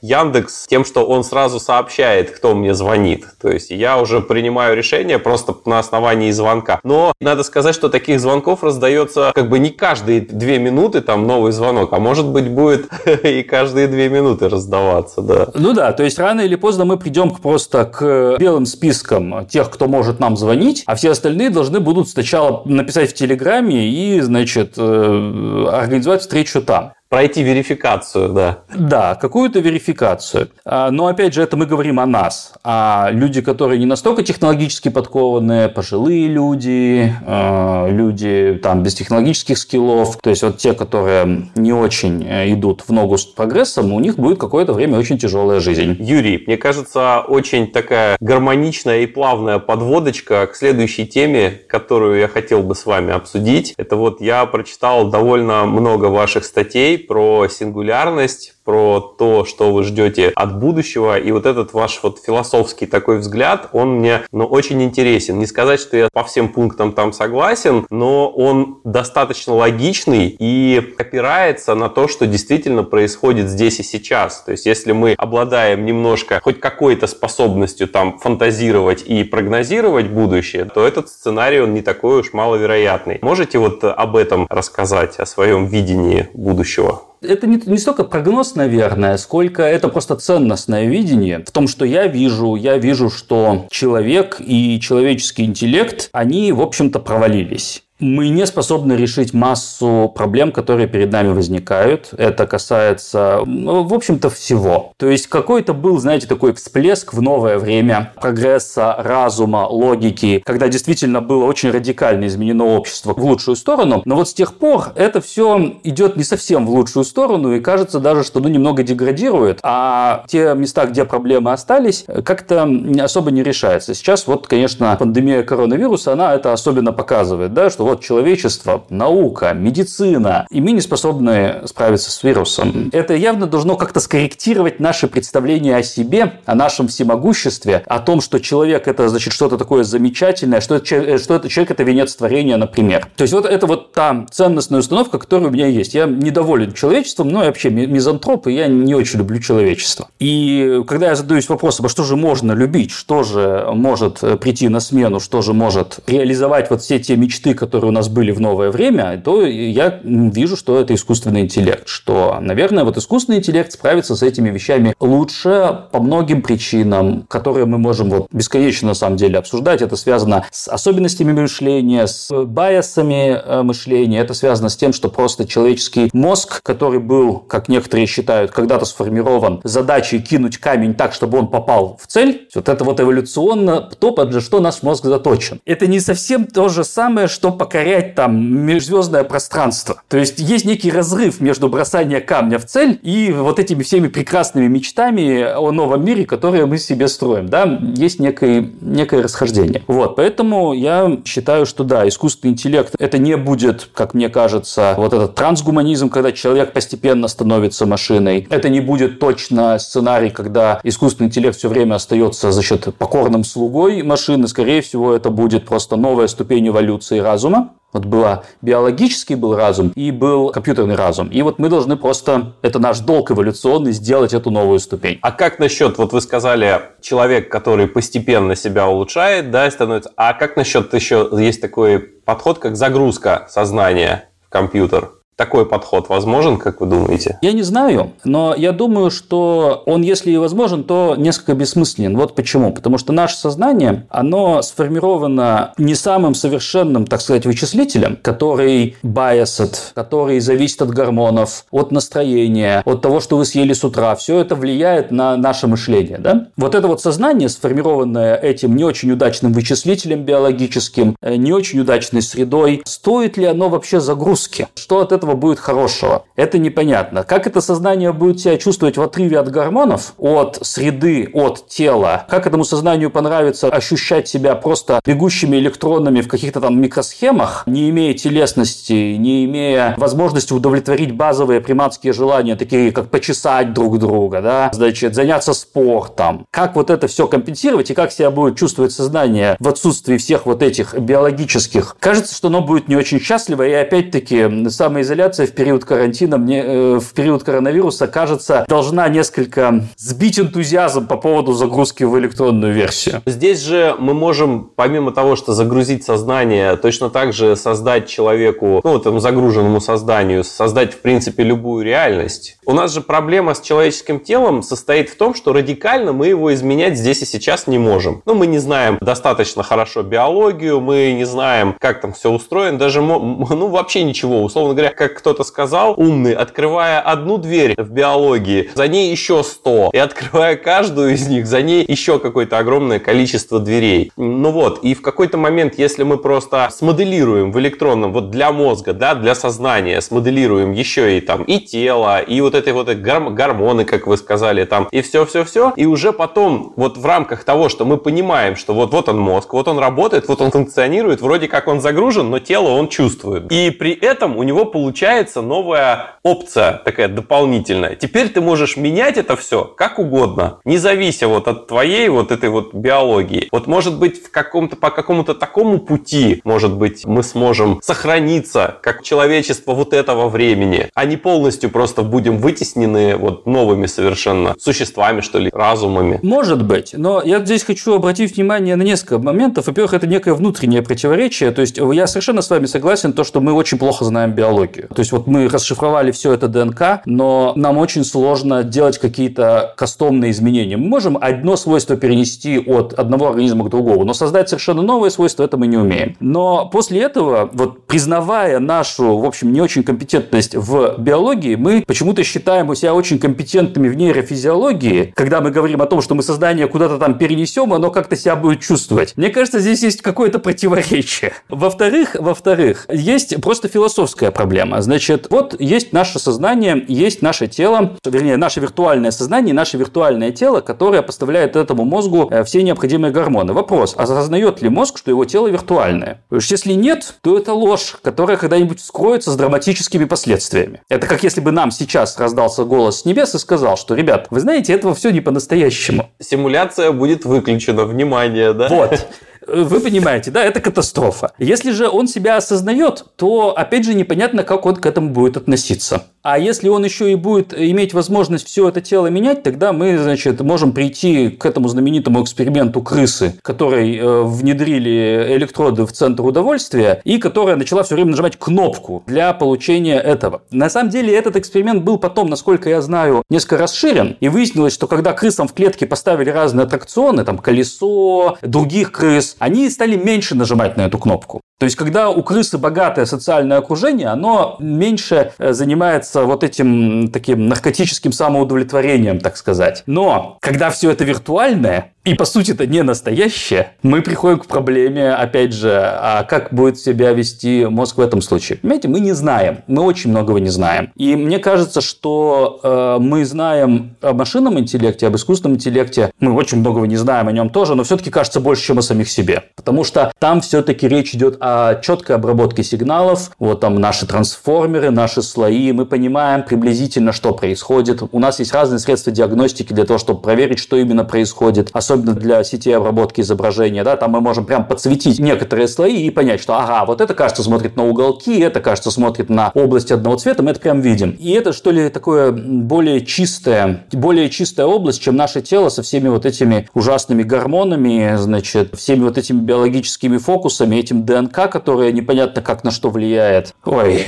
Яндекс 0.00 0.66
тем, 0.68 0.84
что 0.84 1.04
он 1.06 1.24
сразу 1.24 1.60
сообщает, 1.60 2.30
кто 2.30 2.54
мне 2.54 2.74
звонит. 2.74 3.26
То 3.40 3.50
есть 3.50 3.70
я 3.70 3.98
уже 3.98 4.20
принимаю 4.20 4.76
решение 4.76 5.18
просто 5.18 5.54
на 5.64 5.78
основании 5.78 6.30
звонка. 6.30 6.80
Но 6.82 7.12
надо 7.20 7.42
сказать, 7.42 7.74
что 7.74 7.88
таких 7.88 8.20
звонков 8.20 8.62
раздается 8.62 9.32
как 9.34 9.48
бы 9.48 9.58
не 9.58 9.70
каждые 9.70 10.20
две 10.20 10.58
минуты 10.58 11.00
там 11.00 11.26
новый 11.26 11.52
звонок, 11.52 11.92
а 11.92 11.98
может 11.98 12.26
быть 12.26 12.48
будет 12.48 12.88
и 13.24 13.42
каждые 13.42 13.88
две 13.88 14.08
минуты 14.08 14.48
раздаваться, 14.48 15.22
да. 15.22 15.48
Ну 15.54 15.72
да, 15.72 15.92
то 15.92 16.02
есть 16.02 16.18
рано 16.18 16.40
или 16.40 16.56
поздно 16.56 16.84
мы 16.84 16.98
придем 16.98 17.30
просто 17.30 17.84
к 17.84 18.36
белым 18.38 18.66
спискам 18.66 19.46
тех, 19.46 19.70
кто 19.70 19.86
может 19.86 20.20
нам 20.20 20.36
звонить, 20.36 20.82
а 20.86 20.94
все 20.94 21.10
остальные 21.10 21.50
должны 21.50 21.80
будут 21.80 22.08
сначала 22.08 22.62
написать 22.64 23.10
в 23.10 23.14
Телеграме 23.14 23.88
и, 23.88 24.20
значит, 24.20 24.74
э, 24.76 25.66
организовать 25.72 26.22
встречу 26.22 26.62
там. 26.62 26.92
Пройти 27.12 27.42
верификацию, 27.42 28.30
да. 28.30 28.60
Да, 28.74 29.16
какую-то 29.16 29.60
верификацию. 29.60 30.48
А, 30.64 30.90
но 30.90 31.08
опять 31.08 31.34
же, 31.34 31.42
это 31.42 31.58
мы 31.58 31.66
говорим 31.66 32.00
о 32.00 32.06
нас. 32.06 32.54
А 32.64 33.10
люди, 33.12 33.42
которые 33.42 33.78
не 33.78 33.84
настолько 33.84 34.22
технологически 34.22 34.88
подкованные, 34.88 35.68
пожилые 35.68 36.26
люди, 36.28 37.12
а, 37.26 37.86
люди 37.90 38.58
там 38.62 38.82
без 38.82 38.94
технологических 38.94 39.58
скиллов, 39.58 40.16
то 40.22 40.30
есть 40.30 40.42
вот 40.42 40.56
те, 40.56 40.72
которые 40.72 41.50
не 41.54 41.74
очень 41.74 42.26
э, 42.26 42.50
идут 42.54 42.84
в 42.88 42.92
ногу 42.92 43.18
с 43.18 43.26
прогрессом, 43.26 43.92
у 43.92 44.00
них 44.00 44.16
будет 44.16 44.38
какое-то 44.38 44.72
время 44.72 44.98
очень 44.98 45.18
тяжелая 45.18 45.60
жизнь. 45.60 45.98
Юрий, 46.00 46.42
мне 46.46 46.56
кажется, 46.56 47.22
очень 47.28 47.70
такая 47.70 48.16
гармоничная 48.20 49.00
и 49.00 49.06
плавная 49.06 49.58
подводочка 49.58 50.46
к 50.46 50.56
следующей 50.56 51.06
теме, 51.06 51.60
которую 51.68 52.18
я 52.18 52.28
хотел 52.28 52.62
бы 52.62 52.74
с 52.74 52.86
вами 52.86 53.12
обсудить. 53.12 53.74
Это 53.76 53.96
вот 53.96 54.22
я 54.22 54.46
прочитал 54.46 55.10
довольно 55.10 55.66
много 55.66 56.06
ваших 56.06 56.46
статей 56.46 57.01
про 57.06 57.48
сингулярность, 57.48 58.56
про 58.64 59.00
то, 59.18 59.44
что 59.44 59.72
вы 59.72 59.84
ждете 59.84 60.32
от 60.34 60.58
будущего. 60.58 61.18
И 61.18 61.32
вот 61.32 61.46
этот 61.46 61.72
ваш 61.72 62.00
вот 62.02 62.18
философский 62.18 62.86
такой 62.86 63.18
взгляд, 63.18 63.68
он 63.72 63.96
мне 63.96 64.22
ну, 64.32 64.44
очень 64.44 64.82
интересен. 64.82 65.38
Не 65.38 65.46
сказать, 65.46 65.80
что 65.80 65.96
я 65.96 66.08
по 66.12 66.24
всем 66.24 66.48
пунктам 66.48 66.92
там 66.92 67.12
согласен, 67.12 67.86
но 67.90 68.28
он 68.28 68.80
достаточно 68.84 69.54
логичный 69.54 70.36
и 70.38 70.94
опирается 70.98 71.74
на 71.74 71.88
то, 71.88 72.08
что 72.08 72.26
действительно 72.26 72.84
происходит 72.84 73.48
здесь 73.48 73.80
и 73.80 73.82
сейчас. 73.82 74.42
То 74.42 74.52
есть, 74.52 74.66
если 74.66 74.92
мы 74.92 75.12
обладаем 75.12 75.84
немножко 75.84 76.40
хоть 76.42 76.60
какой-то 76.60 77.06
способностью 77.06 77.88
там 77.88 78.18
фантазировать 78.18 79.02
и 79.02 79.24
прогнозировать 79.24 80.08
будущее, 80.08 80.64
то 80.64 80.86
этот 80.86 81.08
сценарий, 81.08 81.60
он 81.60 81.74
не 81.74 81.82
такой 81.82 82.20
уж 82.20 82.32
маловероятный. 82.32 83.18
Можете 83.22 83.58
вот 83.58 83.84
об 83.84 84.16
этом 84.16 84.46
рассказать, 84.48 85.18
о 85.18 85.26
своем 85.26 85.66
видении 85.66 86.28
будущего? 86.34 87.02
Это 87.22 87.46
не, 87.46 87.60
не 87.64 87.78
столько 87.78 88.04
прогноз, 88.04 88.54
наверное, 88.54 89.16
сколько 89.16 89.62
это 89.62 89.88
просто 89.88 90.16
ценностное 90.16 90.86
видение 90.86 91.38
в 91.44 91.50
том, 91.50 91.68
что 91.68 91.84
я 91.84 92.06
вижу. 92.06 92.54
Я 92.56 92.78
вижу, 92.78 93.10
что 93.10 93.66
человек 93.70 94.36
и 94.38 94.80
человеческий 94.80 95.44
интеллект, 95.44 96.08
они, 96.12 96.52
в 96.52 96.60
общем-то, 96.60 96.98
провалились 96.98 97.82
мы 98.02 98.28
не 98.28 98.46
способны 98.46 98.94
решить 98.94 99.32
массу 99.32 100.12
проблем, 100.14 100.52
которые 100.52 100.88
перед 100.88 101.12
нами 101.12 101.32
возникают. 101.32 102.10
Это 102.16 102.46
касается, 102.46 103.42
ну, 103.46 103.84
в 103.84 103.94
общем-то, 103.94 104.28
всего. 104.28 104.92
То 104.96 105.08
есть 105.08 105.28
какой-то 105.28 105.72
был, 105.72 105.98
знаете, 105.98 106.26
такой 106.26 106.52
всплеск 106.52 107.14
в 107.14 107.22
новое 107.22 107.58
время 107.58 108.12
прогресса, 108.20 108.96
разума, 108.98 109.68
логики, 109.68 110.42
когда 110.44 110.68
действительно 110.68 111.20
было 111.20 111.44
очень 111.44 111.70
радикально 111.70 112.26
изменено 112.26 112.64
общество 112.64 113.14
в 113.14 113.24
лучшую 113.24 113.56
сторону. 113.56 114.02
Но 114.04 114.16
вот 114.16 114.28
с 114.28 114.34
тех 114.34 114.54
пор 114.54 114.92
это 114.96 115.20
все 115.20 115.76
идет 115.84 116.16
не 116.16 116.24
совсем 116.24 116.66
в 116.66 116.70
лучшую 116.70 117.04
сторону 117.04 117.54
и 117.54 117.60
кажется 117.60 118.00
даже, 118.00 118.24
что 118.24 118.40
ну, 118.40 118.48
немного 118.48 118.82
деградирует, 118.82 119.60
а 119.62 120.24
те 120.26 120.54
места, 120.54 120.86
где 120.86 121.04
проблемы 121.04 121.52
остались, 121.52 122.04
как-то 122.24 122.68
особо 123.00 123.30
не 123.30 123.42
решается. 123.42 123.94
Сейчас 123.94 124.26
вот, 124.26 124.48
конечно, 124.48 124.96
пандемия 124.98 125.44
коронавируса, 125.44 126.12
она 126.12 126.34
это 126.34 126.52
особенно 126.52 126.92
показывает, 126.92 127.54
да, 127.54 127.70
что 127.70 127.91
вот 127.92 128.02
человечество, 128.02 128.84
наука, 128.88 129.52
медицина, 129.52 130.46
и 130.50 130.60
мы 130.60 130.72
не 130.72 130.80
способны 130.80 131.62
справиться 131.66 132.10
с 132.10 132.22
вирусом. 132.22 132.90
Это 132.92 133.14
явно 133.14 133.46
должно 133.46 133.76
как-то 133.76 134.00
скорректировать 134.00 134.80
наше 134.80 135.08
представление 135.08 135.76
о 135.76 135.82
себе, 135.82 136.40
о 136.46 136.54
нашем 136.54 136.88
всемогуществе, 136.88 137.82
о 137.86 137.98
том, 137.98 138.20
что 138.20 138.38
человек 138.40 138.88
это 138.88 139.08
значит 139.08 139.32
что-то 139.32 139.58
такое 139.58 139.84
замечательное, 139.84 140.60
что, 140.60 140.76
это, 140.76 141.18
что 141.18 141.34
это, 141.34 141.48
человек 141.48 141.72
это 141.72 141.82
венец 141.82 142.14
творения, 142.14 142.56
например. 142.56 143.08
То 143.16 143.22
есть 143.22 143.34
вот 143.34 143.44
это 143.44 143.66
вот 143.66 143.92
та 143.92 144.26
ценностная 144.30 144.80
установка, 144.80 145.18
которая 145.18 145.48
у 145.48 145.52
меня 145.52 145.66
есть. 145.66 145.94
Я 145.94 146.06
недоволен 146.06 146.72
человечеством, 146.72 147.28
но 147.28 147.40
я 147.40 147.46
вообще 147.48 147.70
мизантроп, 147.70 148.46
и 148.46 148.52
я 148.52 148.68
не 148.68 148.94
очень 148.94 149.18
люблю 149.18 149.38
человечество. 149.38 150.08
И 150.18 150.82
когда 150.86 151.08
я 151.08 151.14
задаюсь 151.14 151.48
вопросом, 151.48 151.86
а 151.86 151.88
что 151.88 152.04
же 152.04 152.16
можно 152.16 152.52
любить, 152.52 152.90
что 152.90 153.22
же 153.22 153.68
может 153.74 154.20
прийти 154.40 154.68
на 154.68 154.80
смену, 154.80 155.20
что 155.20 155.42
же 155.42 155.52
может 155.52 155.98
реализовать 156.06 156.70
вот 156.70 156.80
все 156.80 156.98
те 156.98 157.16
мечты, 157.16 157.54
которые 157.54 157.71
которые 157.72 157.88
у 157.88 157.94
нас 157.94 158.10
были 158.10 158.32
в 158.32 158.40
новое 158.40 158.70
время, 158.70 159.18
то 159.24 159.46
я 159.46 159.98
вижу, 160.04 160.58
что 160.58 160.78
это 160.78 160.92
искусственный 160.92 161.40
интеллект. 161.40 161.88
Что, 161.88 162.36
наверное, 162.38 162.84
вот 162.84 162.98
искусственный 162.98 163.38
интеллект 163.38 163.72
справится 163.72 164.14
с 164.14 164.22
этими 164.22 164.50
вещами 164.50 164.94
лучше 165.00 165.86
по 165.90 165.98
многим 165.98 166.42
причинам, 166.42 167.24
которые 167.28 167.64
мы 167.64 167.78
можем 167.78 168.10
вот 168.10 168.26
бесконечно 168.30 168.88
на 168.88 168.94
самом 168.94 169.16
деле 169.16 169.38
обсуждать. 169.38 169.80
Это 169.80 169.96
связано 169.96 170.44
с 170.50 170.68
особенностями 170.68 171.32
мышления, 171.32 172.06
с 172.06 172.30
байасами 172.44 173.40
э, 173.42 173.62
мышления. 173.62 174.20
Это 174.20 174.34
связано 174.34 174.68
с 174.68 174.76
тем, 174.76 174.92
что 174.92 175.08
просто 175.08 175.46
человеческий 175.46 176.10
мозг, 176.12 176.62
который 176.62 177.00
был, 177.00 177.38
как 177.38 177.70
некоторые 177.70 178.06
считают, 178.06 178.50
когда-то 178.50 178.84
сформирован 178.84 179.62
задачей 179.64 180.18
кинуть 180.18 180.58
камень 180.58 180.92
так, 180.92 181.14
чтобы 181.14 181.38
он 181.38 181.46
попал 181.46 181.98
в 182.02 182.06
цель, 182.06 182.48
вот 182.54 182.68
это 182.68 182.84
вот 182.84 183.00
эволюционно 183.00 183.80
то, 183.98 184.12
под 184.12 184.42
что 184.42 184.60
наш 184.60 184.82
мозг 184.82 185.06
заточен. 185.06 185.62
Это 185.64 185.86
не 185.86 186.00
совсем 186.00 186.44
то 186.44 186.68
же 186.68 186.84
самое, 186.84 187.28
что 187.28 187.50
покорять 187.62 188.16
там 188.16 188.44
межзвездное 188.66 189.22
пространство. 189.22 190.02
То 190.08 190.16
есть 190.16 190.40
есть 190.40 190.64
некий 190.64 190.90
разрыв 190.90 191.40
между 191.40 191.68
бросанием 191.68 192.20
камня 192.26 192.58
в 192.58 192.66
цель 192.66 192.98
и 193.04 193.32
вот 193.32 193.60
этими 193.60 193.84
всеми 193.84 194.08
прекрасными 194.08 194.66
мечтами 194.66 195.42
о 195.42 195.70
новом 195.70 196.04
мире, 196.04 196.24
которые 196.24 196.66
мы 196.66 196.78
себе 196.78 197.06
строим. 197.06 197.48
Да? 197.48 197.78
Есть 197.94 198.18
некое, 198.18 198.68
некое 198.80 199.22
расхождение. 199.22 199.84
Вот, 199.86 200.16
поэтому 200.16 200.72
я 200.72 201.18
считаю, 201.24 201.64
что 201.64 201.84
да, 201.84 202.08
искусственный 202.08 202.54
интеллект 202.54 202.96
это 202.98 203.18
не 203.18 203.36
будет, 203.36 203.88
как 203.94 204.14
мне 204.14 204.28
кажется, 204.28 204.94
вот 204.96 205.12
этот 205.12 205.36
трансгуманизм, 205.36 206.08
когда 206.08 206.32
человек 206.32 206.72
постепенно 206.72 207.28
становится 207.28 207.86
машиной. 207.86 208.48
Это 208.50 208.70
не 208.70 208.80
будет 208.80 209.20
точно 209.20 209.78
сценарий, 209.78 210.30
когда 210.30 210.80
искусственный 210.82 211.28
интеллект 211.28 211.56
все 211.56 211.68
время 211.68 211.94
остается 211.94 212.50
за 212.50 212.60
счет 212.60 212.92
покорным 212.96 213.44
слугой 213.44 214.02
машины. 214.02 214.48
Скорее 214.48 214.82
всего, 214.82 215.14
это 215.14 215.30
будет 215.30 215.64
просто 215.64 215.94
новая 215.94 216.26
ступень 216.26 216.66
эволюции 216.66 217.20
разума. 217.20 217.51
Вот 217.92 218.06
была 218.06 218.44
биологический 218.62 219.34
был 219.34 219.54
разум 219.54 219.92
и 219.94 220.10
был 220.10 220.48
компьютерный 220.48 220.94
разум. 220.94 221.28
И 221.28 221.42
вот 221.42 221.58
мы 221.58 221.68
должны 221.68 221.96
просто, 221.96 222.54
это 222.62 222.78
наш 222.78 223.00
долг 223.00 223.30
эволюционный, 223.30 223.92
сделать 223.92 224.32
эту 224.32 224.50
новую 224.50 224.78
ступень. 224.78 225.18
А 225.20 225.30
как 225.30 225.58
насчет, 225.58 225.98
вот 225.98 226.12
вы 226.12 226.22
сказали, 226.22 226.80
человек, 227.02 227.50
который 227.50 227.86
постепенно 227.86 228.56
себя 228.56 228.88
улучшает, 228.88 229.50
да, 229.50 229.70
становится... 229.70 230.10
А 230.16 230.32
как 230.32 230.56
насчет 230.56 230.92
еще, 230.94 231.28
есть 231.32 231.60
такой 231.60 231.98
подход, 231.98 232.58
как 232.58 232.76
загрузка 232.76 233.46
сознания 233.50 234.30
в 234.46 234.48
компьютер? 234.48 235.10
Такой 235.36 235.64
подход 235.64 236.08
возможен, 236.10 236.58
как 236.58 236.80
вы 236.80 236.86
думаете? 236.86 237.38
Я 237.40 237.52
не 237.52 237.62
знаю, 237.62 238.12
но 238.22 238.54
я 238.54 238.72
думаю, 238.72 239.10
что 239.10 239.82
он, 239.86 240.02
если 240.02 240.30
и 240.30 240.36
возможен, 240.36 240.84
то 240.84 241.14
несколько 241.16 241.54
бессмысленен. 241.54 242.16
Вот 242.16 242.34
почему. 242.34 242.72
Потому 242.72 242.98
что 242.98 243.12
наше 243.12 243.36
сознание, 243.36 244.06
оно 244.10 244.60
сформировано 244.60 245.72
не 245.78 245.94
самым 245.94 246.34
совершенным, 246.34 247.06
так 247.06 247.22
сказать, 247.22 247.46
вычислителем, 247.46 248.18
который 248.20 248.96
biased, 249.02 249.92
который 249.94 250.38
зависит 250.40 250.82
от 250.82 250.90
гормонов, 250.90 251.64
от 251.70 251.92
настроения, 251.92 252.82
от 252.84 253.00
того, 253.00 253.20
что 253.20 253.38
вы 253.38 253.46
съели 253.46 253.72
с 253.72 253.84
утра. 253.84 254.14
Все 254.16 254.38
это 254.38 254.54
влияет 254.54 255.10
на 255.10 255.36
наше 255.38 255.66
мышление. 255.66 256.18
Да? 256.18 256.48
Вот 256.58 256.74
это 256.74 256.88
вот 256.88 257.00
сознание, 257.00 257.48
сформированное 257.48 258.36
этим 258.36 258.76
не 258.76 258.84
очень 258.84 259.10
удачным 259.10 259.54
вычислителем 259.54 260.24
биологическим, 260.24 261.16
э, 261.22 261.36
не 261.36 261.52
очень 261.52 261.80
удачной 261.80 262.20
средой, 262.20 262.82
стоит 262.84 263.38
ли 263.38 263.46
оно 263.46 263.70
вообще 263.70 263.98
загрузки? 263.98 264.68
Что 264.74 265.00
от 265.00 265.12
этого 265.12 265.21
этого 265.22 265.34
будет 265.36 265.58
хорошего? 265.60 266.24
Это 266.34 266.58
непонятно. 266.58 267.22
Как 267.22 267.46
это 267.46 267.60
сознание 267.60 268.12
будет 268.12 268.40
себя 268.40 268.58
чувствовать 268.58 268.96
в 268.96 269.02
отрыве 269.02 269.38
от 269.38 269.50
гормонов, 269.50 270.14
от 270.18 270.58
среды, 270.62 271.30
от 271.32 271.68
тела? 271.68 272.26
Как 272.28 272.46
этому 272.46 272.64
сознанию 272.64 273.10
понравится 273.10 273.68
ощущать 273.68 274.28
себя 274.28 274.56
просто 274.56 275.00
бегущими 275.06 275.56
электронами 275.56 276.20
в 276.20 276.28
каких-то 276.28 276.60
там 276.60 276.80
микросхемах, 276.80 277.64
не 277.66 277.90
имея 277.90 278.14
телесности, 278.14 279.16
не 279.16 279.44
имея 279.44 279.94
возможности 279.96 280.52
удовлетворить 280.52 281.14
базовые 281.14 281.60
приматские 281.60 282.12
желания, 282.12 282.56
такие 282.56 282.90
как 282.90 283.10
почесать 283.10 283.72
друг 283.72 283.98
друга, 283.98 284.42
да, 284.42 284.70
значит, 284.72 285.14
заняться 285.14 285.52
спортом. 285.54 286.46
Как 286.50 286.74
вот 286.74 286.90
это 286.90 287.06
все 287.06 287.26
компенсировать 287.28 287.90
и 287.90 287.94
как 287.94 288.10
себя 288.10 288.30
будет 288.30 288.58
чувствовать 288.58 288.92
сознание 288.92 289.56
в 289.60 289.68
отсутствии 289.68 290.16
всех 290.16 290.46
вот 290.46 290.62
этих 290.62 290.98
биологических? 290.98 291.96
Кажется, 292.00 292.34
что 292.34 292.48
оно 292.48 292.60
будет 292.60 292.88
не 292.88 292.96
очень 292.96 293.20
счастливо, 293.20 293.66
и 293.66 293.72
опять-таки 293.72 294.68
самое 294.68 295.04
самоизоляция 295.12 295.46
в 295.46 295.52
период 295.52 295.84
карантина, 295.84 296.38
мне, 296.38 296.62
э, 296.64 296.98
в 296.98 297.12
период 297.12 297.42
коронавируса, 297.42 298.06
кажется, 298.06 298.64
должна 298.68 299.08
несколько 299.08 299.84
сбить 299.96 300.38
энтузиазм 300.38 301.06
по 301.06 301.16
поводу 301.16 301.52
загрузки 301.52 302.04
в 302.04 302.18
электронную 302.18 302.72
версию. 302.72 303.22
Здесь 303.26 303.60
же 303.60 303.94
мы 303.98 304.14
можем, 304.14 304.70
помимо 304.74 305.12
того, 305.12 305.36
что 305.36 305.52
загрузить 305.52 306.04
сознание, 306.04 306.76
точно 306.76 307.10
так 307.10 307.32
же 307.32 307.56
создать 307.56 308.08
человеку, 308.08 308.80
ну, 308.84 308.96
этому 308.96 309.20
загруженному 309.20 309.80
созданию, 309.80 310.44
создать, 310.44 310.94
в 310.94 310.98
принципе, 310.98 311.42
любую 311.42 311.84
реальность. 311.84 312.56
У 312.64 312.74
нас 312.74 312.94
же 312.94 313.00
проблема 313.00 313.54
с 313.54 313.60
человеческим 313.60 314.20
телом 314.20 314.62
состоит 314.62 315.10
в 315.10 315.16
том, 315.16 315.34
что 315.34 315.52
радикально 315.52 316.12
мы 316.12 316.28
его 316.28 316.54
изменять 316.54 316.96
здесь 316.96 317.20
и 317.22 317.24
сейчас 317.24 317.66
не 317.66 317.76
можем. 317.76 318.22
Ну, 318.24 318.36
мы 318.36 318.46
не 318.46 318.58
знаем 318.58 318.98
достаточно 319.00 319.64
хорошо 319.64 320.04
биологию, 320.04 320.80
мы 320.80 321.12
не 321.12 321.24
знаем, 321.24 321.74
как 321.80 322.00
там 322.00 322.12
все 322.12 322.30
устроено, 322.30 322.78
даже, 322.78 323.02
ну, 323.02 323.66
вообще 323.66 324.04
ничего. 324.04 324.44
Условно 324.44 324.74
говоря, 324.74 324.92
как 324.92 325.18
кто-то 325.18 325.42
сказал, 325.42 325.94
умный, 325.96 326.34
открывая 326.34 327.00
одну 327.00 327.36
дверь 327.38 327.74
в 327.76 327.90
биологии, 327.90 328.70
за 328.76 328.86
ней 328.86 329.10
еще 329.10 329.42
сто, 329.42 329.90
и 329.92 329.98
открывая 329.98 330.54
каждую 330.54 331.14
из 331.14 331.26
них, 331.26 331.48
за 331.48 331.62
ней 331.62 331.84
еще 331.86 332.20
какое-то 332.20 332.58
огромное 332.58 333.00
количество 333.00 333.58
дверей. 333.58 334.12
Ну 334.16 334.52
вот, 334.52 334.84
и 334.84 334.94
в 334.94 335.02
какой-то 335.02 335.36
момент, 335.36 335.78
если 335.78 336.04
мы 336.04 336.16
просто 336.16 336.68
смоделируем 336.70 337.50
в 337.50 337.58
электронном, 337.58 338.12
вот 338.12 338.30
для 338.30 338.52
мозга, 338.52 338.92
да, 338.92 339.16
для 339.16 339.34
сознания, 339.34 340.00
смоделируем 340.00 340.70
еще 340.70 341.18
и 341.18 341.20
там 341.20 341.42
и 341.42 341.58
тело, 341.58 342.20
и 342.20 342.40
вот 342.40 342.51
эти 342.54 342.70
вот 342.70 342.88
гормоны, 342.88 343.84
как 343.84 344.06
вы 344.06 344.16
сказали, 344.16 344.64
там, 344.64 344.88
и 344.90 345.02
все-все-все, 345.02 345.72
и 345.76 345.86
уже 345.86 346.12
потом 346.12 346.72
вот 346.76 346.96
в 346.96 347.06
рамках 347.06 347.44
того, 347.44 347.68
что 347.68 347.84
мы 347.84 347.96
понимаем, 347.96 348.56
что 348.56 348.74
вот, 348.74 348.92
вот 348.92 349.08
он 349.08 349.18
мозг, 349.18 349.52
вот 349.52 349.68
он 349.68 349.78
работает, 349.78 350.28
вот 350.28 350.40
он 350.40 350.50
функционирует, 350.50 351.20
вроде 351.20 351.48
как 351.48 351.68
он 351.68 351.80
загружен, 351.80 352.30
но 352.30 352.38
тело 352.38 352.68
он 352.68 352.88
чувствует. 352.88 353.50
И 353.50 353.70
при 353.70 353.92
этом 353.92 354.36
у 354.36 354.42
него 354.42 354.64
получается 354.64 355.42
новая 355.42 356.16
опция 356.22 356.80
такая 356.84 357.08
дополнительная. 357.08 357.96
Теперь 357.96 358.28
ты 358.28 358.40
можешь 358.40 358.76
менять 358.76 359.16
это 359.16 359.36
все 359.36 359.64
как 359.64 359.98
угодно, 359.98 360.58
не 360.64 360.78
завися 360.78 361.28
вот 361.28 361.48
от 361.48 361.66
твоей 361.66 362.08
вот 362.08 362.30
этой 362.30 362.48
вот 362.48 362.74
биологии. 362.74 363.48
Вот 363.50 363.66
может 363.66 363.98
быть 363.98 364.24
в 364.24 364.30
каком-то, 364.30 364.76
по 364.76 364.90
какому-то 364.90 365.34
такому 365.34 365.78
пути, 365.78 366.40
может 366.44 366.74
быть, 366.74 367.04
мы 367.04 367.22
сможем 367.22 367.80
сохраниться 367.82 368.78
как 368.82 369.02
человечество 369.02 369.74
вот 369.74 369.92
этого 369.92 370.28
времени, 370.28 370.88
а 370.94 371.04
не 371.04 371.16
полностью 371.16 371.70
просто 371.70 372.02
будем 372.02 372.38
вытеснены 372.42 373.16
вот 373.16 373.46
новыми 373.46 373.86
совершенно 373.86 374.54
существами, 374.58 375.20
что 375.20 375.38
ли, 375.38 375.50
разумами. 375.52 376.18
Может 376.22 376.64
быть, 376.64 376.94
но 376.96 377.22
я 377.22 377.40
здесь 377.40 377.64
хочу 377.64 377.94
обратить 377.94 378.36
внимание 378.36 378.76
на 378.76 378.82
несколько 378.82 379.18
моментов. 379.18 379.66
Во-первых, 379.66 379.94
это 379.94 380.06
некое 380.06 380.34
внутреннее 380.34 380.82
противоречие. 380.82 381.50
То 381.50 381.60
есть 381.60 381.78
я 381.78 382.06
совершенно 382.06 382.42
с 382.42 382.50
вами 382.50 382.66
согласен, 382.66 383.12
то, 383.12 383.24
что 383.24 383.40
мы 383.40 383.52
очень 383.52 383.78
плохо 383.78 384.04
знаем 384.04 384.32
биологию 384.32 384.42
биологию. 384.42 384.88
То 384.88 385.00
есть 385.00 385.12
вот 385.12 385.26
мы 385.26 385.48
расшифровали 385.48 386.10
все 386.10 386.32
это 386.32 386.48
ДНК, 386.48 387.02
но 387.06 387.52
нам 387.56 387.78
очень 387.78 388.04
сложно 388.04 388.62
делать 388.62 388.98
какие-то 388.98 389.74
кастомные 389.76 390.30
изменения. 390.30 390.76
Мы 390.76 390.88
можем 390.88 391.18
одно 391.20 391.56
свойство 391.56 391.96
перенести 391.96 392.58
от 392.58 392.92
одного 392.94 393.28
организма 393.28 393.64
к 393.64 393.70
другому, 393.70 394.04
но 394.04 394.14
создать 394.14 394.48
совершенно 394.48 394.82
новое 394.82 395.10
свойство 395.10 395.44
это 395.44 395.56
мы 395.56 395.66
не 395.66 395.76
умеем. 395.76 396.16
Но 396.20 396.68
после 396.68 397.00
этого, 397.00 397.50
вот 397.52 397.86
признавая 397.86 398.58
нашу, 398.58 399.18
в 399.18 399.24
общем, 399.24 399.52
не 399.52 399.60
очень 399.60 399.82
компетентность 399.82 400.54
в 400.54 400.96
биологии, 400.98 401.54
мы 401.54 401.84
почему-то 401.86 402.20
считаем 402.32 402.74
себя 402.74 402.94
очень 402.94 403.18
компетентными 403.18 403.88
в 403.88 403.94
нейрофизиологии, 403.94 405.12
когда 405.14 405.40
мы 405.40 405.50
говорим 405.50 405.82
о 405.82 405.86
том, 405.86 406.00
что 406.00 406.14
мы 406.14 406.22
создание 406.22 406.66
куда-то 406.66 406.98
там 406.98 407.18
перенесем, 407.18 407.72
оно 407.72 407.90
как-то 407.90 408.16
себя 408.16 408.36
будет 408.36 408.60
чувствовать. 408.60 409.14
Мне 409.16 409.28
кажется, 409.28 409.58
здесь 409.58 409.82
есть 409.82 410.02
какое-то 410.02 410.38
противоречие. 410.38 411.32
Во-вторых, 411.48 412.16
во-вторых, 412.18 412.86
есть 412.90 413.40
просто 413.42 413.68
философская 413.68 414.30
проблема. 414.30 414.80
Значит, 414.80 415.26
вот 415.30 415.60
есть 415.60 415.92
наше 415.92 416.18
сознание, 416.18 416.82
есть 416.88 417.20
наше 417.20 417.46
тело, 417.46 417.96
вернее, 418.04 418.36
наше 418.36 418.60
виртуальное 418.60 419.10
сознание, 419.10 419.54
наше 419.54 419.76
виртуальное 419.76 420.30
тело, 420.30 420.60
которое 420.60 421.02
поставляет 421.02 421.56
этому 421.56 421.84
мозгу 421.84 422.28
э, 422.30 422.44
все 422.44 422.62
необходимые 422.62 423.12
гормоны. 423.12 423.52
Вопрос, 423.52 423.94
осознает 423.96 424.62
ли 424.62 424.68
мозг, 424.68 424.98
что 424.98 425.10
его 425.10 425.24
тело 425.24 425.48
виртуальное? 425.48 426.22
Потому 426.28 426.42
если 426.50 426.72
нет, 426.72 427.14
то 427.20 427.36
это 427.36 427.52
ложь, 427.52 427.96
которая 428.02 428.36
когда-нибудь 428.36 428.80
скроется 428.80 429.30
с 429.30 429.36
драматическими 429.36 430.04
последствиями. 430.04 430.80
Это 430.88 431.06
как 431.06 431.22
если 431.22 431.40
бы 431.40 431.50
нам 431.50 431.70
сейчас 431.70 432.16
раздался 432.22 432.64
голос 432.64 433.00
с 433.00 433.04
небес 433.04 433.34
и 433.34 433.38
сказал, 433.38 433.76
что, 433.76 433.94
ребят, 433.94 434.28
вы 434.30 434.40
знаете, 434.40 434.72
этого 434.72 434.94
все 434.94 435.10
не 435.10 435.20
по-настоящему. 435.20 436.10
Симуляция 436.20 436.92
будет 436.92 437.24
выключена, 437.24 437.84
внимание, 437.84 438.54
да? 438.54 438.68
Вот. 438.68 439.06
Вы 439.46 439.80
понимаете, 439.80 440.30
да, 440.30 440.44
это 440.44 440.60
катастрофа. 440.60 441.32
Если 441.38 441.72
же 441.72 441.88
он 441.88 442.06
себя 442.06 442.36
осознает, 442.36 443.04
то, 443.16 443.54
опять 443.56 443.84
же, 443.84 443.94
непонятно, 443.94 444.44
как 444.44 444.66
он 444.66 444.76
к 444.76 444.86
этому 444.86 445.10
будет 445.10 445.36
относиться. 445.36 446.04
А 446.22 446.38
если 446.38 446.68
он 446.68 446.84
еще 446.84 447.10
и 447.10 447.16
будет 447.16 447.52
иметь 447.52 447.94
возможность 447.94 448.46
все 448.46 448.68
это 448.68 448.80
тело 448.80 449.08
менять, 449.08 449.42
тогда 449.42 449.72
мы, 449.72 449.98
значит, 449.98 450.40
можем 450.40 450.72
прийти 450.72 451.30
к 451.30 451.44
этому 451.44 451.66
знаменитому 451.66 452.22
эксперименту 452.22 452.80
крысы, 452.80 453.34
который 453.42 453.96
э, 453.96 454.22
внедрили 454.22 455.34
электроды 455.36 455.84
в 455.84 455.90
центр 455.90 456.24
удовольствия 456.24 457.00
и 457.02 457.18
которая 457.18 457.56
начала 457.56 457.82
все 457.82 457.96
время 457.96 458.12
нажимать 458.12 458.36
кнопку 458.38 459.02
для 459.08 459.32
получения 459.32 459.98
этого. 459.98 460.42
На 460.52 460.70
самом 460.70 460.90
деле 460.90 461.12
этот 461.12 461.34
эксперимент 461.34 461.82
был 461.82 461.98
потом, 461.98 462.30
насколько 462.30 462.70
я 462.70 462.80
знаю, 462.82 463.24
несколько 463.28 463.58
расширен, 463.58 464.16
и 464.20 464.28
выяснилось, 464.28 464.74
что 464.74 464.86
когда 464.86 465.14
крысам 465.14 465.48
в 465.48 465.54
клетке 465.54 465.86
поставили 465.86 466.30
разные 466.30 466.66
аттракционы, 466.66 467.24
там 467.24 467.38
колесо, 467.38 468.38
других 468.42 468.92
крыс, 468.92 469.34
они 469.40 469.68
стали 469.70 469.96
меньше 469.96 470.36
нажимать 470.36 470.76
на 470.76 470.82
эту 470.82 470.98
кнопку. 470.98 471.40
То 471.58 471.64
есть, 471.64 471.76
когда 471.76 472.10
у 472.10 472.22
крысы 472.24 472.58
богатое 472.58 473.06
социальное 473.06 473.58
окружение, 473.58 474.08
оно 474.08 474.56
меньше 474.58 475.32
э, 475.38 475.52
занимается 475.52 476.24
вот 476.24 476.42
этим 476.42 477.08
таким 477.12 477.46
наркотическим 477.46 478.10
самоудовлетворением, 478.10 479.20
так 479.20 479.36
сказать. 479.36 479.84
Но, 479.86 480.38
когда 480.40 480.70
все 480.70 480.90
это 480.90 481.04
виртуальное, 481.04 481.91
и 482.04 482.14
по 482.14 482.24
сути 482.24 482.50
это 482.50 482.66
не 482.66 482.82
настоящее, 482.82 483.72
мы 483.82 484.02
приходим 484.02 484.40
к 484.40 484.46
проблеме, 484.46 485.12
опять 485.12 485.52
же, 485.52 485.70
а 485.72 486.24
как 486.24 486.52
будет 486.52 486.78
себя 486.78 487.12
вести 487.12 487.64
мозг 487.66 487.98
в 487.98 488.00
этом 488.00 488.20
случае. 488.20 488.58
Понимаете, 488.58 488.88
мы 488.88 488.98
не 488.98 489.12
знаем, 489.12 489.58
мы 489.68 489.82
очень 489.82 490.10
многого 490.10 490.40
не 490.40 490.48
знаем. 490.48 490.90
И 490.96 491.14
мне 491.14 491.38
кажется, 491.38 491.80
что 491.80 492.60
э, 492.62 492.96
мы 493.00 493.24
знаем 493.24 493.94
о 494.00 494.14
машинном 494.14 494.58
интеллекте, 494.58 495.06
об 495.06 495.14
искусственном 495.14 495.56
интеллекте, 495.56 496.10
мы 496.18 496.32
очень 496.32 496.58
многого 496.58 496.86
не 496.88 496.96
знаем 496.96 497.28
о 497.28 497.32
нем 497.32 497.50
тоже, 497.50 497.76
но 497.76 497.84
все-таки 497.84 498.10
кажется 498.10 498.40
больше, 498.40 498.64
чем 498.64 498.78
о 498.78 498.82
самих 498.82 499.08
себе. 499.08 499.44
Потому 499.54 499.84
что 499.84 500.12
там 500.18 500.40
все-таки 500.40 500.88
речь 500.88 501.14
идет 501.14 501.36
о 501.40 501.76
четкой 501.76 502.16
обработки 502.16 502.62
сигналов. 502.62 503.30
Вот 503.38 503.60
там 503.60 503.76
наши 503.76 504.06
трансформеры, 504.06 504.90
наши 504.90 505.22
слои. 505.22 505.70
Мы 505.70 505.86
понимаем 505.86 506.42
приблизительно, 506.42 507.12
что 507.12 507.32
происходит. 507.32 508.02
У 508.10 508.18
нас 508.18 508.40
есть 508.40 508.52
разные 508.52 508.80
средства 508.80 509.12
диагностики 509.12 509.72
для 509.72 509.84
того, 509.84 509.98
чтобы 509.98 510.20
проверить, 510.20 510.58
что 510.58 510.76
именно 510.76 511.04
происходит. 511.04 511.70
Особенно 511.72 511.91
для 511.96 512.44
сетей 512.44 512.76
обработки 512.76 513.20
изображения. 513.20 513.84
Да, 513.84 513.96
там 513.96 514.12
мы 514.12 514.20
можем 514.20 514.44
прям 514.44 514.66
подсветить 514.66 515.18
некоторые 515.18 515.68
слои 515.68 516.06
и 516.06 516.10
понять, 516.10 516.40
что 516.40 516.58
ага, 516.58 516.84
вот 516.84 517.00
это, 517.00 517.14
кажется, 517.14 517.42
смотрит 517.42 517.76
на 517.76 517.86
уголки, 517.86 518.38
это, 518.40 518.60
кажется, 518.60 518.90
смотрит 518.90 519.28
на 519.28 519.50
область 519.54 519.90
одного 519.90 520.16
цвета. 520.16 520.42
Мы 520.42 520.50
это 520.50 520.60
прям 520.60 520.80
видим. 520.80 521.10
И 521.18 521.30
это, 521.32 521.52
что 521.52 521.70
ли, 521.70 521.88
такое 521.88 522.32
более 522.32 523.04
чистое, 523.04 523.86
более 523.92 524.30
чистая 524.30 524.66
область, 524.66 525.02
чем 525.02 525.16
наше 525.16 525.42
тело 525.42 525.68
со 525.68 525.82
всеми 525.82 526.08
вот 526.08 526.26
этими 526.26 526.68
ужасными 526.74 527.22
гормонами, 527.22 528.14
значит, 528.16 528.76
всеми 528.76 529.04
вот 529.04 529.18
этими 529.18 529.40
биологическими 529.40 530.18
фокусами, 530.18 530.76
этим 530.76 531.04
ДНК, 531.04 531.50
которая 531.50 531.92
непонятно 531.92 532.42
как 532.42 532.64
на 532.64 532.70
что 532.70 532.90
влияет. 532.90 533.54
Ой, 533.64 534.06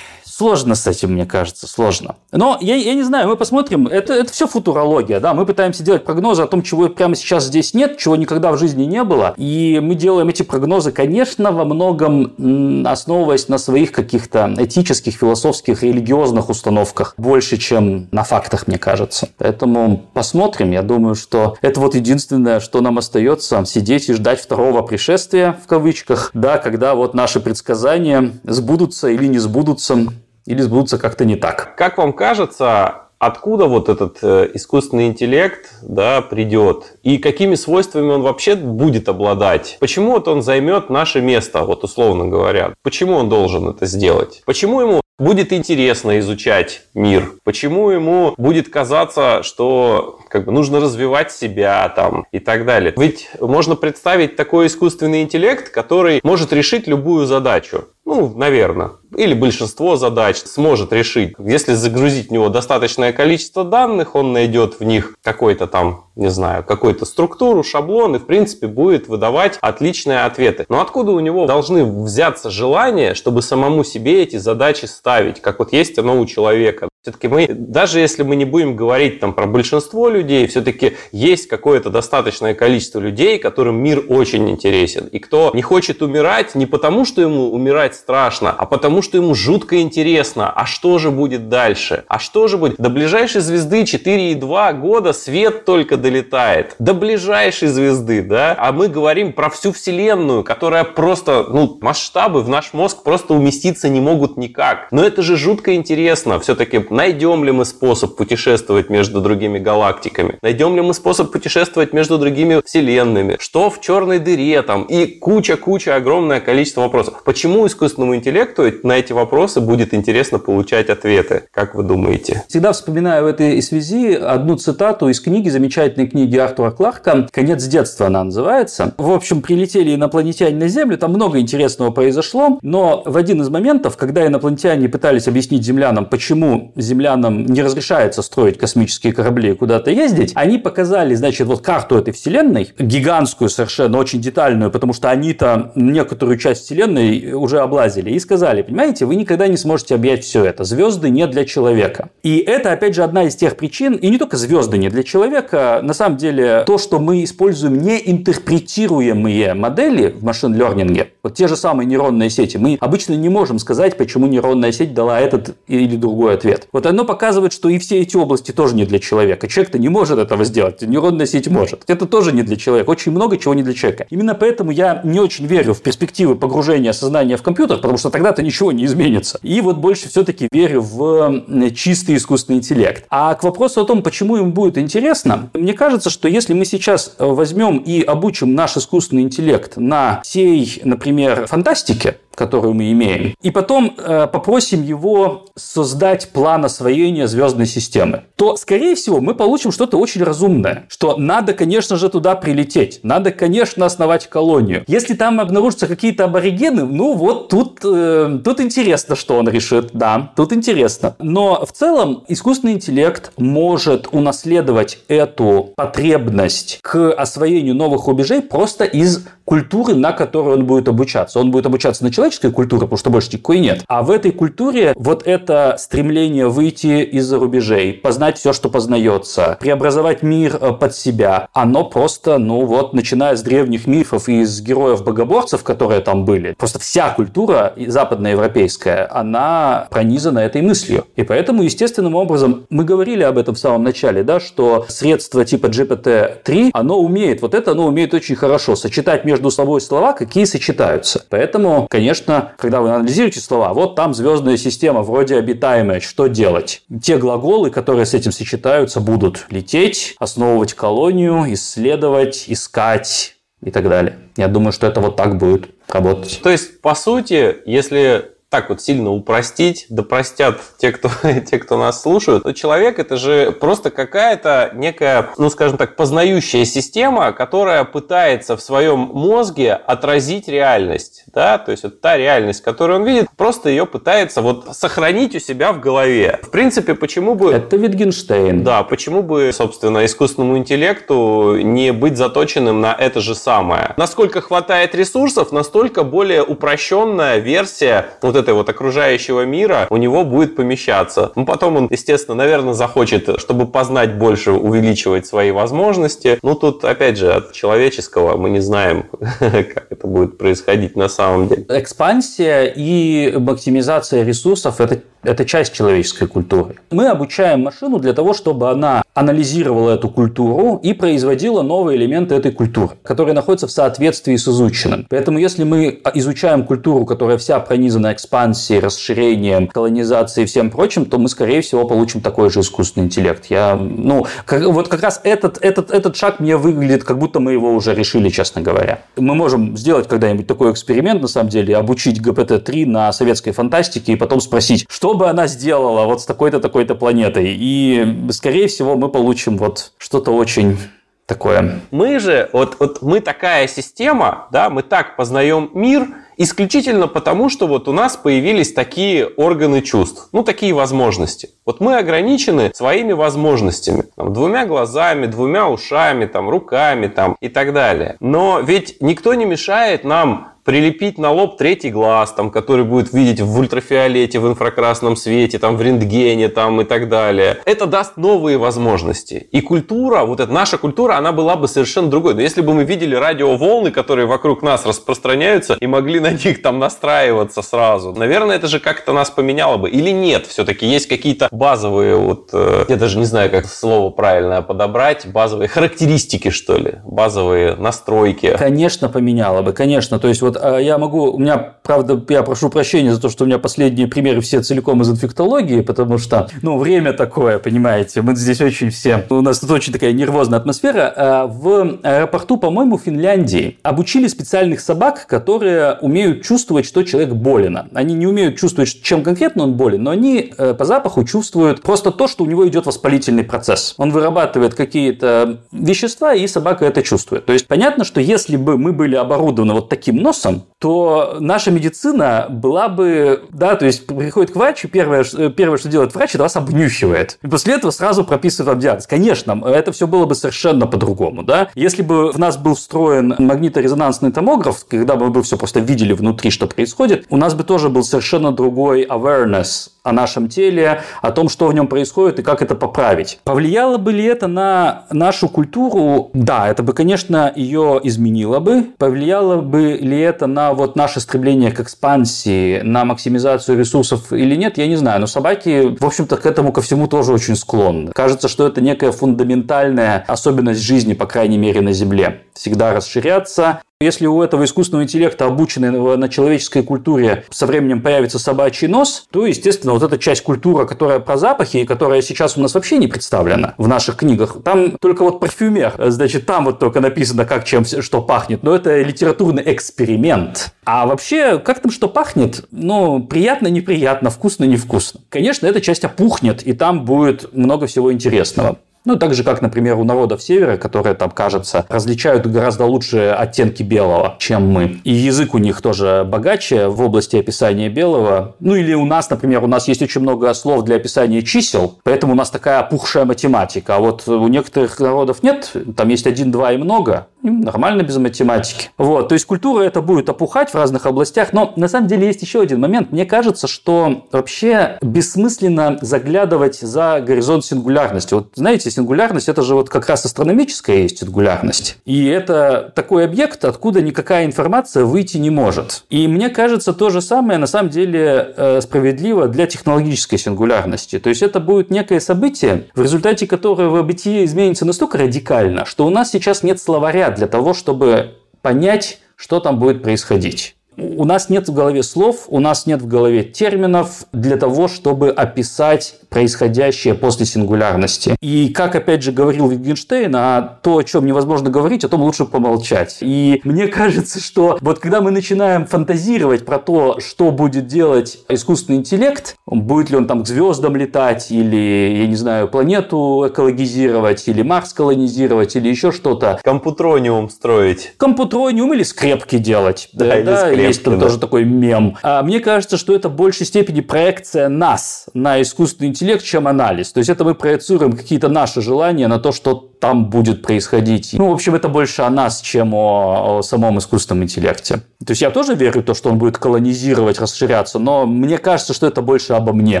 Сложно 0.36 0.74
с 0.74 0.84
этим, 0.88 1.12
мне 1.12 1.26
кажется, 1.26 1.68
сложно. 1.68 2.16
Но 2.32 2.58
я, 2.60 2.74
я 2.74 2.94
не 2.94 3.04
знаю, 3.04 3.28
мы 3.28 3.36
посмотрим. 3.36 3.86
Это, 3.86 4.14
это 4.14 4.32
все 4.32 4.48
футурология, 4.48 5.20
да. 5.20 5.32
Мы 5.32 5.46
пытаемся 5.46 5.84
делать 5.84 6.04
прогнозы 6.04 6.42
о 6.42 6.48
том, 6.48 6.62
чего 6.62 6.88
прямо 6.88 7.14
сейчас 7.14 7.44
здесь 7.44 7.72
нет, 7.72 7.98
чего 7.98 8.16
никогда 8.16 8.50
в 8.50 8.58
жизни 8.58 8.82
не 8.82 9.04
было. 9.04 9.34
И 9.36 9.78
мы 9.80 9.94
делаем 9.94 10.28
эти 10.28 10.42
прогнозы, 10.42 10.90
конечно, 10.90 11.52
во 11.52 11.64
многом 11.64 12.84
основываясь 12.84 13.46
на 13.46 13.58
своих 13.58 13.92
каких-то 13.92 14.52
этических, 14.58 15.14
философских, 15.14 15.84
религиозных 15.84 16.48
установках. 16.48 17.14
Больше, 17.16 17.56
чем 17.56 18.08
на 18.10 18.24
фактах, 18.24 18.66
мне 18.66 18.76
кажется. 18.76 19.28
Поэтому 19.38 20.04
посмотрим. 20.14 20.72
Я 20.72 20.82
думаю, 20.82 21.14
что 21.14 21.56
это 21.60 21.78
вот 21.78 21.94
единственное, 21.94 22.58
что 22.58 22.80
нам 22.80 22.98
остается. 22.98 23.64
Сидеть 23.66 24.08
и 24.08 24.14
ждать 24.14 24.40
второго 24.40 24.82
пришествия, 24.82 25.56
в 25.62 25.68
кавычках. 25.68 26.32
Да, 26.34 26.58
когда 26.58 26.96
вот 26.96 27.14
наши 27.14 27.38
предсказания 27.38 28.32
сбудутся 28.42 29.06
или 29.06 29.26
не 29.26 29.38
сбудутся 29.38 30.08
или 30.46 30.60
сбудутся 30.60 30.98
как-то 30.98 31.24
не 31.24 31.36
так. 31.36 31.74
Как 31.76 31.98
вам 31.98 32.12
кажется, 32.12 33.04
откуда 33.18 33.66
вот 33.66 33.88
этот 33.88 34.18
э, 34.22 34.50
искусственный 34.54 35.06
интеллект 35.06 35.74
да, 35.82 36.20
придет 36.20 36.96
и 37.02 37.18
какими 37.18 37.54
свойствами 37.54 38.10
он 38.10 38.22
вообще 38.22 38.54
будет 38.54 39.08
обладать. 39.08 39.76
Почему 39.80 40.12
вот 40.12 40.28
он 40.28 40.42
займет 40.42 40.90
наше 40.90 41.20
место, 41.20 41.64
вот 41.64 41.84
условно 41.84 42.26
говоря. 42.26 42.74
Почему 42.82 43.14
он 43.14 43.28
должен 43.28 43.68
это 43.68 43.86
сделать? 43.86 44.42
Почему 44.44 44.80
ему 44.80 45.00
будет 45.18 45.52
интересно 45.52 46.18
изучать 46.18 46.82
мир? 46.94 47.32
Почему 47.44 47.90
ему 47.90 48.34
будет 48.36 48.68
казаться, 48.68 49.42
что 49.42 50.18
как 50.28 50.44
бы 50.44 50.52
нужно 50.52 50.80
развивать 50.80 51.32
себя 51.32 51.88
там 51.88 52.26
и 52.32 52.38
так 52.38 52.66
далее? 52.66 52.92
Ведь 52.96 53.30
можно 53.40 53.76
представить 53.76 54.36
такой 54.36 54.66
искусственный 54.66 55.22
интеллект, 55.22 55.70
который 55.70 56.20
может 56.22 56.52
решить 56.52 56.86
любую 56.86 57.26
задачу. 57.26 57.86
Ну, 58.04 58.34
наверное. 58.36 58.92
Или 59.16 59.32
большинство 59.32 59.96
задач 59.96 60.36
сможет 60.38 60.92
решить. 60.92 61.34
Если 61.38 61.72
загрузить 61.72 62.28
в 62.28 62.32
него 62.32 62.48
достаточное 62.48 63.12
количество 63.12 63.64
данных, 63.64 64.14
он 64.14 64.32
найдет 64.32 64.78
в 64.78 64.84
них 64.84 65.16
какой-то 65.22 65.66
там, 65.66 66.04
не 66.14 66.28
знаю, 66.28 66.64
какую-то 66.64 67.06
структуру, 67.06 67.62
шаблон 67.62 68.16
и, 68.16 68.18
в 68.18 68.26
принципе, 68.26 68.66
будет 68.66 69.08
выдавать 69.08 69.58
отличные 69.60 70.24
ответы. 70.24 70.66
Но 70.68 70.80
откуда 70.80 71.12
у 71.12 71.20
него 71.20 71.46
должны 71.46 71.84
взяться 71.84 72.50
желания, 72.50 73.14
чтобы 73.14 73.40
самому 73.40 73.84
себе 73.84 74.22
эти 74.22 74.36
задачи 74.36 74.84
ставить, 75.04 75.42
как 75.42 75.58
вот 75.58 75.74
есть 75.74 75.98
оно 75.98 76.18
у 76.18 76.24
человека? 76.24 76.88
Все-таки 77.04 77.28
мы, 77.28 77.46
даже 77.50 78.00
если 78.00 78.22
мы 78.22 78.34
не 78.34 78.46
будем 78.46 78.76
говорить 78.76 79.20
там 79.20 79.34
про 79.34 79.44
большинство 79.44 80.08
людей, 80.08 80.46
все-таки 80.46 80.94
есть 81.12 81.48
какое-то 81.48 81.90
достаточное 81.90 82.54
количество 82.54 82.98
людей, 82.98 83.38
которым 83.38 83.76
мир 83.76 84.06
очень 84.08 84.48
интересен. 84.48 85.08
И 85.08 85.18
кто 85.18 85.50
не 85.52 85.60
хочет 85.60 86.00
умирать 86.00 86.54
не 86.54 86.64
потому, 86.64 87.04
что 87.04 87.20
ему 87.20 87.52
умирать 87.52 87.94
страшно, 87.94 88.52
а 88.52 88.64
потому, 88.64 89.02
что 89.02 89.18
ему 89.18 89.34
жутко 89.34 89.82
интересно, 89.82 90.50
а 90.50 90.64
что 90.64 90.98
же 90.98 91.10
будет 91.10 91.50
дальше? 91.50 92.04
А 92.08 92.18
что 92.18 92.48
же 92.48 92.56
будет? 92.56 92.76
До 92.78 92.88
ближайшей 92.88 93.42
звезды 93.42 93.82
4,2 93.82 94.80
года 94.80 95.12
свет 95.12 95.66
только 95.66 95.98
долетает. 95.98 96.74
До 96.78 96.94
ближайшей 96.94 97.68
звезды, 97.68 98.22
да? 98.22 98.56
А 98.58 98.72
мы 98.72 98.88
говорим 98.88 99.34
про 99.34 99.50
всю 99.50 99.72
Вселенную, 99.72 100.42
которая 100.42 100.84
просто, 100.84 101.44
ну, 101.50 101.76
масштабы 101.82 102.40
в 102.40 102.48
наш 102.48 102.72
мозг 102.72 103.02
просто 103.02 103.34
уместиться 103.34 103.90
не 103.90 104.00
могут 104.00 104.38
никак. 104.38 104.88
Но 104.90 105.04
это 105.04 105.20
же 105.20 105.36
жутко 105.36 105.74
интересно. 105.74 106.40
Все-таки 106.40 106.78
Найдем 106.94 107.42
ли 107.42 107.50
мы 107.50 107.64
способ 107.64 108.14
путешествовать 108.14 108.88
между 108.88 109.20
другими 109.20 109.58
галактиками? 109.58 110.38
Найдем 110.42 110.76
ли 110.76 110.80
мы 110.80 110.94
способ 110.94 111.32
путешествовать 111.32 111.92
между 111.92 112.18
другими 112.18 112.62
вселенными? 112.64 113.36
Что 113.40 113.68
в 113.68 113.80
черной 113.80 114.20
дыре 114.20 114.62
там? 114.62 114.84
И 114.84 115.06
куча-куча, 115.06 115.96
огромное 115.96 116.38
количество 116.38 116.82
вопросов. 116.82 117.24
Почему 117.24 117.66
искусственному 117.66 118.14
интеллекту 118.14 118.70
на 118.84 118.92
эти 118.92 119.12
вопросы 119.12 119.60
будет 119.60 119.92
интересно 119.92 120.38
получать 120.38 120.88
ответы? 120.88 121.48
Как 121.50 121.74
вы 121.74 121.82
думаете? 121.82 122.44
Всегда 122.46 122.70
вспоминаю 122.70 123.24
в 123.24 123.26
этой 123.26 123.60
связи 123.60 124.14
одну 124.14 124.56
цитату 124.56 125.08
из 125.08 125.20
книги, 125.20 125.48
замечательной 125.48 126.06
книги 126.06 126.36
Артура 126.36 126.70
Кларка 126.70 127.26
«Конец 127.32 127.64
детства» 127.64 128.06
она 128.06 128.22
называется. 128.22 128.94
В 128.98 129.10
общем, 129.10 129.42
прилетели 129.42 129.96
инопланетяне 129.96 130.56
на 130.56 130.68
Землю, 130.68 130.96
там 130.96 131.10
много 131.10 131.40
интересного 131.40 131.90
произошло, 131.90 132.60
но 132.62 133.02
в 133.04 133.16
один 133.16 133.42
из 133.42 133.48
моментов, 133.48 133.96
когда 133.96 134.24
инопланетяне 134.24 134.88
пытались 134.88 135.26
объяснить 135.26 135.64
землянам, 135.64 136.06
почему 136.06 136.70
землянам 136.84 137.46
не 137.46 137.62
разрешается 137.62 138.22
строить 138.22 138.58
космические 138.58 139.12
корабли 139.12 139.50
и 139.50 139.54
куда-то 139.54 139.90
ездить, 139.90 140.32
они 140.34 140.58
показали, 140.58 141.14
значит, 141.14 141.46
вот 141.46 141.60
карту 141.60 141.96
этой 141.96 142.12
вселенной, 142.12 142.72
гигантскую 142.78 143.48
совершенно, 143.48 143.98
очень 143.98 144.20
детальную, 144.20 144.70
потому 144.70 144.92
что 144.92 145.10
они-то 145.10 145.72
некоторую 145.74 146.38
часть 146.38 146.64
вселенной 146.64 147.32
уже 147.32 147.60
облазили 147.60 148.10
и 148.10 148.18
сказали, 148.18 148.62
понимаете, 148.62 149.06
вы 149.06 149.16
никогда 149.16 149.48
не 149.48 149.56
сможете 149.56 149.94
объять 149.94 150.24
все 150.24 150.44
это. 150.44 150.64
Звезды 150.64 151.10
не 151.10 151.26
для 151.26 151.44
человека. 151.44 152.10
И 152.22 152.38
это, 152.38 152.72
опять 152.72 152.94
же, 152.94 153.02
одна 153.02 153.24
из 153.24 153.36
тех 153.36 153.56
причин, 153.56 153.94
и 153.94 154.08
не 154.08 154.18
только 154.18 154.36
звезды 154.36 154.78
не 154.78 154.88
для 154.88 155.02
человека, 155.02 155.80
на 155.82 155.94
самом 155.94 156.16
деле, 156.16 156.64
то, 156.66 156.78
что 156.78 156.98
мы 156.98 157.24
используем 157.24 157.80
неинтерпретируемые 157.80 159.54
модели 159.54 160.08
в 160.10 160.24
машин-лернинге, 160.24 161.08
вот 161.22 161.34
те 161.34 161.48
же 161.48 161.56
самые 161.56 161.86
нейронные 161.86 162.30
сети, 162.30 162.56
мы 162.56 162.76
обычно 162.80 163.14
не 163.14 163.28
можем 163.28 163.58
сказать, 163.58 163.96
почему 163.96 164.26
нейронная 164.26 164.72
сеть 164.72 164.94
дала 164.94 165.20
этот 165.20 165.56
или 165.66 165.96
другой 165.96 166.34
ответ. 166.34 166.68
Вот 166.74 166.86
оно 166.86 167.04
показывает, 167.04 167.52
что 167.52 167.68
и 167.68 167.78
все 167.78 168.00
эти 168.00 168.16
области 168.16 168.50
тоже 168.50 168.74
не 168.74 168.84
для 168.84 168.98
человека. 168.98 169.46
Человек-то 169.46 169.78
не 169.78 169.88
может 169.88 170.18
этого 170.18 170.42
сделать, 170.44 170.82
нейронная 170.82 171.24
сеть 171.24 171.46
может. 171.46 171.84
Это 171.86 172.04
тоже 172.04 172.32
не 172.32 172.42
для 172.42 172.56
человека. 172.56 172.90
Очень 172.90 173.12
много 173.12 173.38
чего 173.38 173.54
не 173.54 173.62
для 173.62 173.74
человека. 173.74 174.06
Именно 174.10 174.34
поэтому 174.34 174.72
я 174.72 175.00
не 175.04 175.20
очень 175.20 175.46
верю 175.46 175.74
в 175.74 175.82
перспективы 175.82 176.34
погружения 176.34 176.92
сознания 176.92 177.36
в 177.36 177.42
компьютер, 177.42 177.76
потому 177.76 177.96
что 177.96 178.10
тогда-то 178.10 178.42
ничего 178.42 178.72
не 178.72 178.86
изменится. 178.86 179.38
И 179.42 179.60
вот 179.60 179.76
больше 179.76 180.08
все-таки 180.08 180.48
верю 180.50 180.80
в 180.80 181.44
чистый 181.76 182.16
искусственный 182.16 182.58
интеллект. 182.58 183.04
А 183.08 183.34
к 183.36 183.44
вопросу 183.44 183.80
о 183.80 183.84
том, 183.84 184.02
почему 184.02 184.36
им 184.36 184.50
будет 184.50 184.76
интересно, 184.76 185.50
мне 185.54 185.74
кажется, 185.74 186.10
что 186.10 186.26
если 186.26 186.54
мы 186.54 186.64
сейчас 186.64 187.14
возьмем 187.20 187.78
и 187.78 188.02
обучим 188.02 188.56
наш 188.56 188.76
искусственный 188.76 189.22
интеллект 189.22 189.76
на 189.76 190.22
сей, 190.24 190.80
например, 190.82 191.46
фантастике, 191.46 192.16
которую 192.34 192.74
мы 192.74 192.90
имеем, 192.90 193.34
и 193.40 193.50
потом 193.52 193.94
э, 193.96 194.26
попросим 194.26 194.82
его 194.82 195.46
создать 195.54 196.30
план 196.30 196.63
освоения 196.64 197.26
звездной 197.26 197.66
системы, 197.66 198.24
то, 198.36 198.56
скорее 198.56 198.94
всего, 198.94 199.20
мы 199.20 199.34
получим 199.34 199.72
что-то 199.72 199.98
очень 199.98 200.22
разумное, 200.22 200.86
что 200.88 201.16
надо, 201.16 201.52
конечно 201.54 201.96
же, 201.96 202.08
туда 202.08 202.34
прилететь, 202.34 203.00
надо, 203.02 203.30
конечно, 203.30 203.86
основать 203.86 204.28
колонию. 204.28 204.84
Если 204.86 205.14
там 205.14 205.40
обнаружатся 205.40 205.86
какие-то 205.86 206.24
аборигены, 206.24 206.84
ну 206.84 207.14
вот 207.14 207.48
тут, 207.48 207.80
э, 207.84 208.38
тут 208.44 208.60
интересно, 208.60 209.16
что 209.16 209.36
он 209.36 209.48
решит, 209.48 209.90
да, 209.92 210.32
тут 210.36 210.52
интересно. 210.52 211.16
Но 211.18 211.64
в 211.64 211.72
целом 211.72 212.24
искусственный 212.28 212.74
интеллект 212.74 213.32
может 213.36 214.08
унаследовать 214.12 214.98
эту 215.08 215.72
потребность 215.76 216.78
к 216.82 217.12
освоению 217.12 217.74
новых 217.74 218.06
рубежей 218.06 218.40
просто 218.40 218.84
из 218.84 219.26
культуры, 219.44 219.94
на 219.94 220.12
которой 220.12 220.54
он 220.54 220.66
будет 220.66 220.88
обучаться. 220.88 221.38
Он 221.38 221.50
будет 221.50 221.66
обучаться 221.66 222.04
на 222.04 222.10
человеческой 222.10 222.50
культуре, 222.50 222.82
потому 222.82 222.98
что 222.98 223.10
больше 223.10 223.30
никакой 223.32 223.58
нет. 223.58 223.84
А 223.88 224.02
в 224.02 224.10
этой 224.10 224.32
культуре 224.32 224.92
вот 224.96 225.26
это 225.26 225.76
стремление 225.78 226.48
выйти 226.48 227.02
из-за 227.02 227.38
рубежей, 227.38 227.92
познать 227.92 228.38
все, 228.38 228.52
что 228.52 228.68
познается, 228.68 229.56
преобразовать 229.60 230.22
мир 230.22 230.56
э, 230.60 230.72
под 230.72 230.94
себя, 230.94 231.48
оно 231.52 231.84
просто, 231.84 232.38
ну 232.38 232.64
вот, 232.64 232.94
начиная 232.94 233.36
с 233.36 233.42
древних 233.42 233.86
мифов 233.86 234.28
и 234.28 234.40
из 234.40 234.60
героев-богоборцев, 234.60 235.62
которые 235.62 236.00
там 236.00 236.24
были, 236.24 236.54
просто 236.56 236.78
вся 236.78 237.10
культура 237.10 237.74
западноевропейская, 237.76 239.08
она 239.10 239.86
пронизана 239.90 240.40
этой 240.40 240.62
мыслью. 240.62 241.06
И 241.16 241.22
поэтому, 241.22 241.62
естественным 241.62 242.14
образом, 242.14 242.66
мы 242.70 242.84
говорили 242.84 243.22
об 243.22 243.38
этом 243.38 243.54
в 243.54 243.58
самом 243.58 243.82
начале, 243.82 244.22
да, 244.22 244.40
что 244.40 244.86
средство 244.88 245.44
типа 245.44 245.66
GPT-3, 245.66 246.70
оно 246.72 246.98
умеет, 246.98 247.42
вот 247.42 247.54
это 247.54 247.72
оно 247.72 247.86
умеет 247.86 248.14
очень 248.14 248.36
хорошо 248.36 248.76
сочетать 248.76 249.24
между 249.34 249.50
собой 249.50 249.80
слова, 249.80 250.12
какие 250.12 250.44
сочетаются. 250.44 251.24
Поэтому, 251.28 251.88
конечно, 251.90 252.52
когда 252.56 252.80
вы 252.80 252.90
анализируете 252.90 253.40
слова, 253.40 253.74
вот 253.74 253.96
там 253.96 254.14
звездная 254.14 254.56
система 254.56 255.02
вроде 255.02 255.36
обитаемая, 255.36 255.98
что 255.98 256.28
делать? 256.28 256.82
Те 257.02 257.18
глаголы, 257.18 257.70
которые 257.70 258.06
с 258.06 258.14
этим 258.14 258.30
сочетаются, 258.30 259.00
будут 259.00 259.46
лететь, 259.50 260.14
основывать 260.20 260.74
колонию, 260.74 261.52
исследовать, 261.52 262.44
искать 262.46 263.34
и 263.60 263.72
так 263.72 263.88
далее. 263.88 264.18
Я 264.36 264.46
думаю, 264.46 264.72
что 264.72 264.86
это 264.86 265.00
вот 265.00 265.16
так 265.16 265.36
будет 265.36 265.70
работать. 265.88 266.40
То 266.40 266.50
есть, 266.50 266.80
по 266.80 266.94
сути, 266.94 267.56
если 267.66 268.33
так 268.54 268.68
вот 268.68 268.80
сильно 268.80 269.10
упростить, 269.10 269.86
да 269.88 270.04
простят 270.04 270.60
те, 270.78 270.92
кто, 270.92 271.10
те, 271.50 271.58
кто 271.58 271.76
нас 271.76 272.00
слушают, 272.00 272.44
то 272.44 272.52
человек 272.52 273.00
это 273.00 273.16
же 273.16 273.50
просто 273.50 273.90
какая-то 273.90 274.70
некая, 274.74 275.30
ну 275.38 275.50
скажем 275.50 275.76
так, 275.76 275.96
познающая 275.96 276.64
система, 276.64 277.32
которая 277.32 277.82
пытается 277.82 278.56
в 278.56 278.62
своем 278.62 279.00
мозге 279.00 279.72
отразить 279.72 280.46
реальность, 280.46 281.24
да, 281.34 281.58
то 281.58 281.72
есть 281.72 281.82
это 281.82 281.96
та 281.96 282.16
реальность, 282.16 282.62
которую 282.62 283.00
он 283.00 283.04
видит, 283.04 283.26
просто 283.36 283.70
ее 283.70 283.86
пытается 283.86 284.40
вот 284.40 284.68
сохранить 284.76 285.34
у 285.34 285.40
себя 285.40 285.72
в 285.72 285.80
голове. 285.80 286.38
В 286.44 286.50
принципе, 286.50 286.94
почему 286.94 287.34
бы... 287.34 287.50
Это 287.50 287.76
Витгенштейн. 287.76 288.62
Да, 288.62 288.84
почему 288.84 289.24
бы, 289.24 289.50
собственно, 289.52 290.04
искусственному 290.04 290.58
интеллекту 290.58 291.56
не 291.56 291.92
быть 291.92 292.16
заточенным 292.16 292.80
на 292.80 292.94
это 292.94 293.20
же 293.20 293.34
самое. 293.34 293.94
Насколько 293.96 294.40
хватает 294.40 294.94
ресурсов, 294.94 295.50
настолько 295.50 296.04
более 296.04 296.44
упрощенная 296.44 297.38
версия 297.38 298.10
вот 298.22 298.43
этой 298.44 298.54
вот 298.54 298.68
окружающего 298.68 299.44
мира 299.44 299.86
у 299.90 299.96
него 299.96 300.24
будет 300.24 300.54
помещаться. 300.54 301.32
Ну, 301.34 301.46
потом 301.46 301.76
он, 301.76 301.88
естественно, 301.90 302.36
наверное, 302.36 302.74
захочет, 302.74 303.40
чтобы 303.40 303.66
познать 303.66 304.16
больше, 304.18 304.52
увеличивать 304.52 305.26
свои 305.26 305.50
возможности. 305.50 306.38
Ну, 306.42 306.54
тут, 306.54 306.84
опять 306.84 307.16
же, 307.16 307.32
от 307.32 307.52
человеческого 307.52 308.36
мы 308.36 308.50
не 308.50 308.60
знаем, 308.60 309.06
как 309.38 309.86
это 309.90 310.06
будет 310.06 310.38
происходить 310.38 310.96
на 310.96 311.08
самом 311.08 311.48
деле. 311.48 311.64
Экспансия 311.68 312.64
и 312.64 313.34
максимизация 313.38 314.24
ресурсов– 314.24 314.80
это 314.80 315.00
это 315.24 315.46
часть 315.46 315.72
человеческой 315.72 316.28
культуры. 316.28 316.76
Мы 316.90 317.08
обучаем 317.08 317.62
машину 317.62 317.98
для 317.98 318.12
того, 318.12 318.34
чтобы 318.34 318.70
она 318.70 319.02
анализировала 319.14 319.92
эту 319.92 320.08
культуру 320.08 320.80
и 320.82 320.92
производила 320.92 321.62
новые 321.62 321.96
элементы 321.96 322.34
этой 322.34 322.50
культуры, 322.50 322.90
которые 323.04 323.34
находятся 323.34 323.68
в 323.68 323.70
соответствии 323.70 324.36
с 324.36 324.48
изученным. 324.48 325.06
Поэтому 325.08 325.38
если 325.38 325.62
мы 325.62 326.00
изучаем 326.14 326.64
культуру, 326.64 327.06
которая 327.06 327.38
вся 327.38 327.60
пронизана 327.60 328.12
экспансией, 328.12 328.80
расширением, 328.80 329.68
колонизацией 329.68 330.44
и 330.44 330.46
всем 330.46 330.70
прочим, 330.70 331.06
то 331.06 331.18
мы, 331.18 331.28
скорее 331.28 331.60
всего, 331.60 331.86
получим 331.86 332.20
такой 332.20 332.50
же 332.50 332.60
искусственный 332.60 333.06
интеллект. 333.06 333.46
Я, 333.46 333.76
ну, 333.76 334.26
как, 334.44 334.64
вот 334.64 334.88
как 334.88 335.02
раз 335.02 335.20
этот, 335.22 335.58
этот, 335.60 335.92
этот 335.92 336.16
шаг 336.16 336.40
мне 336.40 336.56
выглядит, 336.56 337.04
как 337.04 337.18
будто 337.18 337.38
мы 337.38 337.52
его 337.52 337.72
уже 337.72 337.94
решили, 337.94 338.28
честно 338.30 338.62
говоря. 338.62 339.00
Мы 339.16 339.34
можем 339.36 339.76
сделать 339.76 340.08
когда-нибудь 340.08 340.48
такой 340.48 340.72
эксперимент, 340.72 341.22
на 341.22 341.28
самом 341.28 341.50
деле, 341.50 341.76
обучить 341.76 342.20
ГПТ-3 342.20 342.86
на 342.86 343.12
советской 343.12 343.52
фантастике 343.52 344.14
и 344.14 344.16
потом 344.16 344.40
спросить, 344.40 344.86
что 344.88 345.14
бы 345.14 345.28
она 345.28 345.46
сделала 345.46 346.04
вот 346.06 346.20
с 346.20 346.24
такой-то, 346.24 346.58
такой-то 346.58 346.96
планетой. 346.96 347.54
И, 347.56 348.28
скорее 348.30 348.66
всего, 348.66 348.96
мы 348.96 349.03
получим 349.08 349.56
вот 349.56 349.92
что-то 349.98 350.32
очень 350.32 350.78
такое. 351.26 351.80
Мы 351.90 352.18
же, 352.18 352.50
вот, 352.52 352.76
вот 352.78 353.02
мы 353.02 353.20
такая 353.20 353.66
система, 353.66 354.48
да, 354.52 354.70
мы 354.70 354.82
так 354.82 355.16
познаем 355.16 355.70
мир, 355.74 356.08
исключительно 356.36 357.06
потому, 357.06 357.48
что 357.48 357.66
вот 357.66 357.88
у 357.88 357.92
нас 357.92 358.16
появились 358.16 358.72
такие 358.72 359.26
органы 359.26 359.82
чувств, 359.82 360.28
ну, 360.32 360.42
такие 360.42 360.74
возможности. 360.74 361.50
Вот 361.64 361.80
мы 361.80 361.96
ограничены 361.96 362.72
своими 362.74 363.12
возможностями, 363.12 364.04
там, 364.16 364.32
двумя 364.32 364.66
глазами, 364.66 365.26
двумя 365.26 365.68
ушами, 365.68 366.26
там, 366.26 366.48
руками 366.48 367.06
там, 367.06 367.36
и 367.40 367.48
так 367.48 367.72
далее. 367.72 368.16
Но 368.20 368.60
ведь 368.60 369.00
никто 369.00 369.34
не 369.34 369.44
мешает 369.44 370.04
нам 370.04 370.53
прилепить 370.64 371.18
на 371.18 371.30
лоб 371.30 371.58
третий 371.58 371.90
глаз, 371.90 372.32
там, 372.32 372.50
который 372.50 372.84
будет 372.84 373.12
видеть 373.12 373.40
в 373.40 373.58
ультрафиолете, 373.58 374.40
в 374.40 374.48
инфракрасном 374.48 375.16
свете, 375.16 375.58
там, 375.58 375.76
в 375.76 375.82
рентгене 375.82 376.48
там, 376.48 376.80
и 376.80 376.84
так 376.84 377.08
далее. 377.08 377.58
Это 377.66 377.86
даст 377.86 378.16
новые 378.16 378.56
возможности. 378.58 379.46
И 379.52 379.60
культура, 379.60 380.24
вот 380.24 380.40
эта 380.40 380.52
наша 380.52 380.78
культура, 380.78 381.16
она 381.16 381.32
была 381.32 381.56
бы 381.56 381.68
совершенно 381.68 382.08
другой. 382.08 382.34
Но 382.34 382.40
если 382.40 382.62
бы 382.62 382.72
мы 382.72 382.84
видели 382.84 383.14
радиоволны, 383.14 383.90
которые 383.90 384.26
вокруг 384.26 384.62
нас 384.62 384.86
распространяются, 384.86 385.76
и 385.78 385.86
могли 385.86 386.20
на 386.20 386.32
них 386.32 386.62
там 386.62 386.78
настраиваться 386.78 387.62
сразу, 387.62 388.12
наверное, 388.12 388.56
это 388.56 388.66
же 388.66 388.80
как-то 388.80 389.12
нас 389.12 389.30
поменяло 389.30 389.76
бы. 389.76 389.90
Или 389.90 390.10
нет, 390.10 390.46
все-таки 390.46 390.86
есть 390.86 391.08
какие-то 391.08 391.48
базовые, 391.50 392.16
вот, 392.16 392.50
э, 392.52 392.86
я 392.88 392.96
даже 392.96 393.18
не 393.18 393.26
знаю, 393.26 393.50
как 393.50 393.66
слово 393.66 394.10
правильное 394.10 394.62
подобрать, 394.62 395.26
базовые 395.26 395.68
характеристики, 395.68 396.50
что 396.50 396.76
ли, 396.76 396.94
базовые 397.04 397.76
настройки. 397.76 398.56
Конечно, 398.58 399.08
поменяло 399.08 399.62
бы, 399.62 399.72
конечно. 399.72 400.18
То 400.18 400.28
есть 400.28 400.40
вот 400.40 400.53
вот 400.54 400.64
а 400.64 400.78
я 400.78 400.98
могу, 400.98 401.32
у 401.32 401.38
меня, 401.38 401.74
правда, 401.82 402.20
я 402.28 402.42
прошу 402.42 402.68
прощения 402.70 403.12
за 403.12 403.20
то, 403.20 403.28
что 403.28 403.44
у 403.44 403.46
меня 403.46 403.58
последние 403.58 404.06
примеры 404.06 404.40
все 404.40 404.62
целиком 404.62 405.02
из 405.02 405.10
инфектологии, 405.10 405.80
потому 405.80 406.18
что, 406.18 406.48
ну, 406.62 406.78
время 406.78 407.12
такое, 407.12 407.58
понимаете, 407.58 408.22
мы 408.22 408.34
здесь 408.36 408.60
очень 408.60 408.90
все, 408.90 409.24
у 409.30 409.40
нас 409.40 409.60
тут 409.60 409.70
очень 409.70 409.92
такая 409.92 410.12
нервозная 410.12 410.58
атмосфера. 410.58 411.12
А 411.16 411.46
в 411.46 411.98
аэропорту, 412.02 412.56
по-моему, 412.56 412.98
Финляндии 412.98 413.78
обучили 413.82 414.28
специальных 414.28 414.80
собак, 414.80 415.26
которые 415.26 415.98
умеют 416.00 416.42
чувствовать, 416.42 416.86
что 416.86 417.02
человек 417.02 417.30
болен. 417.30 417.74
Они 417.94 418.14
не 418.14 418.26
умеют 418.26 418.56
чувствовать, 418.56 419.02
чем 419.02 419.22
конкретно 419.22 419.64
он 419.64 419.74
болен, 419.74 420.02
но 420.02 420.10
они 420.10 420.52
э, 420.56 420.74
по 420.74 420.84
запаху 420.84 421.24
чувствуют 421.24 421.82
просто 421.82 422.10
то, 422.10 422.28
что 422.28 422.44
у 422.44 422.46
него 422.46 422.66
идет 422.68 422.86
воспалительный 422.86 423.42
процесс. 423.42 423.94
Он 423.96 424.10
вырабатывает 424.10 424.74
какие-то 424.74 425.58
вещества, 425.72 426.34
и 426.34 426.46
собака 426.46 426.84
это 426.84 427.02
чувствует. 427.02 427.46
То 427.46 427.52
есть 427.52 427.66
понятно, 427.66 428.04
что 428.04 428.20
если 428.20 428.56
бы 428.56 428.78
мы 428.78 428.92
были 428.92 429.16
оборудованы 429.16 429.74
вот 429.74 429.88
таким 429.88 430.16
носом, 430.16 430.43
вирусом, 430.44 430.66
то 430.78 431.36
наша 431.40 431.70
медицина 431.70 432.46
была 432.50 432.88
бы, 432.88 433.44
да, 433.50 433.74
то 433.74 433.86
есть 433.86 434.06
приходит 434.06 434.52
к 434.52 434.56
врачу, 434.56 434.88
первое, 434.88 435.24
первое 435.24 435.78
что 435.78 435.88
делает 435.88 436.14
врач, 436.14 436.34
это 436.34 436.42
вас 436.42 436.56
обнюхивает. 436.56 437.38
И 437.42 437.46
после 437.46 437.74
этого 437.74 437.90
сразу 437.90 438.24
прописывает 438.24 438.68
вам 438.68 438.80
диагноз. 438.80 439.06
Конечно, 439.06 439.62
это 439.66 439.92
все 439.92 440.06
было 440.06 440.26
бы 440.26 440.34
совершенно 440.34 440.86
по-другому, 440.86 441.42
да. 441.42 441.68
Если 441.74 442.02
бы 442.02 442.32
в 442.32 442.38
нас 442.38 442.58
был 442.58 442.74
встроен 442.74 443.34
магниторезонансный 443.38 444.30
томограф, 444.30 444.84
когда 444.86 445.16
бы 445.16 445.30
мы 445.30 445.42
все 445.42 445.56
просто 445.56 445.80
видели 445.80 446.12
внутри, 446.12 446.50
что 446.50 446.66
происходит, 446.66 447.26
у 447.30 447.36
нас 447.36 447.54
бы 447.54 447.64
тоже 447.64 447.88
был 447.88 448.02
совершенно 448.02 448.52
другой 448.52 449.04
awareness 449.04 449.90
о 450.02 450.12
нашем 450.12 450.48
теле, 450.48 451.00
о 451.22 451.30
том, 451.30 451.48
что 451.48 451.66
в 451.66 451.74
нем 451.74 451.86
происходит 451.86 452.38
и 452.38 452.42
как 452.42 452.60
это 452.60 452.74
поправить. 452.74 453.38
Повлияло 453.44 453.96
бы 453.96 454.12
ли 454.12 454.24
это 454.24 454.48
на 454.48 455.04
нашу 455.10 455.48
культуру? 455.48 456.30
Да, 456.34 456.68
это 456.68 456.82
бы, 456.82 456.92
конечно, 456.92 457.50
ее 457.56 458.00
изменило 458.02 458.58
бы. 458.58 458.84
Повлияло 458.98 459.62
бы 459.62 459.98
ли 459.98 460.20
это 460.20 460.33
на 460.42 460.72
вот 460.72 460.96
наше 460.96 461.20
стремление 461.20 461.70
к 461.70 461.80
экспансии, 461.80 462.80
на 462.80 463.04
максимизацию 463.04 463.78
ресурсов 463.78 464.32
или 464.32 464.54
нет, 464.56 464.78
я 464.78 464.86
не 464.86 464.96
знаю. 464.96 465.20
Но 465.20 465.26
собаки, 465.26 465.96
в 465.98 466.04
общем-то, 466.04 466.36
к 466.36 466.46
этому 466.46 466.72
ко 466.72 466.82
всему 466.82 467.06
тоже 467.06 467.32
очень 467.32 467.56
склонны. 467.56 468.12
Кажется, 468.12 468.48
что 468.48 468.66
это 468.66 468.80
некая 468.80 469.12
фундаментальная 469.12 470.24
особенность 470.26 470.80
жизни, 470.80 471.14
по 471.14 471.26
крайней 471.26 471.58
мере, 471.58 471.80
на 471.80 471.92
Земле. 471.92 472.42
Всегда 472.54 472.92
расширяться, 472.92 473.80
Если 474.04 474.26
у 474.26 474.42
этого 474.42 474.64
искусственного 474.64 475.04
интеллекта, 475.04 475.46
обученного 475.46 476.16
на 476.16 476.28
человеческой 476.28 476.82
культуре, 476.82 477.44
со 477.48 477.64
временем 477.64 478.02
появится 478.02 478.38
собачий 478.38 478.86
нос, 478.86 479.26
то, 479.30 479.46
естественно, 479.46 479.94
вот 479.94 480.02
эта 480.02 480.18
часть 480.18 480.42
культуры, 480.42 480.86
которая 480.86 481.20
про 481.20 481.38
запахи, 481.38 481.78
и 481.78 481.86
которая 481.86 482.20
сейчас 482.20 482.58
у 482.58 482.60
нас 482.60 482.74
вообще 482.74 482.98
не 482.98 483.06
представлена 483.06 483.72
в 483.78 483.88
наших 483.88 484.16
книгах, 484.16 484.58
там 484.62 484.98
только 485.00 485.22
вот 485.22 485.40
парфюмер, 485.40 485.94
значит, 486.08 486.44
там 486.44 486.66
вот 486.66 486.80
только 486.80 487.00
написано, 487.00 487.46
как 487.46 487.64
чем 487.64 487.86
что 487.86 488.20
пахнет, 488.20 488.62
но 488.62 488.74
это 488.74 489.00
литературный 489.00 489.62
эксперимент. 489.72 490.74
А 490.84 491.06
вообще, 491.06 491.58
как 491.58 491.80
там 491.80 491.90
что 491.90 492.06
пахнет? 492.06 492.66
Ну, 492.72 493.24
приятно, 493.24 493.68
неприятно, 493.68 494.28
вкусно, 494.28 494.64
невкусно. 494.64 495.22
Конечно, 495.30 495.66
эта 495.66 495.80
часть 495.80 496.04
опухнет, 496.04 496.62
и 496.62 496.74
там 496.74 497.06
будет 497.06 497.54
много 497.54 497.86
всего 497.86 498.12
интересного. 498.12 498.76
Ну, 499.06 499.16
так 499.16 499.34
же, 499.34 499.44
как, 499.44 499.60
например, 499.60 499.96
у 499.96 500.04
народов 500.04 500.42
Севера, 500.42 500.78
которые 500.78 501.14
там, 501.14 501.30
кажется, 501.30 501.84
различают 501.90 502.46
гораздо 502.46 502.86
лучше 502.86 503.36
оттенки 503.38 503.82
белого, 503.82 504.36
чем 504.38 504.66
мы. 504.66 505.00
И 505.04 505.12
язык 505.12 505.52
у 505.52 505.58
них 505.58 505.82
тоже 505.82 506.26
богаче 506.26 506.88
в 506.88 507.02
области 507.02 507.36
описания 507.36 507.90
белого. 507.90 508.54
Ну, 508.60 508.74
или 508.74 508.94
у 508.94 509.04
нас, 509.04 509.28
например, 509.28 509.62
у 509.62 509.66
нас 509.66 509.88
есть 509.88 510.00
очень 510.00 510.22
много 510.22 510.54
слов 510.54 510.84
для 510.84 510.96
описания 510.96 511.42
чисел, 511.42 511.98
поэтому 512.02 512.32
у 512.32 512.36
нас 512.36 512.48
такая 512.48 512.78
опухшая 512.78 513.26
математика. 513.26 513.96
А 513.96 513.98
вот 513.98 514.26
у 514.26 514.48
некоторых 514.48 514.98
народов 514.98 515.42
нет, 515.42 515.70
там 515.96 516.08
есть 516.08 516.26
один, 516.26 516.50
два 516.50 516.72
и 516.72 516.78
много. 516.78 517.26
Им 517.42 517.60
нормально 517.60 518.02
без 518.02 518.16
математики. 518.16 518.88
Вот, 518.96 519.28
то 519.28 519.34
есть 519.34 519.44
культура 519.44 519.82
это 519.82 520.00
будет 520.00 520.30
опухать 520.30 520.70
в 520.70 520.74
разных 520.74 521.04
областях, 521.04 521.52
но 521.52 521.74
на 521.76 521.88
самом 521.88 522.08
деле 522.08 522.26
есть 522.26 522.40
еще 522.40 522.62
один 522.62 522.80
момент. 522.80 523.12
Мне 523.12 523.26
кажется, 523.26 523.66
что 523.66 524.26
вообще 524.32 524.96
бессмысленно 525.02 525.98
заглядывать 526.00 526.78
за 526.80 527.20
горизонт 527.20 527.66
сингулярности. 527.66 528.32
Вот 528.32 528.52
знаете, 528.54 528.90
сингулярность 528.94 529.48
это 529.48 529.62
же 529.62 529.74
вот 529.74 529.88
как 529.88 530.08
раз 530.08 530.24
астрономическая 530.24 530.98
есть 530.98 531.18
сингулярность. 531.18 531.98
И 532.04 532.26
это 532.26 532.92
такой 532.94 533.24
объект, 533.24 533.64
откуда 533.64 534.00
никакая 534.02 534.46
информация 534.46 535.04
выйти 535.04 535.36
не 535.36 535.50
может. 535.50 536.04
И 536.10 536.28
мне 536.28 536.48
кажется, 536.48 536.92
то 536.92 537.10
же 537.10 537.20
самое 537.20 537.58
на 537.58 537.66
самом 537.66 537.90
деле 537.90 538.54
э, 538.56 538.80
справедливо 538.80 539.48
для 539.48 539.66
технологической 539.66 540.38
сингулярности. 540.38 541.18
То 541.18 541.28
есть 541.28 541.42
это 541.42 541.60
будет 541.60 541.90
некое 541.90 542.20
событие, 542.20 542.86
в 542.94 543.02
результате 543.02 543.46
которого 543.46 544.02
бытие 544.02 544.44
изменится 544.44 544.84
настолько 544.84 545.18
радикально, 545.18 545.84
что 545.84 546.06
у 546.06 546.10
нас 546.10 546.30
сейчас 546.30 546.62
нет 546.62 546.80
словаря 546.80 547.30
для 547.30 547.46
того, 547.46 547.74
чтобы 547.74 548.34
понять, 548.62 549.18
что 549.36 549.60
там 549.60 549.78
будет 549.78 550.02
происходить. 550.02 550.73
У 550.96 551.24
нас 551.24 551.48
нет 551.48 551.68
в 551.68 551.74
голове 551.74 552.02
слов, 552.02 552.44
у 552.48 552.60
нас 552.60 552.86
нет 552.86 553.02
в 553.02 553.06
голове 553.06 553.42
терминов 553.42 554.26
для 554.32 554.56
того, 554.56 554.88
чтобы 554.88 555.30
описать 555.30 556.16
происходящее 556.28 557.14
после 557.14 557.46
сингулярности. 557.46 558.36
И 558.40 558.68
как, 558.68 558.94
опять 558.94 559.22
же, 559.22 559.32
говорил 559.32 559.70
Wittgenstein, 559.70 560.32
а 560.34 560.78
то, 560.82 560.98
о 560.98 561.02
чем 561.04 561.26
невозможно 561.26 561.70
говорить, 561.70 562.04
о 562.04 562.08
том 562.08 562.22
лучше 562.22 562.44
помолчать. 562.44 563.18
И 563.20 563.60
мне 563.64 563.86
кажется, 563.86 564.40
что 564.40 564.78
вот 564.80 564.98
когда 564.98 565.20
мы 565.20 565.30
начинаем 565.30 565.86
фантазировать 565.86 566.64
про 566.64 566.78
то, 566.78 567.20
что 567.20 567.50
будет 567.50 567.86
делать 567.86 568.38
искусственный 568.48 568.98
интеллект, 568.98 569.56
будет 569.66 570.10
ли 570.10 570.16
он 570.16 570.26
там 570.26 570.42
к 570.42 570.46
звездам 570.46 570.96
летать, 570.96 571.50
или, 571.50 572.16
я 572.18 572.26
не 572.26 572.36
знаю, 572.36 572.68
планету 572.68 573.46
экологизировать, 573.48 574.48
или 574.48 574.62
Марс 574.62 574.92
колонизировать, 574.92 575.76
или 575.76 575.88
еще 575.88 576.10
что-то. 576.10 576.58
Компутрониум 576.62 577.48
строить. 577.50 578.14
Компутрониум 578.16 578.92
или 578.92 579.02
скрепки 579.02 579.58
делать. 579.58 580.08
Да, 580.12 580.26
да, 580.26 580.42
да 580.42 580.66
скрепки, 580.66 580.83
есть 580.88 581.02
там 581.02 581.18
да. 581.18 581.26
тоже 581.26 581.38
такой 581.38 581.64
мем. 581.64 582.16
А 582.22 582.42
мне 582.42 582.60
кажется, 582.60 582.96
что 582.96 583.14
это 583.14 583.28
в 583.28 583.36
большей 583.36 583.66
степени 583.66 584.00
проекция 584.00 584.68
нас 584.68 585.26
на 585.34 585.60
искусственный 585.60 586.08
интеллект, 586.08 586.44
чем 586.44 586.68
анализ. 586.68 587.12
То 587.12 587.18
есть 587.18 587.30
это 587.30 587.44
мы 587.44 587.54
проецируем 587.54 588.12
какие-то 588.12 588.48
наши 588.48 588.80
желания 588.80 589.28
на 589.28 589.38
то, 589.38 589.52
что 589.52 589.74
там 589.74 590.30
будет 590.30 590.62
происходить. 590.62 591.30
Ну, 591.32 591.50
в 591.50 591.52
общем, 591.52 591.74
это 591.74 591.88
больше 591.88 592.22
о 592.22 592.30
нас, 592.30 592.60
чем 592.60 592.94
о, 592.94 593.58
о 593.58 593.62
самом 593.62 593.98
искусственном 593.98 594.44
интеллекте. 594.44 594.96
То 595.24 595.30
есть 595.30 595.42
я 595.42 595.50
тоже 595.50 595.74
верю 595.74 596.02
в 596.02 596.04
то, 596.04 596.14
что 596.14 596.30
он 596.30 596.38
будет 596.38 596.58
колонизировать, 596.58 597.40
расширяться, 597.40 597.98
но 597.98 598.26
мне 598.26 598.58
кажется, 598.58 598.92
что 598.92 599.06
это 599.06 599.22
больше 599.22 599.54
обо 599.54 599.72
мне. 599.72 600.00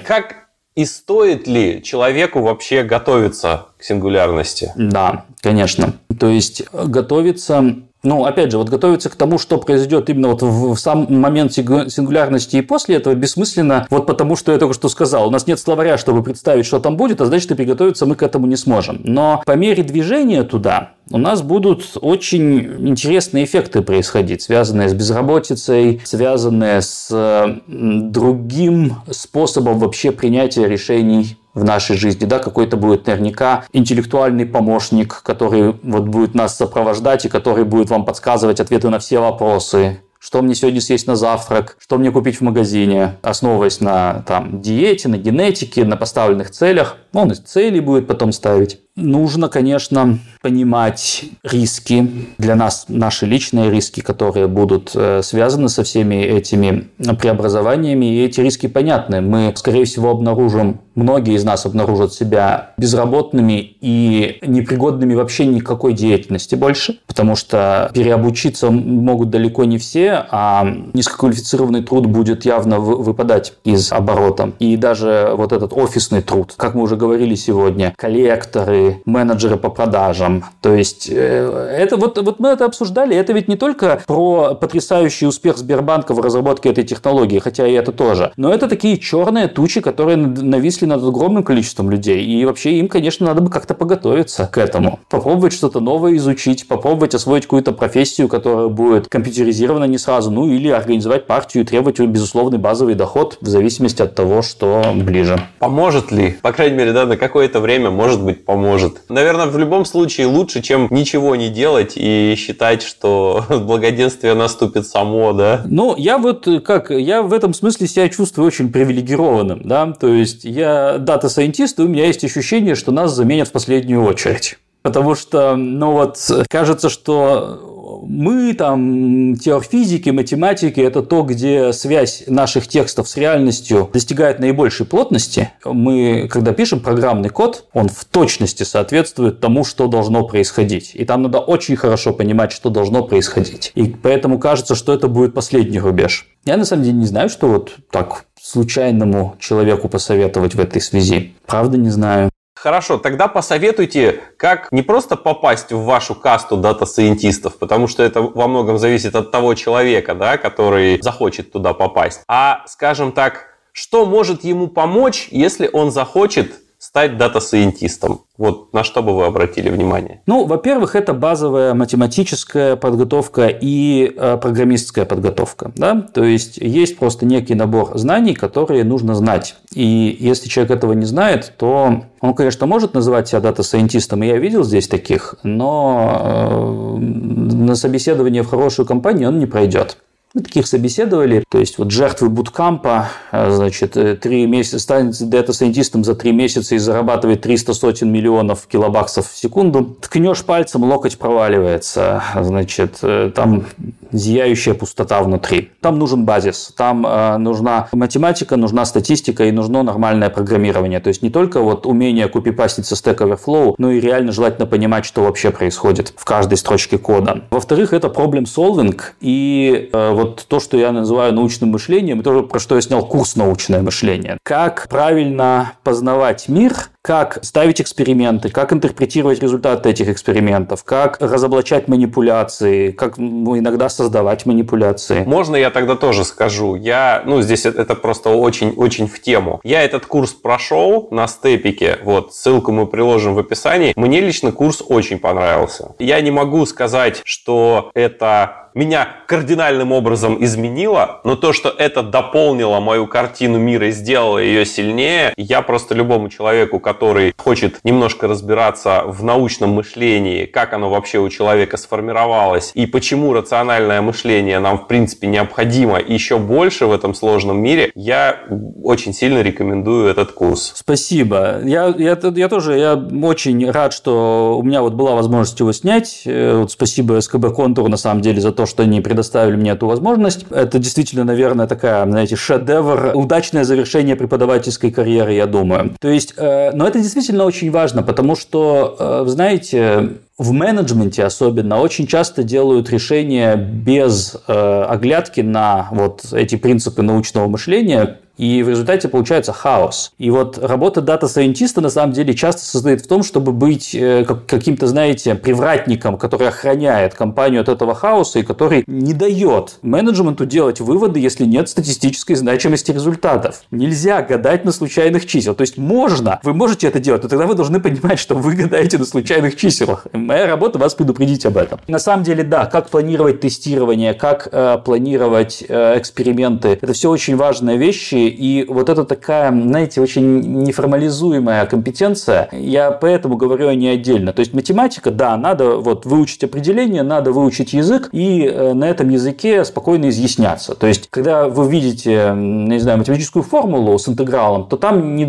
Как 0.00 0.42
и 0.74 0.86
стоит 0.86 1.46
ли 1.46 1.82
человеку 1.82 2.40
вообще 2.40 2.82
готовиться 2.82 3.66
к 3.78 3.84
сингулярности? 3.84 4.72
Да, 4.74 5.26
конечно. 5.40 5.92
То 6.18 6.28
есть 6.28 6.62
готовиться 6.72 7.76
ну, 8.02 8.24
опять 8.24 8.50
же, 8.50 8.58
вот 8.58 8.68
готовиться 8.68 9.08
к 9.10 9.14
тому, 9.14 9.38
что 9.38 9.58
произойдет 9.58 10.10
именно 10.10 10.28
вот 10.28 10.42
в, 10.42 10.76
сам 10.76 11.06
момент 11.08 11.52
сингулярности 11.52 12.56
и 12.56 12.62
после 12.62 12.96
этого 12.96 13.14
бессмысленно, 13.14 13.86
вот 13.90 14.06
потому 14.06 14.34
что 14.34 14.52
я 14.52 14.58
только 14.58 14.74
что 14.74 14.88
сказал. 14.88 15.28
У 15.28 15.30
нас 15.30 15.46
нет 15.46 15.60
словаря, 15.60 15.98
чтобы 15.98 16.22
представить, 16.22 16.66
что 16.66 16.80
там 16.80 16.96
будет, 16.96 17.20
а 17.20 17.26
значит, 17.26 17.50
и 17.52 17.54
приготовиться 17.54 18.06
мы 18.06 18.16
к 18.16 18.22
этому 18.22 18.46
не 18.46 18.56
сможем. 18.56 19.00
Но 19.04 19.42
по 19.46 19.52
мере 19.52 19.82
движения 19.84 20.42
туда 20.42 20.92
у 21.10 21.18
нас 21.18 21.42
будут 21.42 21.96
очень 22.00 22.88
интересные 22.88 23.44
эффекты 23.44 23.82
происходить, 23.82 24.42
связанные 24.42 24.88
с 24.88 24.94
безработицей, 24.94 26.00
связанные 26.04 26.80
с 26.80 27.60
другим 27.66 28.96
способом 29.10 29.78
вообще 29.78 30.10
принятия 30.10 30.66
решений 30.66 31.36
в 31.54 31.64
нашей 31.64 31.96
жизни, 31.96 32.24
да, 32.24 32.38
какой-то 32.38 32.76
будет 32.76 33.06
наверняка 33.06 33.64
интеллектуальный 33.72 34.46
помощник, 34.46 35.22
который 35.22 35.74
вот 35.82 36.04
будет 36.04 36.34
нас 36.34 36.56
сопровождать 36.56 37.24
и 37.24 37.28
который 37.28 37.64
будет 37.64 37.90
вам 37.90 38.04
подсказывать 38.04 38.60
ответы 38.60 38.88
на 38.88 38.98
все 38.98 39.20
вопросы, 39.20 40.00
что 40.18 40.40
мне 40.40 40.54
сегодня 40.54 40.80
съесть 40.80 41.08
на 41.08 41.16
завтрак, 41.16 41.76
что 41.80 41.98
мне 41.98 42.12
купить 42.12 42.36
в 42.36 42.42
магазине, 42.42 43.18
основываясь 43.22 43.80
на 43.80 44.22
там, 44.26 44.62
диете, 44.62 45.08
на 45.08 45.18
генетике, 45.18 45.84
на 45.84 45.96
поставленных 45.96 46.50
целях. 46.50 46.96
Он 47.12 47.30
и 47.30 47.34
цели 47.34 47.80
будет 47.80 48.06
потом 48.06 48.32
ставить. 48.32 48.78
Нужно, 48.94 49.48
конечно, 49.48 50.18
понимать 50.42 51.24
риски 51.42 52.26
для 52.36 52.54
нас, 52.54 52.86
наши 52.88 53.24
личные 53.24 53.70
риски, 53.70 54.00
которые 54.00 54.48
будут 54.48 54.92
э, 54.94 55.22
связаны 55.22 55.70
со 55.70 55.82
всеми 55.82 56.16
этими 56.16 56.88
преобразованиями. 57.18 58.04
И 58.04 58.24
эти 58.24 58.40
риски 58.40 58.66
понятны. 58.66 59.22
Мы, 59.22 59.54
скорее 59.56 59.86
всего, 59.86 60.10
обнаружим, 60.10 60.82
многие 60.94 61.36
из 61.36 61.44
нас 61.44 61.64
обнаружат 61.64 62.12
себя 62.12 62.72
безработными 62.76 63.76
и 63.80 64.36
непригодными 64.42 65.14
вообще 65.14 65.46
никакой 65.46 65.94
деятельности 65.94 66.54
больше, 66.54 66.98
потому 67.06 67.34
что 67.34 67.90
переобучиться 67.94 68.70
могут 68.70 69.30
далеко 69.30 69.64
не 69.64 69.78
все, 69.78 70.26
а 70.30 70.66
низкоквалифицированный 70.92 71.82
труд 71.82 72.06
будет 72.06 72.44
явно 72.44 72.78
выпадать 72.78 73.54
из 73.64 73.90
оборота. 73.90 74.52
И 74.58 74.76
даже 74.76 75.32
вот 75.34 75.52
этот 75.52 75.72
офисный 75.72 76.20
труд, 76.20 76.52
как 76.58 76.74
мы 76.74 76.82
уже 76.82 76.96
говорили 77.02 77.34
сегодня, 77.34 77.92
коллекторы, 77.96 79.02
менеджеры 79.06 79.56
по 79.56 79.70
продажам. 79.70 80.44
То 80.60 80.72
есть 80.74 81.08
э, 81.10 81.76
это 81.76 81.96
вот, 81.96 82.16
вот 82.18 82.38
мы 82.38 82.50
это 82.50 82.64
обсуждали. 82.64 83.16
Это 83.16 83.32
ведь 83.32 83.48
не 83.48 83.56
только 83.56 84.00
про 84.06 84.54
потрясающий 84.54 85.26
успех 85.26 85.58
Сбербанка 85.58 86.14
в 86.14 86.20
разработке 86.20 86.70
этой 86.70 86.84
технологии, 86.84 87.40
хотя 87.40 87.66
и 87.66 87.72
это 87.72 87.90
тоже. 87.90 88.32
Но 88.36 88.54
это 88.54 88.68
такие 88.68 88.98
черные 88.98 89.48
тучи, 89.48 89.80
которые 89.80 90.16
нависли 90.16 90.86
над 90.86 91.02
огромным 91.02 91.42
количеством 91.42 91.90
людей. 91.90 92.24
И 92.24 92.44
вообще 92.44 92.78
им, 92.78 92.86
конечно, 92.86 93.26
надо 93.26 93.40
бы 93.40 93.50
как-то 93.50 93.74
подготовиться 93.74 94.46
к 94.46 94.58
этому. 94.58 95.00
Попробовать 95.10 95.52
что-то 95.52 95.80
новое 95.80 96.16
изучить, 96.18 96.68
попробовать 96.68 97.16
освоить 97.16 97.44
какую-то 97.44 97.72
профессию, 97.72 98.28
которая 98.28 98.68
будет 98.68 99.08
компьютеризирована 99.08 99.84
не 99.84 99.98
сразу, 99.98 100.30
ну 100.30 100.48
или 100.48 100.68
организовать 100.68 101.26
партию 101.26 101.64
и 101.64 101.66
требовать 101.66 101.98
безусловный 101.98 102.58
базовый 102.58 102.94
доход 102.94 103.38
в 103.40 103.48
зависимости 103.48 104.02
от 104.02 104.14
того, 104.14 104.42
что 104.42 104.84
ближе. 104.94 105.40
Поможет 105.58 106.12
ли? 106.12 106.36
По 106.42 106.52
крайней 106.52 106.76
мере, 106.76 106.91
да, 106.92 107.06
на 107.06 107.16
какое-то 107.16 107.60
время, 107.60 107.90
может 107.90 108.22
быть, 108.22 108.44
поможет. 108.44 109.02
Наверное, 109.08 109.46
в 109.46 109.58
любом 109.58 109.84
случае 109.84 110.26
лучше, 110.26 110.62
чем 110.62 110.88
ничего 110.90 111.36
не 111.36 111.48
делать 111.48 111.92
и 111.96 112.34
считать, 112.36 112.82
что 112.82 113.44
благоденствие 113.48 114.34
наступит 114.34 114.86
само, 114.86 115.32
да? 115.32 115.62
Ну, 115.66 115.96
я 115.96 116.18
вот 116.18 116.46
как, 116.64 116.90
я 116.90 117.22
в 117.22 117.32
этом 117.32 117.54
смысле 117.54 117.86
себя 117.86 118.08
чувствую 118.08 118.46
очень 118.46 118.72
привилегированным, 118.72 119.62
да, 119.64 119.92
то 119.92 120.08
есть 120.08 120.44
я 120.44 120.98
дата-сайентист, 120.98 121.78
и 121.78 121.82
у 121.82 121.88
меня 121.88 122.06
есть 122.06 122.24
ощущение, 122.24 122.74
что 122.74 122.92
нас 122.92 123.12
заменят 123.12 123.48
в 123.48 123.52
последнюю 123.52 124.04
очередь. 124.04 124.58
Потому 124.82 125.14
что, 125.14 125.54
ну 125.54 125.92
вот, 125.92 126.18
кажется, 126.48 126.88
что 126.88 127.71
мы 128.06 128.54
там, 128.54 129.36
теорфизики, 129.36 130.10
математики, 130.10 130.80
это 130.80 131.02
то, 131.02 131.22
где 131.22 131.72
связь 131.72 132.24
наших 132.26 132.66
текстов 132.66 133.08
с 133.08 133.16
реальностью 133.16 133.90
достигает 133.92 134.38
наибольшей 134.38 134.86
плотности. 134.86 135.50
Мы, 135.64 136.28
когда 136.30 136.52
пишем 136.52 136.80
программный 136.80 137.28
код, 137.28 137.66
он 137.72 137.88
в 137.88 138.04
точности 138.04 138.64
соответствует 138.64 139.40
тому, 139.40 139.64
что 139.64 139.86
должно 139.86 140.26
происходить. 140.26 140.92
И 140.94 141.04
там 141.04 141.22
надо 141.22 141.38
очень 141.38 141.76
хорошо 141.76 142.12
понимать, 142.12 142.52
что 142.52 142.70
должно 142.70 143.04
происходить. 143.04 143.72
И 143.74 143.84
поэтому 143.84 144.38
кажется, 144.38 144.74
что 144.74 144.92
это 144.92 145.08
будет 145.08 145.34
последний 145.34 145.78
рубеж. 145.78 146.26
Я 146.44 146.56
на 146.56 146.64
самом 146.64 146.82
деле 146.82 146.96
не 146.96 147.06
знаю, 147.06 147.28
что 147.28 147.46
вот 147.46 147.76
так 147.90 148.24
случайному 148.40 149.36
человеку 149.38 149.88
посоветовать 149.88 150.56
в 150.56 150.60
этой 150.60 150.80
связи. 150.80 151.34
Правда 151.46 151.78
не 151.78 151.90
знаю. 151.90 152.31
Хорошо, 152.62 152.96
тогда 152.96 153.26
посоветуйте, 153.26 154.20
как 154.36 154.70
не 154.70 154.82
просто 154.82 155.16
попасть 155.16 155.72
в 155.72 155.82
вашу 155.82 156.14
касту 156.14 156.56
дата-сайентистов, 156.56 157.58
потому 157.58 157.88
что 157.88 158.04
это 158.04 158.22
во 158.22 158.46
многом 158.46 158.78
зависит 158.78 159.16
от 159.16 159.32
того 159.32 159.54
человека, 159.54 160.14
да, 160.14 160.38
который 160.38 161.02
захочет 161.02 161.50
туда 161.50 161.74
попасть, 161.74 162.20
а, 162.28 162.62
скажем 162.68 163.10
так, 163.10 163.46
что 163.72 164.06
может 164.06 164.44
ему 164.44 164.68
помочь, 164.68 165.26
если 165.32 165.68
он 165.72 165.90
захочет 165.90 166.60
стать 166.92 167.16
дата-сайентистом, 167.16 168.20
вот 168.36 168.74
на 168.74 168.84
что 168.84 169.02
бы 169.02 169.16
вы 169.16 169.24
обратили 169.24 169.70
внимание? 169.70 170.20
Ну, 170.26 170.44
во-первых, 170.44 170.94
это 170.94 171.14
базовая 171.14 171.72
математическая 171.72 172.76
подготовка 172.76 173.46
и 173.46 174.12
э, 174.14 174.36
программистская 174.36 175.06
подготовка. 175.06 175.72
Да? 175.74 176.02
То 176.02 176.22
есть 176.22 176.58
есть 176.58 176.98
просто 176.98 177.24
некий 177.24 177.54
набор 177.54 177.96
знаний, 177.96 178.34
которые 178.34 178.84
нужно 178.84 179.14
знать. 179.14 179.56
И 179.72 180.18
если 180.20 180.50
человек 180.50 180.70
этого 180.70 180.92
не 180.92 181.06
знает, 181.06 181.54
то 181.56 182.02
он, 182.20 182.34
конечно, 182.34 182.66
может 182.66 182.92
называть 182.92 183.26
себя 183.26 183.40
дата-сайентистом, 183.40 184.22
и 184.22 184.26
я 184.26 184.36
видел 184.36 184.62
здесь 184.62 184.86
таких, 184.86 185.36
но 185.44 186.98
э, 186.98 186.98
на 186.98 187.74
собеседование 187.74 188.42
в 188.42 188.50
хорошую 188.50 188.84
компанию 188.84 189.30
он 189.30 189.38
не 189.38 189.46
пройдет. 189.46 189.96
Мы 190.34 190.40
таких 190.42 190.66
собеседовали, 190.66 191.44
то 191.50 191.58
есть 191.58 191.76
вот 191.76 191.90
жертвы 191.90 192.30
буткампа, 192.30 193.10
а, 193.30 193.50
значит, 193.50 193.98
э, 193.98 194.16
три 194.16 194.46
месяца, 194.46 194.78
станет 194.78 195.28
дата-сайентистом 195.28 196.04
за 196.04 196.14
три 196.14 196.32
месяца 196.32 196.74
и 196.74 196.78
зарабатывает 196.78 197.42
300 197.42 197.74
сотен 197.74 198.10
миллионов 198.10 198.66
килобаксов 198.66 199.30
в 199.30 199.36
секунду. 199.36 199.96
Ткнешь 200.00 200.42
пальцем, 200.44 200.84
локоть 200.84 201.18
проваливается, 201.18 202.22
значит, 202.40 203.00
э, 203.02 203.30
там 203.34 203.66
зияющая 204.12 204.74
пустота 204.74 205.22
внутри. 205.22 205.70
Там 205.80 205.98
нужен 205.98 206.24
базис, 206.24 206.72
там 206.76 207.06
э, 207.06 207.36
нужна 207.38 207.88
математика, 207.92 208.56
нужна 208.56 208.84
статистика 208.84 209.44
и 209.44 209.52
нужно 209.52 209.82
нормальное 209.82 210.30
программирование. 210.30 211.00
То 211.00 211.08
есть 211.08 211.22
не 211.22 211.30
только 211.30 211.60
вот 211.60 211.86
умение 211.86 212.28
купипастить 212.28 212.86
со 212.86 212.94
Stack 212.94 213.18
Overflow, 213.18 213.74
но 213.78 213.90
и 213.90 214.00
реально 214.00 214.32
желательно 214.32 214.66
понимать, 214.66 215.04
что 215.04 215.22
вообще 215.22 215.50
происходит 215.50 216.12
в 216.16 216.24
каждой 216.24 216.58
строчке 216.58 216.98
кода. 216.98 217.44
Во-вторых, 217.50 217.92
это 217.92 218.08
problem 218.08 218.44
solving 218.44 219.00
и 219.20 219.90
э, 219.92 220.10
вот 220.12 220.44
то, 220.48 220.60
что 220.60 220.76
я 220.76 220.92
называю 220.92 221.32
научным 221.32 221.70
мышлением, 221.70 222.20
и 222.20 222.22
то, 222.22 222.42
про 222.42 222.60
что 222.60 222.76
я 222.76 222.80
снял 222.80 223.04
курс 223.06 223.36
«Научное 223.36 223.82
мышление». 223.82 224.38
Как 224.42 224.88
правильно 224.88 225.72
познавать 225.82 226.48
мир, 226.48 226.72
как 227.02 227.40
ставить 227.42 227.80
эксперименты, 227.80 228.48
как 228.48 228.72
интерпретировать 228.72 229.42
результаты 229.42 229.90
этих 229.90 230.08
экспериментов, 230.08 230.84
как 230.84 231.20
разоблачать 231.20 231.88
манипуляции, 231.88 232.92
как 232.92 233.18
иногда 233.18 233.88
создавать 233.88 234.46
манипуляции. 234.46 235.24
Можно 235.24 235.56
я 235.56 235.70
тогда 235.70 235.96
тоже 235.96 236.24
скажу? 236.24 236.76
Я, 236.76 237.22
ну, 237.26 237.42
здесь 237.42 237.66
это 237.66 237.96
просто 237.96 238.30
очень-очень 238.30 239.08
в 239.08 239.20
тему. 239.20 239.60
Я 239.64 239.82
этот 239.82 240.06
курс 240.06 240.32
прошел 240.32 241.08
на 241.10 241.26
степике, 241.26 241.98
вот, 242.04 242.34
ссылку 242.34 242.70
мы 242.70 242.86
приложим 242.86 243.34
в 243.34 243.38
описании. 243.40 243.92
Мне 243.96 244.20
лично 244.20 244.52
курс 244.52 244.82
очень 244.86 245.18
понравился. 245.18 245.96
Я 245.98 246.20
не 246.20 246.30
могу 246.30 246.64
сказать, 246.66 247.20
что 247.24 247.90
это 247.94 248.61
меня 248.74 249.08
кардинальным 249.26 249.92
образом 249.92 250.42
изменило, 250.42 251.20
но 251.24 251.36
то, 251.36 251.52
что 251.52 251.68
это 251.68 252.02
дополнило 252.02 252.80
мою 252.80 253.06
картину 253.06 253.58
мира 253.58 253.88
и 253.88 253.92
сделало 253.92 254.38
ее 254.38 254.64
сильнее, 254.64 255.32
я 255.36 255.62
просто 255.62 255.94
любому 255.94 256.28
человеку, 256.28 256.78
который 256.80 257.34
хочет 257.36 257.80
немножко 257.84 258.28
разбираться 258.28 259.02
в 259.06 259.22
научном 259.24 259.70
мышлении, 259.70 260.46
как 260.46 260.72
оно 260.72 260.90
вообще 260.90 261.18
у 261.18 261.28
человека 261.28 261.76
сформировалось 261.76 262.72
и 262.74 262.86
почему 262.86 263.32
рациональное 263.32 264.00
мышление 264.00 264.58
нам 264.58 264.78
в 264.78 264.86
принципе 264.86 265.26
необходимо 265.26 266.00
еще 266.00 266.38
больше 266.38 266.86
в 266.86 266.92
этом 266.92 267.14
сложном 267.14 267.60
мире, 267.60 267.92
я 267.94 268.40
очень 268.82 269.12
сильно 269.12 269.42
рекомендую 269.42 270.08
этот 270.08 270.32
курс. 270.32 270.72
Спасибо. 270.74 271.60
Я, 271.64 271.94
я, 271.98 272.18
я 272.34 272.48
тоже 272.48 272.78
я 272.78 272.94
очень 272.94 273.70
рад, 273.70 273.92
что 273.92 274.56
у 274.58 274.62
меня 274.62 274.82
вот 274.82 274.94
была 274.94 275.14
возможность 275.14 275.58
его 275.60 275.72
снять. 275.72 276.22
Э, 276.24 276.60
вот 276.60 276.72
спасибо 276.72 277.20
СКБ 277.20 277.54
Контур 277.54 277.88
на 277.88 277.96
самом 277.96 278.20
деле 278.20 278.40
за 278.40 278.52
то, 278.52 278.61
то, 278.62 278.66
что 278.66 278.84
они 278.84 279.00
предоставили 279.00 279.56
мне 279.56 279.72
эту 279.72 279.88
возможность. 279.88 280.46
Это 280.50 280.78
действительно, 280.78 281.24
наверное, 281.24 281.66
такая, 281.66 282.06
знаете, 282.06 282.36
шедевр, 282.36 283.10
удачное 283.12 283.64
завершение 283.64 284.14
преподавательской 284.14 284.92
карьеры, 284.92 285.32
я 285.32 285.46
думаю. 285.48 285.96
То 286.00 286.08
есть, 286.08 286.34
э, 286.36 286.70
но 286.72 286.86
это 286.86 287.00
действительно 287.00 287.42
очень 287.42 287.72
важно, 287.72 288.04
потому 288.04 288.36
что, 288.36 288.96
э, 288.98 289.24
знаете, 289.26 290.10
в 290.38 290.52
менеджменте 290.52 291.24
особенно 291.24 291.80
очень 291.80 292.06
часто 292.06 292.44
делают 292.44 292.88
решения 292.90 293.56
без 293.56 294.36
э, 294.46 294.84
оглядки 294.88 295.40
на 295.40 295.88
вот 295.90 296.32
эти 296.32 296.54
принципы 296.54 297.02
научного 297.02 297.48
мышления, 297.48 298.18
и 298.36 298.62
в 298.62 298.68
результате 298.68 299.08
получается 299.08 299.52
хаос. 299.52 300.12
И 300.18 300.30
вот 300.30 300.58
работа 300.58 301.00
дата-сайентиста 301.00 301.80
на 301.80 301.90
самом 301.90 302.12
деле 302.12 302.34
часто 302.34 302.62
состоит 302.62 303.02
в 303.02 303.08
том, 303.08 303.22
чтобы 303.22 303.52
быть 303.52 303.94
э, 303.94 304.24
каким-то, 304.24 304.86
знаете, 304.86 305.34
привратником, 305.34 306.16
который 306.16 306.48
охраняет 306.48 307.14
компанию 307.14 307.60
от 307.60 307.68
этого 307.68 307.94
хаоса 307.94 308.38
и 308.38 308.42
который 308.42 308.84
не 308.86 309.12
дает 309.14 309.78
менеджменту 309.82 310.46
делать 310.46 310.80
выводы, 310.80 311.20
если 311.20 311.44
нет 311.44 311.68
статистической 311.68 312.36
значимости 312.36 312.90
результатов. 312.90 313.62
Нельзя 313.70 314.22
гадать 314.22 314.64
на 314.64 314.72
случайных 314.72 315.26
числах. 315.26 315.56
То 315.56 315.62
есть 315.62 315.76
можно, 315.76 316.40
вы 316.42 316.54
можете 316.54 316.88
это 316.88 317.00
делать, 317.00 317.22
но 317.22 317.28
тогда 317.28 317.46
вы 317.46 317.54
должны 317.54 317.80
понимать, 317.80 318.18
что 318.18 318.34
вы 318.34 318.54
гадаете 318.54 318.98
на 318.98 319.04
случайных 319.04 319.56
числах. 319.56 320.06
Моя 320.12 320.46
работа 320.46 320.78
вас 320.78 320.94
предупредить 320.94 321.44
об 321.46 321.56
этом. 321.56 321.80
На 321.88 321.98
самом 321.98 322.24
деле, 322.24 322.44
да, 322.44 322.66
как 322.66 322.88
планировать 322.88 323.40
тестирование, 323.40 324.14
как 324.14 324.48
э, 324.50 324.78
планировать 324.84 325.64
э, 325.68 325.98
эксперименты, 325.98 326.78
это 326.80 326.92
все 326.92 327.10
очень 327.10 327.36
важные 327.36 327.76
вещи, 327.76 328.21
и 328.28 328.64
вот 328.68 328.88
это 328.88 329.04
такая, 329.04 329.50
знаете, 329.50 330.00
очень 330.00 330.62
неформализуемая 330.62 331.66
компетенция. 331.66 332.48
Я 332.52 332.90
поэтому 332.90 333.36
говорю 333.36 333.68
о 333.68 333.74
ней 333.74 333.94
отдельно. 333.94 334.32
То 334.32 334.40
есть 334.40 334.54
математика, 334.54 335.10
да, 335.10 335.36
надо 335.36 335.76
вот 335.76 336.06
выучить 336.06 336.44
определение, 336.44 337.02
надо 337.02 337.32
выучить 337.32 337.72
язык 337.72 338.08
и 338.12 338.46
э, 338.46 338.72
на 338.72 338.88
этом 338.88 339.08
языке 339.08 339.64
спокойно 339.64 340.08
изъясняться. 340.08 340.74
То 340.74 340.86
есть, 340.86 341.08
когда 341.10 341.48
вы 341.48 341.70
видите, 341.70 342.32
не 342.34 342.78
знаю, 342.78 342.98
математическую 342.98 343.42
формулу 343.42 343.98
с 343.98 344.08
интегралом, 344.08 344.66
то 344.68 344.76
там 344.76 345.16
не 345.16 345.26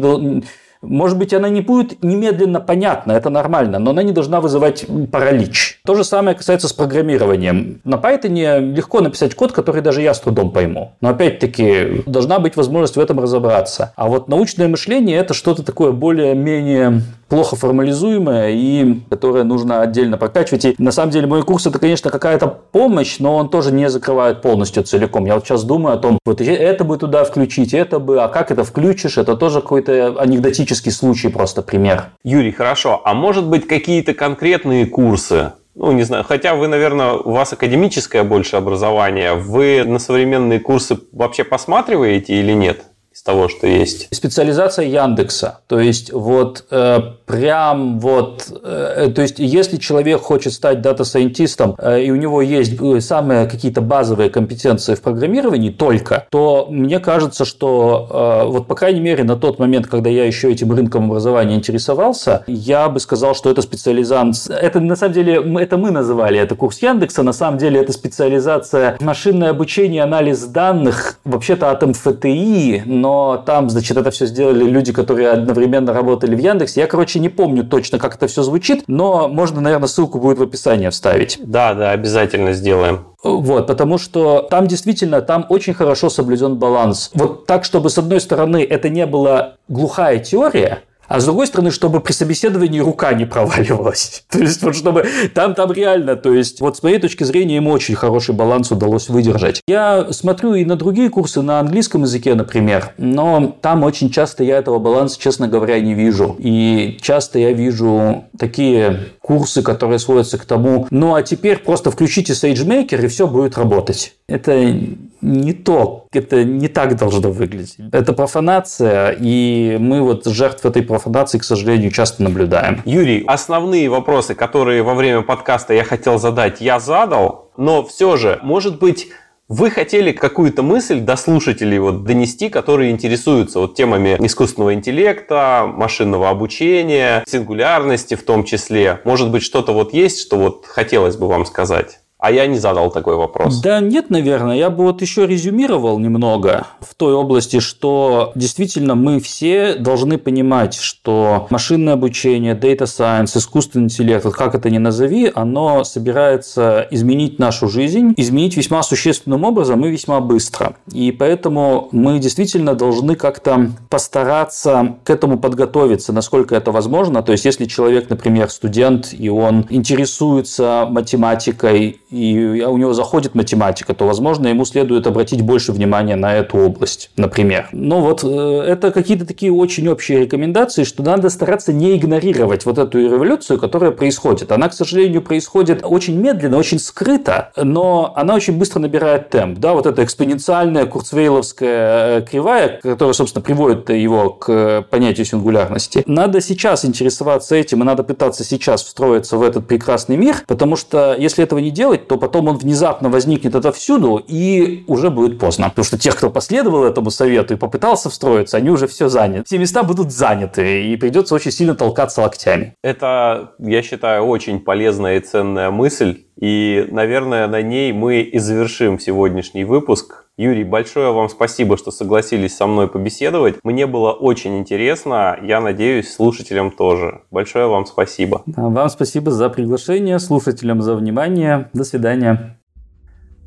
может 0.84 1.18
быть, 1.18 1.34
она 1.34 1.50
не 1.50 1.62
будет 1.62 2.04
немедленно 2.04 2.60
понятна, 2.60 3.14
это 3.14 3.30
нормально, 3.30 3.80
но 3.80 3.92
она 3.92 4.04
не 4.04 4.12
должна 4.12 4.42
вызывать 4.42 4.86
паралич. 5.12 5.80
То 5.86 5.96
же 5.96 6.04
самое 6.04 6.36
касается 6.36 6.68
с 6.68 6.74
программированием. 6.74 7.82
На 7.84 7.96
Python 7.96 8.74
легко 8.74 9.02
написать 9.02 9.34
код, 9.36 9.52
который 9.52 9.82
даже 9.82 10.02
я 10.02 10.14
с 10.14 10.20
трудом 10.20 10.52
пойму. 10.52 10.94
Но 11.02 11.10
опять-таки, 11.10 12.04
должна 12.06 12.40
быть 12.40 12.56
возможность 12.56 12.98
в 12.98 13.00
этом 13.00 13.20
разобраться. 13.20 13.94
А 13.96 14.08
вот 14.08 14.28
научное 14.28 14.68
мышление– 14.68 15.18
это 15.20 15.34
что-то 15.34 15.64
такое 15.64 15.92
более-менее 15.92 17.02
плохо 17.34 17.56
формализуемое 17.56 18.52
и 18.52 19.00
которое 19.10 19.44
нужно 19.44 19.82
отдельно 19.82 20.20
прокачивать. 20.20 20.66
И 20.66 20.76
на 20.78 20.92
самом 20.92 21.12
деле 21.12 21.26
мой 21.26 21.42
курс 21.42 21.66
это, 21.66 21.80
конечно, 21.80 22.12
какая-то 22.12 22.48
помощь, 22.48 23.18
но 23.18 23.38
он 23.38 23.50
тоже 23.50 23.72
не 23.72 23.90
закрывает 23.90 24.44
полностью 24.44 24.84
целиком. 24.84 25.26
Я 25.26 25.34
вот 25.34 25.44
сейчас 25.44 25.64
думаю 25.64 25.96
о 25.96 25.98
том, 25.98 26.20
вот 26.26 26.42
это 26.42 26.84
бы 26.84 26.96
туда 26.96 27.24
включить, 27.24 27.74
это 27.74 27.98
бы, 27.98 28.22
а 28.22 28.28
как 28.28 28.52
это 28.52 28.64
включишь, 28.64 29.18
это 29.18 29.36
тоже 29.36 29.62
какой-то 29.62 30.14
анекдотический 30.20 30.92
случай, 30.92 31.30
просто 31.30 31.64
пример. 31.64 32.12
Юрий, 32.24 32.52
хорошо. 32.52 33.02
А 33.04 33.16
может 33.16 33.48
быть 33.48 33.68
какие-то 33.68 34.14
конкретные 34.14 34.86
курсы, 34.86 35.54
ну, 35.74 35.92
не 35.92 36.04
знаю, 36.04 36.24
хотя 36.24 36.54
вы, 36.54 36.68
наверное, 36.68 37.14
у 37.14 37.32
вас 37.32 37.52
академическое 37.52 38.24
больше 38.24 38.58
образование, 38.58 39.34
вы 39.34 39.84
на 39.84 39.98
современные 39.98 40.60
курсы 40.60 41.00
вообще 41.12 41.44
посматриваете 41.44 42.36
или 42.36 42.52
нет? 42.52 42.84
Из 43.14 43.22
того, 43.22 43.48
что 43.48 43.68
есть. 43.68 44.08
Специализация 44.12 44.86
Яндекса. 44.86 45.60
То 45.68 45.80
есть 45.80 46.12
вот 46.12 46.66
э, 46.72 47.00
прям 47.28 48.00
вот, 48.00 48.48
э, 48.64 49.12
то 49.14 49.22
есть 49.22 49.38
если 49.38 49.78
человек 49.78 50.22
хочет 50.22 50.52
стать 50.54 50.82
дата-сайентистом 50.82 51.76
э, 51.78 52.04
и 52.04 52.12
у 52.12 52.16
него 52.16 52.42
есть 52.42 52.74
э, 52.82 53.00
самые 53.02 53.46
какие-то 53.46 53.82
базовые 53.82 54.32
компетенции 54.32 54.96
в 54.96 55.02
программировании 55.02 55.70
только, 55.70 56.26
то 56.32 56.68
мне 56.72 57.00
кажется, 57.00 57.46
что 57.46 58.42
э, 58.44 58.48
вот 58.48 58.66
по 58.66 58.74
крайней 58.74 59.02
мере 59.02 59.24
на 59.24 59.36
тот 59.36 59.60
момент, 59.60 59.86
когда 59.86 60.10
я 60.10 60.26
еще 60.26 60.52
этим 60.52 60.72
рынком 60.72 61.06
образования 61.06 61.56
интересовался, 61.56 62.44
я 62.48 62.90
бы 62.90 63.00
сказал, 63.00 63.36
что 63.36 63.52
это 63.52 63.62
специализация. 63.62 64.58
Это 64.58 64.80
на 64.80 64.96
самом 64.96 65.14
деле 65.14 65.36
это 65.60 65.78
мы 65.78 65.92
называли 65.92 66.40
это 66.40 66.56
курс 66.56 66.82
Яндекса, 66.82 67.22
на 67.22 67.34
самом 67.34 67.60
деле 67.60 67.80
это 67.80 67.94
специализация 67.94 68.98
машинное 69.02 69.52
обучение, 69.52 70.02
анализ 70.02 70.44
данных, 70.46 71.20
вообще-то 71.26 71.70
от 71.70 71.84
МФТИ, 71.84 72.84
но 73.04 73.44
там, 73.46 73.70
значит, 73.70 73.98
это 73.98 74.12
все 74.12 74.26
сделали 74.26 74.64
люди, 74.64 74.94
которые 74.94 75.32
одновременно 75.32 75.92
работали 75.92 76.36
в 76.36 76.40
Яндексе. 76.40 76.80
Я, 76.80 76.88
короче, 76.88 77.20
не 77.20 77.28
помню 77.28 77.66
точно, 77.66 78.00
как 78.00 78.16
это 78.16 78.28
все 78.28 78.44
звучит, 78.44 78.86
но 78.88 79.28
можно, 79.28 79.60
наверное, 79.60 79.90
ссылку 79.90 80.20
будет 80.20 80.38
в 80.38 80.44
описании 80.44 80.88
вставить. 80.88 81.38
Да, 81.44 81.74
да, 81.74 81.92
обязательно 81.92 82.54
сделаем. 82.54 83.08
Вот, 83.22 83.68
потому 83.68 83.98
что 83.98 84.48
там 84.50 84.68
действительно, 84.68 85.22
там 85.22 85.46
очень 85.50 85.74
хорошо 85.74 86.10
соблюден 86.10 86.56
баланс. 86.56 87.12
Вот 87.14 87.46
так, 87.46 87.66
чтобы 87.66 87.90
с 87.90 87.98
одной 87.98 88.22
стороны 88.22 88.64
это 88.64 88.88
не 88.88 89.06
была 89.06 89.56
глухая 89.68 90.20
теория, 90.20 90.84
а 91.14 91.20
с 91.20 91.26
другой 91.26 91.46
стороны, 91.46 91.70
чтобы 91.70 92.00
при 92.00 92.12
собеседовании 92.12 92.80
рука 92.80 93.14
не 93.14 93.26
проваливалась. 93.26 94.24
То 94.32 94.40
есть, 94.40 94.64
вот 94.64 94.76
чтобы 94.76 95.06
там, 95.36 95.54
там 95.54 95.72
реально, 95.72 96.16
то 96.16 96.34
есть, 96.34 96.60
вот 96.60 96.78
с 96.78 96.82
моей 96.82 96.98
точки 96.98 97.24
зрения, 97.24 97.58
им 97.58 97.68
очень 97.68 97.94
хороший 97.94 98.34
баланс 98.34 98.72
удалось 98.72 99.10
выдержать. 99.10 99.62
Я 99.68 100.12
смотрю 100.12 100.56
и 100.56 100.66
на 100.66 100.76
другие 100.76 101.12
курсы 101.12 101.44
на 101.44 101.60
английском 101.60 102.02
языке, 102.02 102.34
например, 102.34 102.94
но 102.98 103.56
там 103.62 103.84
очень 103.84 104.10
часто 104.10 104.44
я 104.44 104.58
этого 104.58 104.80
баланса, 104.80 105.20
честно 105.22 105.48
говоря, 105.48 105.80
не 105.80 105.94
вижу. 105.94 106.36
И 106.40 106.98
часто 107.00 107.38
я 107.38 107.52
вижу 107.52 108.26
такие 108.40 109.12
курсы, 109.20 109.62
которые 109.62 110.00
сводятся 110.00 110.40
к 110.40 110.46
тому, 110.46 110.88
ну 110.90 111.14
а 111.14 111.22
теперь 111.22 111.60
просто 111.60 111.92
включите 111.92 112.34
SageMaker 112.34 113.06
и 113.06 113.08
все 113.08 113.28
будет 113.28 113.56
работать. 113.60 114.16
Это 114.28 114.76
не 115.24 115.54
то. 115.54 116.06
Это 116.12 116.44
не 116.44 116.68
так 116.68 116.96
должно 116.98 117.32
выглядеть. 117.32 117.78
Это 117.92 118.14
профанация, 118.14 119.16
и 119.20 119.78
мы 119.80 120.02
вот 120.02 120.26
жертв 120.26 120.66
этой 120.66 120.84
профанации, 120.84 121.38
к 121.40 121.44
сожалению, 121.44 121.92
часто 121.92 122.24
наблюдаем. 122.24 122.82
Юрий, 122.86 123.24
основные 123.26 123.90
вопросы, 123.90 124.36
которые 124.36 124.84
во 124.84 124.94
время 124.94 125.22
подкаста 125.22 125.74
я 125.74 125.84
хотел 125.84 126.20
задать, 126.20 126.62
я 126.62 126.80
задал, 126.80 127.52
но 127.58 127.84
все 127.84 128.18
же, 128.18 128.40
может 128.44 128.80
быть, 128.80 129.08
вы 129.50 129.70
хотели 129.70 130.12
какую-то 130.12 130.64
мысль 130.64 131.00
до 131.00 131.16
слушателей 131.16 131.78
вот 131.78 132.06
донести, 132.06 132.50
которые 132.50 132.92
интересуются 132.92 133.60
вот 133.60 133.76
темами 133.76 134.18
искусственного 134.20 134.74
интеллекта, 134.74 135.66
машинного 135.68 136.30
обучения, 136.30 137.24
сингулярности 137.28 138.16
в 138.16 138.24
том 138.24 138.46
числе. 138.46 139.02
Может 139.04 139.32
быть, 139.32 139.44
что-то 139.44 139.74
вот 139.74 139.94
есть, 139.94 140.22
что 140.22 140.38
вот 140.38 140.66
хотелось 140.66 141.18
бы 141.18 141.28
вам 141.28 141.46
сказать? 141.46 142.00
А 142.24 142.32
я 142.32 142.48
не 142.48 142.58
задал 142.58 142.90
такой 142.90 143.18
вопрос. 143.18 143.60
Да 143.60 143.82
нет, 143.82 144.10
наверное. 144.10 144.56
Я 144.56 144.70
бы 144.70 144.86
вот 144.86 145.02
еще 145.02 145.28
резюмировал 145.28 146.00
немного 146.00 146.68
в 146.80 146.96
той 146.96 147.14
области, 147.14 147.60
что 147.60 148.32
действительно 148.34 148.96
мы 148.96 149.20
все 149.20 149.74
должны 149.74 150.18
понимать, 150.18 150.74
что 150.76 151.48
машинное 151.50 151.96
обучение, 151.96 152.56
data 152.56 152.86
science, 152.86 153.38
искусственный 153.38 153.88
интеллект, 153.88 154.24
вот 154.24 154.36
как 154.36 154.56
это 154.56 154.70
ни 154.70 154.78
назови, 154.78 155.34
оно 155.36 155.84
собирается 155.84 156.88
изменить 156.92 157.40
нашу 157.40 157.68
жизнь, 157.68 158.14
изменить 158.16 158.56
весьма 158.56 158.84
существенным 158.84 159.44
образом 159.44 159.86
и 159.86 159.90
весьма 159.90 160.22
быстро. 160.22 160.78
И 160.94 161.12
поэтому 161.12 161.90
мы 161.92 162.20
действительно 162.20 162.74
должны 162.74 163.16
как-то 163.16 163.72
постараться 163.90 164.96
к 165.04 165.10
этому 165.10 165.40
подготовиться, 165.40 166.14
насколько 166.14 166.56
это 166.56 166.72
возможно. 166.72 167.22
То 167.22 167.34
есть, 167.34 167.44
если 167.44 167.66
человек, 167.66 168.10
например, 168.10 168.50
студент, 168.50 169.10
и 169.12 169.28
он 169.28 169.66
интересуется 169.70 170.88
математикой 170.90 172.00
и 172.14 172.62
у 172.64 172.78
него 172.78 172.94
заходит 172.94 173.34
математика, 173.34 173.96
то, 173.96 174.06
возможно, 174.06 174.48
ему 174.48 174.66
следует 174.66 175.08
обратить 175.08 175.42
больше 175.42 175.72
внимания 175.72 176.16
на 176.16 176.36
эту 176.36 176.58
область, 176.58 177.10
например. 177.18 177.70
Но 177.72 178.02
вот 178.02 178.24
э, 178.24 178.64
это 178.68 178.92
какие-то 178.92 179.26
такие 179.26 179.52
очень 179.52 179.88
общие 179.88 180.20
рекомендации, 180.20 180.84
что 180.84 181.02
надо 181.02 181.30
стараться 181.32 181.74
не 181.74 181.98
игнорировать 181.98 182.66
вот 182.66 182.78
эту 182.78 183.00
революцию, 183.00 183.60
которая 183.60 183.92
происходит. 183.92 184.52
Она, 184.52 184.70
к 184.70 184.74
сожалению, 184.74 185.24
происходит 185.24 185.82
очень 185.84 186.20
медленно, 186.20 186.58
очень 186.58 186.78
скрыто, 186.78 187.52
но 187.58 188.14
она 188.16 188.36
очень 188.36 188.60
быстро 188.60 188.80
набирает 188.80 189.30
темп. 189.32 189.58
Да, 189.58 189.74
вот 189.74 189.88
эта 189.88 190.04
экспоненциальная 190.04 190.86
курцвейловская 190.86 192.20
э, 192.20 192.22
кривая, 192.30 192.80
которая, 192.84 193.14
собственно, 193.14 193.44
приводит 193.44 193.90
его 193.90 194.30
к 194.30 194.86
понятию 194.92 195.26
сингулярности. 195.26 196.04
Надо 196.06 196.42
сейчас 196.42 196.86
интересоваться 196.86 197.56
этим, 197.56 197.82
и 197.82 197.86
надо 197.86 198.04
пытаться 198.04 198.44
сейчас 198.44 198.84
встроиться 198.84 199.38
в 199.38 199.42
этот 199.42 199.68
прекрасный 199.68 200.16
мир, 200.16 200.44
потому 200.48 200.76
что 200.76 201.16
если 201.18 201.44
этого 201.44 201.58
не 201.58 201.72
делать, 201.72 202.03
то 202.08 202.18
потом 202.18 202.48
он 202.48 202.58
внезапно 202.58 203.10
возникнет 203.10 203.56
отовсюду, 203.56 204.24
и 204.28 204.84
уже 204.88 205.10
будет 205.10 205.40
поздно. 205.40 205.70
Потому 205.70 205.86
что 205.86 205.98
тех, 205.98 206.16
кто 206.16 206.30
последовал 206.30 206.84
этому 206.84 207.12
совету 207.12 207.54
и 207.54 207.58
попытался 207.58 208.10
встроиться, 208.10 208.58
они 208.58 208.70
уже 208.70 208.88
все 208.88 209.10
заняты. 209.10 209.46
Все 209.46 209.58
места 209.58 209.84
будут 209.84 210.12
заняты, 210.12 210.84
и 210.86 210.96
придется 210.96 211.36
очень 211.36 211.52
сильно 211.52 211.76
толкаться 211.76 212.22
локтями. 212.22 212.76
Это, 212.84 213.54
я 213.60 213.82
считаю, 213.82 214.24
очень 214.24 214.60
полезная 214.60 215.18
и 215.18 215.20
ценная 215.20 215.72
мысль. 215.72 216.24
И, 216.40 216.88
наверное, 216.92 217.48
на 217.48 217.62
ней 217.62 217.94
мы 217.94 218.22
и 218.22 218.40
завершим 218.40 219.00
сегодняшний 219.00 219.64
выпуск. 219.64 220.23
Юрий, 220.36 220.64
большое 220.64 221.14
вам 221.14 221.30
спасибо, 221.30 221.78
что 221.78 221.92
согласились 221.92 222.58
со 222.58 222.66
мной 222.66 222.88
побеседовать. 222.88 223.60
Мне 223.64 223.86
было 223.86 224.14
очень 224.14 224.58
интересно. 224.58 225.38
Я 225.44 225.62
надеюсь, 225.62 226.12
слушателям 226.12 226.72
тоже. 226.72 227.22
Большое 227.30 227.68
вам 227.68 227.86
спасибо. 227.86 228.42
Вам 228.48 228.90
спасибо 228.90 229.30
за 229.30 229.50
приглашение, 229.50 230.18
слушателям 230.18 230.82
за 230.82 230.96
внимание. 230.96 231.70
До 231.74 231.84
свидания. 231.84 232.58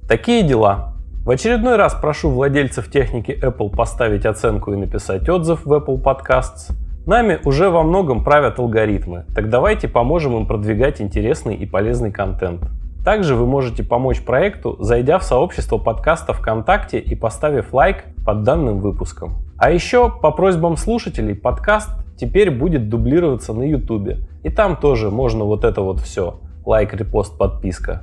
Такие 0.08 0.44
дела. 0.44 0.94
В 1.24 1.30
очередной 1.30 1.74
раз 1.74 1.92
прошу 2.00 2.30
владельцев 2.30 2.88
техники 2.88 3.36
Apple 3.36 3.74
поставить 3.74 4.24
оценку 4.24 4.72
и 4.72 4.76
написать 4.76 5.28
отзыв 5.28 5.66
в 5.66 5.72
Apple 5.72 6.00
Podcasts. 6.00 6.70
Нами 7.04 7.40
уже 7.44 7.68
во 7.68 7.82
многом 7.82 8.22
правят 8.22 8.60
алгоритмы, 8.60 9.24
так 9.34 9.50
давайте 9.50 9.88
поможем 9.88 10.36
им 10.36 10.46
продвигать 10.46 11.00
интересный 11.00 11.56
и 11.56 11.66
полезный 11.66 12.12
контент. 12.12 12.62
Также 13.06 13.36
вы 13.36 13.46
можете 13.46 13.84
помочь 13.84 14.20
проекту, 14.20 14.78
зайдя 14.80 15.20
в 15.20 15.22
сообщество 15.22 15.78
подкаста 15.78 16.32
ВКонтакте 16.32 16.98
и 16.98 17.14
поставив 17.14 17.72
лайк 17.72 18.02
под 18.24 18.42
данным 18.42 18.80
выпуском. 18.80 19.44
А 19.56 19.70
еще 19.70 20.10
по 20.10 20.32
просьбам 20.32 20.76
слушателей 20.76 21.36
подкаст 21.36 21.88
теперь 22.16 22.50
будет 22.50 22.88
дублироваться 22.88 23.52
на 23.52 23.62
YouTube. 23.62 24.26
И 24.42 24.50
там 24.50 24.74
тоже 24.74 25.12
можно 25.12 25.44
вот 25.44 25.62
это 25.62 25.82
вот 25.82 26.00
все. 26.00 26.40
Лайк, 26.64 26.94
репост, 26.94 27.38
подписка. 27.38 28.02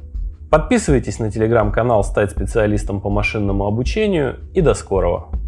Подписывайтесь 0.49 1.19
на 1.19 1.29
телеграм-канал 1.29 2.05
«Стать 2.05 2.31
специалистом 2.31 3.01
по 3.01 3.09
машинному 3.09 3.65
обучению» 3.65 4.37
и 4.53 4.61
до 4.61 4.73
скорого! 4.73 5.42